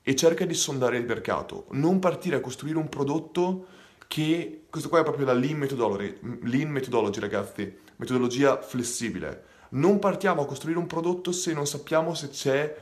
e 0.01 0.15
cerca 0.17 0.43
di 0.43 0.53
sondare 0.53 0.97
il 0.97 1.05
mercato, 1.05 1.67
non 1.69 1.99
partire 1.99 2.35
a 2.35 2.41
costruire 2.41 2.77
un 2.77 2.89
prodotto 2.89 3.67
che, 4.09 4.65
questo 4.69 4.89
qua 4.89 4.99
è 4.99 5.03
proprio 5.03 5.25
la 5.25 5.33
lean 5.33 5.59
methodology, 5.59 6.19
lean 6.41 6.69
methodology 6.69 7.21
ragazzi, 7.21 7.73
metodologia 7.95 8.61
flessibile. 8.61 9.43
Non 9.69 9.97
partiamo 9.99 10.41
a 10.41 10.45
costruire 10.45 10.77
un 10.77 10.87
prodotto 10.87 11.31
se 11.31 11.53
non 11.53 11.65
sappiamo 11.65 12.13
se 12.15 12.27
c'è 12.27 12.75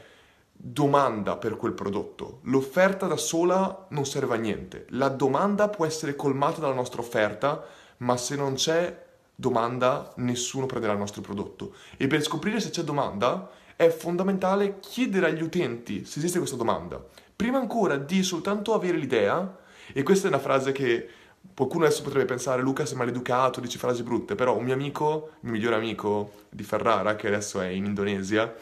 domanda 0.58 1.38
per 1.38 1.58
quel 1.58 1.74
prodotto. 1.74 2.40
L'offerta 2.44 3.08
da 3.08 3.18
sola 3.18 3.88
non 3.90 4.06
serve 4.06 4.36
a 4.36 4.40
niente. 4.40 4.86
La 4.90 5.10
domanda 5.10 5.70
può 5.70 5.86
essere 5.86 6.16
colmata 6.16 6.62
dalla 6.62 6.74
nostra 6.74 7.02
offerta, 7.02 7.64
ma 7.98 8.18
se 8.18 8.36
non 8.36 8.54
c'è 8.54 9.04
domanda, 9.36 10.14
nessuno 10.18 10.66
prenderà 10.66 10.94
il 10.94 11.00
nostro 11.00 11.22
prodotto. 11.22 11.74
E 11.98 12.08
per 12.08 12.24
scoprire 12.24 12.60
se 12.60 12.70
c'è 12.70 12.84
domanda, 12.84 13.50
è 13.76 13.90
fondamentale 13.90 14.80
chiedere 14.80 15.28
agli 15.28 15.42
utenti 15.42 16.06
se 16.06 16.20
esiste 16.20 16.38
questa 16.38 16.56
domanda. 16.56 17.04
Prima 17.36 17.58
ancora 17.58 17.98
di 17.98 18.24
soltanto 18.24 18.74
avere 18.74 18.98
l'idea, 18.98 19.58
e 19.94 20.04
questa 20.04 20.28
è 20.28 20.30
una 20.30 20.40
frase 20.40 20.72
che 20.72 21.10
qualcuno 21.54 21.86
adesso 21.86 22.02
potrebbe 22.02 22.26
pensare, 22.26 22.62
Luca 22.62 22.86
sei 22.86 22.98
maleducato, 22.98 23.60
dici 23.60 23.78
frasi 23.78 24.04
brutte, 24.04 24.36
però 24.36 24.56
un 24.56 24.64
mio 24.64 24.74
amico, 24.74 25.32
il 25.42 25.50
mio 25.50 25.52
migliore 25.54 25.76
amico 25.76 26.32
di 26.50 26.64
Ferrara, 26.64 27.16
che 27.16 27.28
adesso 27.28 27.60
è 27.60 27.68
in 27.68 27.86
Indonesia, 27.86 28.54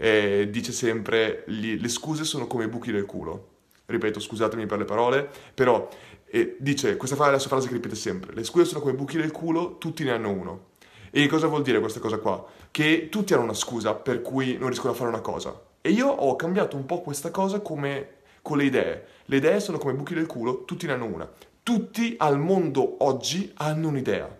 eh, 0.00 0.48
dice 0.50 0.72
sempre 0.72 1.44
gli, 1.48 1.80
le 1.80 1.88
scuse 1.88 2.24
sono 2.24 2.46
come 2.46 2.64
i 2.64 2.68
buchi 2.68 2.92
del 2.92 3.04
culo. 3.04 3.56
Ripeto, 3.86 4.20
scusatemi 4.20 4.66
per 4.66 4.78
le 4.78 4.84
parole, 4.84 5.28
però 5.54 5.88
eh, 6.26 6.56
dice, 6.58 6.96
questa 6.96 7.16
è 7.26 7.30
la 7.30 7.38
sua 7.38 7.48
frase 7.48 7.68
che 7.68 7.74
ripete 7.74 7.94
sempre, 7.94 8.34
le 8.34 8.44
scuse 8.44 8.66
sono 8.66 8.80
come 8.80 8.92
i 8.92 8.96
buchi 8.96 9.16
del 9.16 9.32
culo, 9.32 9.78
tutti 9.78 10.04
ne 10.04 10.10
hanno 10.12 10.30
uno. 10.30 10.66
E 11.10 11.26
cosa 11.26 11.46
vuol 11.46 11.62
dire 11.62 11.80
questa 11.80 12.00
cosa 12.00 12.18
qua? 12.18 12.44
Che 12.70 13.08
tutti 13.10 13.32
hanno 13.32 13.44
una 13.44 13.54
scusa 13.54 13.94
per 13.94 14.20
cui 14.20 14.56
non 14.58 14.68
riescono 14.68 14.92
a 14.92 14.96
fare 14.96 15.08
una 15.08 15.20
cosa. 15.20 15.58
E 15.80 15.90
io 15.90 16.06
ho 16.06 16.36
cambiato 16.36 16.76
un 16.76 16.84
po' 16.84 17.00
questa 17.00 17.30
cosa 17.30 17.60
come 17.60 18.16
con 18.42 18.58
le 18.58 18.64
idee. 18.64 19.06
Le 19.24 19.36
idee 19.36 19.58
sono 19.58 19.78
come 19.78 19.94
buchi 19.94 20.14
del 20.14 20.26
culo, 20.26 20.64
tutti 20.64 20.86
ne 20.86 20.92
hanno 20.92 21.06
una. 21.06 21.30
Tutti 21.62 22.14
al 22.18 22.38
mondo 22.38 23.02
oggi 23.04 23.50
hanno 23.56 23.88
un'idea. 23.88 24.36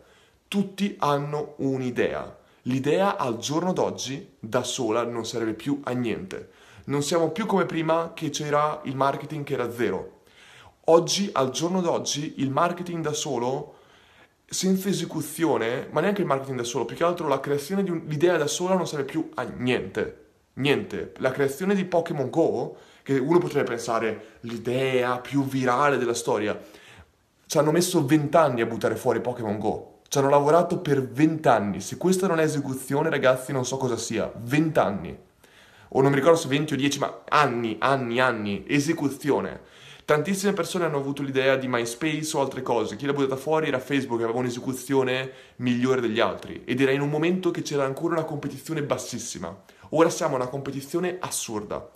Tutti 0.47 0.95
hanno 0.99 1.55
un'idea. 1.59 2.38
L'idea 2.69 3.17
al 3.17 3.39
giorno 3.39 3.73
d'oggi 3.73 4.35
da 4.39 4.63
sola 4.63 5.03
non 5.03 5.25
serve 5.25 5.55
più 5.55 5.81
a 5.85 5.93
niente. 5.93 6.51
Non 6.85 7.03
siamo 7.03 7.31
più 7.31 7.47
come 7.47 7.65
prima 7.65 8.13
che 8.13 8.29
c'era 8.29 8.83
il 8.85 8.95
marketing 8.95 9.43
che 9.43 9.55
era 9.55 9.73
zero. 9.73 10.21
Oggi, 10.85 11.31
al 11.33 11.51
giorno 11.51 11.81
d'oggi, 11.81 12.35
il 12.39 12.51
marketing 12.51 13.03
da 13.03 13.15
solo, 13.15 13.77
senza 14.45 14.91
esecuzione, 14.91 15.89
ma 15.93 16.03
neanche 16.03 16.21
il 16.21 16.27
marketing 16.27 16.59
da 16.59 16.65
solo, 16.65 16.85
più 16.85 16.95
che 16.95 17.05
altro 17.05 17.27
la 17.27 17.41
creazione 17.41 17.83
di 17.83 17.91
un'idea 17.91 18.37
da 18.37 18.47
sola 18.47 18.75
non 18.75 18.87
serve 18.87 19.07
più 19.07 19.31
a 19.35 19.45
niente. 19.45 20.27
Niente. 20.55 21.15
La 21.19 21.31
creazione 21.31 21.75
di 21.75 21.87
Pokémon 21.87 22.29
Go, 22.29 22.77
che 23.03 23.17
uno 23.17 23.39
potrebbe 23.39 23.69
pensare 23.69 24.37
l'idea 24.41 25.19
più 25.21 25.43
virale 25.43 25.97
della 25.97 26.13
storia, 26.13 26.59
ci 27.47 27.57
hanno 27.57 27.73
messo 27.73 28.05
vent'anni 28.05 28.61
a 28.61 28.67
buttare 28.67 28.95
fuori 28.95 29.23
Pokémon 29.23 29.59
Go 29.59 29.98
ci 30.09 30.17
hanno 30.17 30.31
lavorato 30.31 30.79
per 30.79 31.07
vent'anni. 31.07 31.83
Se 31.83 31.99
questa 31.99 32.27
non 32.27 32.41
è 32.41 32.45
esecuzione, 32.45 33.11
ragazzi, 33.11 33.53
non 33.53 33.67
so 33.67 33.77
cosa 33.77 33.99
sia. 33.99 34.33
Vent'anni. 34.37 35.17
O 35.91 36.01
non 36.01 36.11
mi 36.11 36.17
ricordo 36.17 36.39
se 36.39 36.49
20 36.49 36.73
o 36.73 36.77
10, 36.77 36.99
ma 36.99 37.25
anni, 37.29 37.77
anni, 37.79 38.19
anni. 38.19 38.65
Esecuzione. 38.67 39.61
Tantissime 40.07 40.55
persone 40.55 40.87
hanno 40.87 40.97
avuto 40.97 41.23
l'idea 41.23 41.57
di 41.57 41.69
MySpace 41.69 42.35
o 42.35 42.41
altre 42.41 42.63
cose. 42.63 42.97
Chi 42.97 43.05
l'ha 43.05 43.13
buttata 43.13 43.37
fuori 43.37 43.69
era 43.69 43.79
Facebook, 43.79 44.19
che 44.19 44.25
aveva 44.25 44.39
un'esecuzione 44.39 45.31
migliore 45.57 46.01
degli 46.01 46.21
altri. 46.21 46.63
Ed 46.65 46.81
era 46.81 46.93
in 46.93 47.03
un 47.03 47.11
momento 47.11 47.51
che 47.51 47.61
c'era 47.61 47.85
ancora 47.85 48.15
una 48.15 48.25
competizione 48.25 48.83
bassissima. 48.83 49.55
Ora 49.91 50.09
siamo 50.09 50.35
a 50.35 50.39
una 50.39 50.49
competizione 50.49 51.19
assurda. 51.21 51.87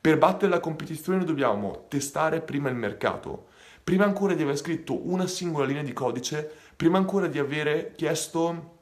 Per 0.00 0.16
battere 0.16 0.50
la 0.50 0.60
competizione 0.60 1.22
dobbiamo 1.22 1.84
testare 1.88 2.40
prima 2.40 2.70
il 2.70 2.76
mercato. 2.76 3.48
Prima 3.84 4.04
ancora 4.04 4.34
di 4.34 4.42
aver 4.42 4.56
scritto 4.56 5.08
una 5.08 5.26
singola 5.26 5.64
linea 5.64 5.82
di 5.82 5.94
codice, 5.94 6.50
prima 6.78 6.96
ancora 6.96 7.26
di 7.26 7.40
avere 7.40 7.92
chiesto 7.96 8.76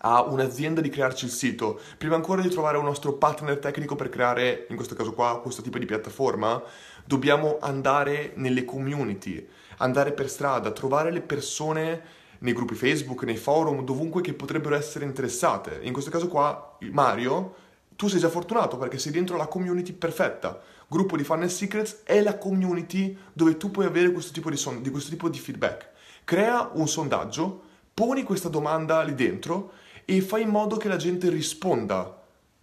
a 0.00 0.20
un'azienda 0.20 0.82
di 0.82 0.90
crearci 0.90 1.24
il 1.24 1.30
sito, 1.30 1.80
prima 1.96 2.14
ancora 2.14 2.42
di 2.42 2.50
trovare 2.50 2.76
un 2.76 2.84
nostro 2.84 3.14
partner 3.14 3.56
tecnico 3.56 3.96
per 3.96 4.10
creare, 4.10 4.66
in 4.68 4.76
questo 4.76 4.94
caso 4.94 5.14
qua, 5.14 5.40
questo 5.40 5.62
tipo 5.62 5.78
di 5.78 5.86
piattaforma, 5.86 6.62
dobbiamo 7.06 7.56
andare 7.58 8.32
nelle 8.34 8.66
community, 8.66 9.48
andare 9.78 10.12
per 10.12 10.28
strada, 10.28 10.72
trovare 10.72 11.10
le 11.10 11.22
persone 11.22 12.02
nei 12.40 12.52
gruppi 12.52 12.74
Facebook, 12.74 13.22
nei 13.22 13.38
forum, 13.38 13.82
dovunque 13.82 14.20
che 14.20 14.34
potrebbero 14.34 14.74
essere 14.74 15.06
interessate. 15.06 15.78
In 15.84 15.94
questo 15.94 16.10
caso 16.10 16.28
qua, 16.28 16.76
Mario, 16.90 17.54
tu 17.96 18.08
sei 18.08 18.20
già 18.20 18.28
fortunato 18.28 18.76
perché 18.76 18.98
sei 18.98 19.10
dentro 19.10 19.38
la 19.38 19.46
community 19.46 19.94
perfetta. 19.94 20.60
Gruppo 20.86 21.16
di 21.16 21.24
Funnel 21.24 21.50
Secrets 21.50 22.02
è 22.04 22.20
la 22.20 22.36
community 22.36 23.16
dove 23.32 23.56
tu 23.56 23.70
puoi 23.70 23.86
avere 23.86 24.12
questo 24.12 24.32
tipo 24.32 24.50
di, 24.50 24.56
son- 24.58 24.82
di, 24.82 24.90
questo 24.90 25.08
tipo 25.08 25.30
di 25.30 25.38
feedback 25.38 25.87
crea 26.28 26.68
un 26.74 26.86
sondaggio, 26.86 27.62
poni 27.94 28.22
questa 28.22 28.50
domanda 28.50 29.00
lì 29.00 29.14
dentro 29.14 29.72
e 30.04 30.20
fai 30.20 30.42
in 30.42 30.50
modo 30.50 30.76
che 30.76 30.86
la 30.86 30.96
gente 30.96 31.30
risponda 31.30 32.22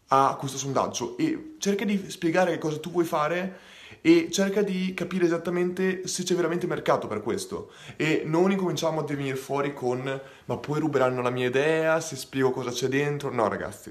a 0.10 0.36
questo 0.38 0.60
sondaggio 0.60 1.18
e 1.18 1.56
cerca 1.58 1.84
di 1.84 2.12
spiegare 2.12 2.52
che 2.52 2.58
cosa 2.60 2.78
tu 2.78 2.92
vuoi 2.92 3.06
fare 3.06 3.58
e 4.02 4.28
cerca 4.30 4.62
di 4.62 4.94
capire 4.94 5.26
esattamente 5.26 6.06
se 6.06 6.22
c'è 6.22 6.36
veramente 6.36 6.68
mercato 6.68 7.08
per 7.08 7.24
questo 7.24 7.72
e 7.96 8.22
non 8.24 8.52
incominciamo 8.52 9.00
a 9.00 9.04
venire 9.04 9.36
fuori 9.36 9.74
con 9.74 10.22
ma 10.46 10.58
poi 10.58 10.80
ruberanno 10.80 11.24
la 11.24 11.32
mia 11.32 11.48
idea 11.48 12.00
se 12.02 12.16
spiego 12.18 12.52
cosa 12.52 12.70
c'è 12.70 12.88
dentro 12.88 13.34
no 13.34 13.48
ragazzi 13.48 13.90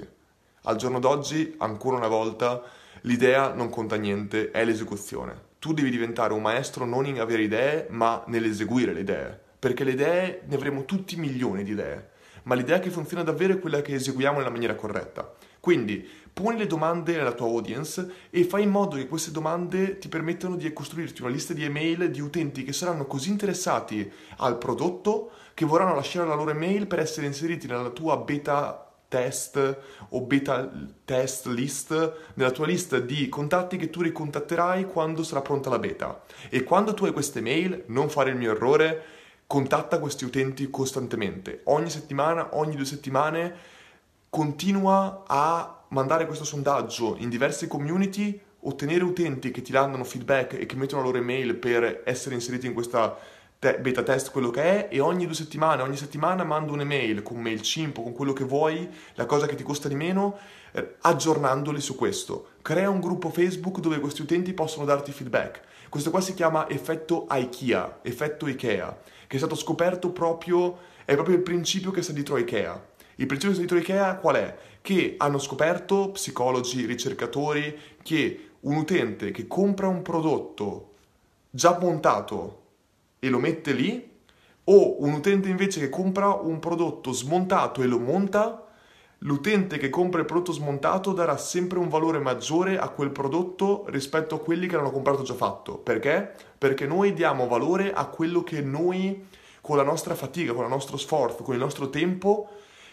Al 0.67 0.77
giorno 0.77 1.01
d'oggi, 1.01 1.57
ancora 1.59 1.97
una 1.97 2.07
volta, 2.07 2.63
l'idea 3.03 3.53
non 3.53 3.71
conta 3.71 3.97
niente, 3.97 4.53
è 4.53 4.65
l'esecuzione. 4.65 5.53
Tu 5.59 5.75
devi 5.75 5.91
diventare 5.91 6.33
un 6.33 6.43
maestro 6.43 6.85
non 6.85 7.07
in 7.07 7.19
avere 7.19 7.43
idee, 7.43 7.87
ma 7.91 8.23
nell'eseguire 8.29 8.93
le 8.93 9.01
idee. 9.01 9.44
Perché 9.65 9.83
le 9.83 9.93
idee, 9.93 10.43
ne 10.45 10.57
avremo 10.57 10.85
tutti 10.85 11.17
milioni 11.17 11.65
di 11.65 11.71
idee, 11.71 12.11
ma 12.43 12.55
l'idea 12.55 12.81
che 12.81 12.91
funziona 12.91 13.23
davvero 13.23 13.55
è 13.55 13.59
quella 13.59 13.81
che 13.81 13.95
eseguiamo 13.95 14.37
nella 14.37 14.51
maniera 14.51 14.75
corretta. 14.75 15.33
Quindi, 15.59 16.07
poni 16.31 16.59
le 16.59 16.67
domande 16.67 17.19
alla 17.19 17.33
tua 17.33 17.47
audience 17.47 18.07
e 18.29 18.45
fai 18.45 18.65
in 18.65 18.69
modo 18.69 18.97
che 18.97 19.09
queste 19.09 19.31
domande 19.31 19.97
ti 19.97 20.09
permettano 20.09 20.57
di 20.57 20.71
costruirti 20.71 21.23
una 21.23 21.31
lista 21.31 21.55
di 21.55 21.65
email 21.65 22.11
di 22.11 22.21
utenti 22.21 22.63
che 22.63 22.75
saranno 22.75 23.07
così 23.07 23.31
interessati 23.31 24.13
al 24.37 24.59
prodotto 24.59 25.31
che 25.55 25.65
vorranno 25.65 25.95
lasciare 25.95 26.29
la 26.29 26.35
loro 26.35 26.51
email 26.51 26.87
per 26.87 26.99
essere 26.99 27.25
inseriti 27.25 27.67
nella 27.67 27.89
tua 27.89 28.19
beta 28.19 28.87
test 29.09 29.79
o 30.11 30.21
beta 30.21 30.71
test 31.07 31.47
list 31.47 32.17
nella 32.35 32.51
tua 32.51 32.67
lista 32.67 32.99
di 32.99 33.31
contatti 33.31 33.79
che 33.79 33.89
tu 33.89 34.03
ricontatterai 34.03 34.85
quando 34.85 35.23
sarà 35.23 35.41
pronta 35.41 35.71
la 35.71 35.79
beta. 35.79 36.23
E 36.51 36.65
quando 36.65 36.93
tu 36.93 37.07
hai 37.07 37.13
queste 37.13 37.41
mail, 37.41 37.85
non 37.87 38.11
fare 38.11 38.29
il 38.29 38.37
mio 38.37 38.51
errore, 38.51 39.23
contatta 39.55 40.01
questi 40.01 40.25
utenti 40.25 40.69
costantemente. 40.69 41.61
Ogni 41.67 41.89
settimana, 41.89 42.57
ogni 42.57 42.75
due 42.75 42.85
settimane, 42.85 43.55
continua 44.29 45.23
a 45.29 45.83
mandare 45.91 46.27
questo 46.27 46.45
sondaggio 46.45 47.15
in 47.21 47.29
diverse 47.29 47.69
community, 47.69 48.37
ottenere 48.63 49.05
utenti 49.05 49.53
che 49.53 49.63
ti 49.63 49.71
danno 49.71 50.03
feedback 50.03 50.55
e 50.55 50.67
che 50.67 50.75
mettono 50.75 51.03
la 51.03 51.07
loro 51.07 51.19
email 51.19 51.55
per 51.55 52.03
essere 52.05 52.35
inseriti 52.35 52.67
in 52.67 52.73
questa 52.73 53.17
te- 53.57 53.79
beta 53.79 54.03
test 54.03 54.33
quello 54.33 54.51
che 54.51 54.63
è 54.63 54.89
e 54.91 54.99
ogni 54.99 55.25
due 55.25 55.37
settimane, 55.37 55.83
ogni 55.83 55.97
settimana 55.97 56.43
mando 56.43 56.73
un'email 56.73 57.23
con 57.23 57.41
MailChimp 57.41 58.03
con 58.03 58.13
quello 58.13 58.33
che 58.33 58.43
vuoi, 58.43 58.89
la 59.15 59.27
cosa 59.27 59.47
che 59.47 59.55
ti 59.55 59.63
costa 59.63 59.87
di 59.87 59.95
meno, 59.95 60.37
eh, 60.73 60.97
aggiornandoli 61.03 61.81
su 61.81 61.95
questo. 61.95 62.49
Crea 62.61 62.91
un 62.91 62.99
gruppo 62.99 63.31
Facebook 63.31 63.79
dove 63.79 64.01
questi 64.01 64.23
utenti 64.23 64.53
possono 64.53 64.85
darti 64.85 65.13
feedback. 65.13 65.61
Questo 65.95 66.11
qua 66.11 66.21
si 66.21 66.35
chiama 66.35 66.69
effetto 66.69 67.29
IKEA, 67.31 68.01
effetto 68.03 68.49
IKEA, 68.49 68.99
che 69.29 69.37
è 69.37 69.39
stato 69.39 69.55
scoperto 69.55 70.11
proprio, 70.11 70.77
è 71.05 71.15
proprio 71.15 71.37
il 71.37 71.43
principio 71.43 71.93
che 71.93 72.03
sta 72.03 72.13
dietro 72.13 72.37
IKEA. 72.37 72.85
Il 73.15 73.27
principio 73.27 73.55
che 73.55 73.55
sta 73.55 73.59
dietro 73.61 73.77
IKEA 73.77 74.17
qual 74.17 74.35
è? 74.35 74.57
Che 74.81 75.15
hanno 75.19 75.39
scoperto 75.39 76.11
psicologi, 76.11 76.85
ricercatori, 76.85 77.79
che 78.03 78.49
un 78.63 78.75
utente 78.75 79.31
che 79.31 79.47
compra 79.47 79.87
un 79.87 80.03
prodotto 80.03 80.95
già 81.49 81.79
montato 81.81 82.63
e 83.21 83.29
lo 83.29 83.39
mette 83.39 83.73
lì, 83.73 84.11
o 84.65 85.01
un 85.01 85.13
utente 85.13 85.49
invece 85.49 85.79
che 85.79 85.91
compra 85.91 86.33
un 86.33 86.59
prodotto 86.59 87.13
smontato 87.13 87.83
e 87.83 87.87
lo 87.87 88.01
monta, 88.01 88.64
l'utente 89.19 89.79
che 89.79 89.91
compra 89.91 90.21
il 90.21 90.27
prodotto 90.27 90.53
smontato 90.53 91.13
darà 91.13 91.37
sempre 91.37 91.79
un 91.79 91.89
valore 91.89 92.19
maggiore 92.19 92.79
a 92.79 92.89
quel 92.89 93.11
prodotto 93.11 93.85
rispetto 93.89 94.35
a 94.35 94.41
quelli 94.41 94.67
che 94.67 94.77
l'hanno 94.77 94.91
comprato 94.91 95.23
già 95.23 95.35
fatto. 95.35 95.79
Perché? 95.79 96.33
Perché 96.59 96.87
noi 96.87 97.13
diamo 97.15 97.47
valore 97.47 97.93
a 97.93 98.07
quello 98.07 98.43
che 98.43 98.61
noi 98.61 99.27
con 99.61 99.77
la 99.77 99.83
nostra 99.83 100.15
fatica, 100.15 100.53
con 100.53 100.65
il 100.65 100.71
nostro 100.71 100.97
sforzo, 100.97 101.43
con 101.43 101.55
il 101.55 101.61
nostro 101.61 101.89
tempo 101.89 102.49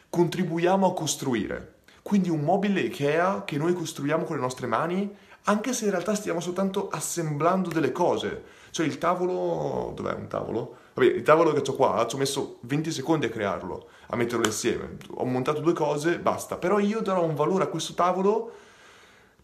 contribuiamo 0.09 0.88
a 0.88 0.93
costruire. 0.93 1.76
Quindi 2.01 2.30
un 2.30 2.41
mobile 2.41 2.82
IKEA 2.82 3.43
che 3.45 3.57
noi 3.57 3.74
costruiamo 3.74 4.24
con 4.24 4.36
le 4.36 4.41
nostre 4.41 4.67
mani, 4.67 5.13
anche 5.43 5.74
se 5.74 5.86
in 5.86 5.91
realtà 5.91 6.15
stiamo 6.15 6.39
soltanto 6.39 6.89
assemblando 6.89 7.69
delle 7.69 7.91
cose 7.91 8.59
cioè 8.72 8.86
il 8.86 8.97
tavolo... 8.97 9.91
Dov'è 9.95 10.13
un 10.13 10.28
tavolo? 10.28 10.76
Vabbè, 10.93 11.07
il 11.07 11.24
tavolo 11.24 11.53
che 11.53 11.69
ho 11.69 11.74
qua, 11.74 12.05
ci 12.07 12.15
ho 12.15 12.17
messo 12.17 12.57
20 12.61 12.91
secondi 12.91 13.26
a 13.26 13.30
crearlo, 13.30 13.88
a 14.07 14.15
metterlo 14.15 14.45
insieme. 14.45 14.97
Ho 15.15 15.26
montato 15.26 15.61
due 15.61 15.74
cose, 15.74 16.19
basta. 16.19 16.57
Però 16.57 16.80
io 16.80 17.01
darò 17.01 17.24
un 17.24 17.36
valore 17.36 17.65
a 17.65 17.67
questo 17.67 17.93
tavolo 17.93 18.51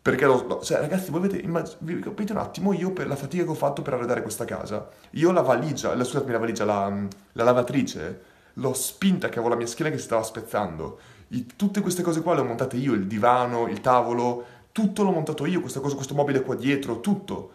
perché 0.02 0.26
lo... 0.26 0.46
No, 0.48 0.62
cioè, 0.62 0.80
ragazzi, 0.80 1.12
voi 1.12 1.26
avete... 1.26 1.46
Vi 1.80 2.00
capite 2.00 2.32
un 2.32 2.38
attimo 2.38 2.72
io 2.72 2.92
per 2.92 3.08
la 3.08 3.18
fatica 3.18 3.44
che 3.44 3.50
ho 3.50 3.56
fatto 3.56 3.82
per 3.82 3.94
arredare 3.94 4.22
questa 4.22 4.46
casa? 4.46 4.88
Io 5.12 5.32
la 5.32 5.42
valigia, 5.42 5.94
la, 5.96 6.04
scusatemi, 6.06 6.32
la 6.32 6.40
valigia, 6.40 6.64
la, 6.64 7.08
la 7.34 7.44
lavatrice, 7.44 8.22
l'ho 8.54 8.74
spinta 8.74 9.28
che 9.28 9.40
avevo 9.40 9.50
la 9.50 9.58
mia 9.58 9.68
schiena 9.68 9.92
che 9.92 9.98
si 9.98 10.06
stava 10.06 10.24
spezzando. 10.24 11.00
I, 11.30 11.46
tutte 11.58 11.82
queste 11.82 12.04
cose 12.04 12.22
qua 12.22 12.34
le 12.36 12.40
ho 12.40 12.46
montate 12.46 12.78
io, 12.78 12.94
il 12.94 13.06
divano, 13.06 13.68
il 13.68 13.82
tavolo, 13.82 14.46
tutto 14.72 15.04
l'ho 15.04 15.12
montato 15.12 15.46
io, 15.46 15.60
questa 15.60 15.82
cosa, 15.82 15.96
questo 15.96 16.14
mobile 16.14 16.42
qua 16.42 16.56
dietro, 16.56 17.02
tutto 17.02 17.52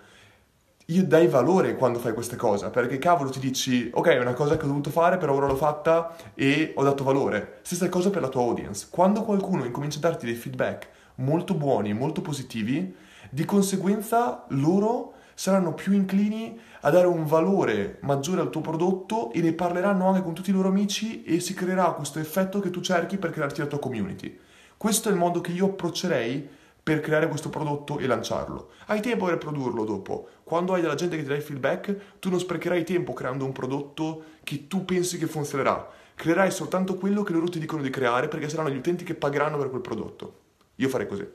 io 0.93 1.05
dai 1.05 1.27
valore 1.27 1.75
quando 1.75 1.99
fai 1.99 2.13
queste 2.13 2.37
cose, 2.37 2.69
perché 2.69 2.99
cavolo 2.99 3.31
ti 3.31 3.41
dici, 3.41 3.91
ok, 3.93 4.09
è 4.09 4.21
una 4.21 4.35
cosa 4.35 4.57
che 4.57 4.65
ho 4.65 4.69
dovuto 4.69 4.91
fare, 4.91 5.17
però 5.17 5.35
ora 5.35 5.47
l'ho 5.47 5.57
fatta 5.57 6.15
e 6.35 6.73
ho 6.77 6.83
dato 6.83 7.03
valore. 7.03 7.61
Stessa 7.63 7.89
cosa 7.89 8.11
per 8.11 8.21
la 8.21 8.29
tua 8.29 8.43
audience. 8.43 8.89
Quando 8.91 9.23
qualcuno 9.23 9.65
incomincia 9.65 9.99
a 9.99 10.03
darti 10.03 10.27
dei 10.27 10.35
feedback 10.35 10.89
molto 11.17 11.55
buoni, 11.55 11.95
molto 11.95 12.21
positivi, 12.21 12.95
di 13.31 13.45
conseguenza 13.45 14.45
loro 14.49 15.15
saranno 15.35 15.73
più 15.73 15.93
inclini 15.93 16.59
a 16.83 16.91
dare 16.91 17.07
un 17.07 17.25
valore 17.25 17.99
maggiore 18.03 18.43
al 18.43 18.51
tuo 18.51 18.61
prodotto 18.61 19.33
e 19.33 19.41
ne 19.41 19.53
parleranno 19.55 20.07
anche 20.09 20.23
con 20.23 20.35
tutti 20.35 20.51
i 20.51 20.53
loro 20.53 20.69
amici 20.69 21.23
e 21.25 21.41
si 21.41 21.55
creerà 21.55 21.93
questo 21.93 22.19
effetto 22.19 22.61
che 22.61 22.71
tu 22.71 22.81
cerchi 22.81 23.17
per 23.17 23.31
crearti 23.31 23.61
la 23.61 23.67
tua 23.67 23.79
community. 23.79 24.39
Questo 24.77 25.09
è 25.09 25.13
il 25.13 25.19
modo 25.19 25.41
che 25.41 25.53
io 25.53 25.67
approccerei 25.67 26.61
per 26.83 27.01
creare 27.01 27.29
questo 27.29 27.49
prodotto 27.49 27.99
e 27.99 28.07
lanciarlo. 28.07 28.71
Hai 28.87 29.01
tempo 29.01 29.27
per 29.27 29.39
produrlo 29.39 29.85
dopo. 29.85 30.29
Quando 30.53 30.75
hai 30.75 30.83
della 30.83 30.97
gente 30.97 31.17
che 31.17 31.23
ti 31.23 31.29
dà 31.31 31.35
il 31.35 31.41
feedback, 31.41 32.19
tu 32.19 32.29
non 32.29 32.39
sprecherai 32.39 32.85
tempo 32.85 33.15
creando 33.15 33.47
un 33.47 33.53
prodotto 33.53 34.25
che 34.45 34.67
tu 34.69 34.85
pensi 34.85 35.17
che 35.17 35.27
funzionerà. 35.27 35.89
Creerai 36.15 36.51
soltanto 36.51 36.97
quello 36.97 37.23
che 37.23 37.33
loro 37.33 37.49
ti 37.49 37.59
dicono 37.59 37.81
di 37.81 37.89
creare 37.89 38.29
perché 38.29 38.51
saranno 38.51 38.69
gli 38.69 38.77
utenti 38.77 39.03
che 39.03 39.15
pagheranno 39.15 39.57
per 39.57 39.71
quel 39.71 39.81
prodotto. 39.81 40.41
Io 40.75 40.91
farei 40.91 41.07
così. 41.07 41.27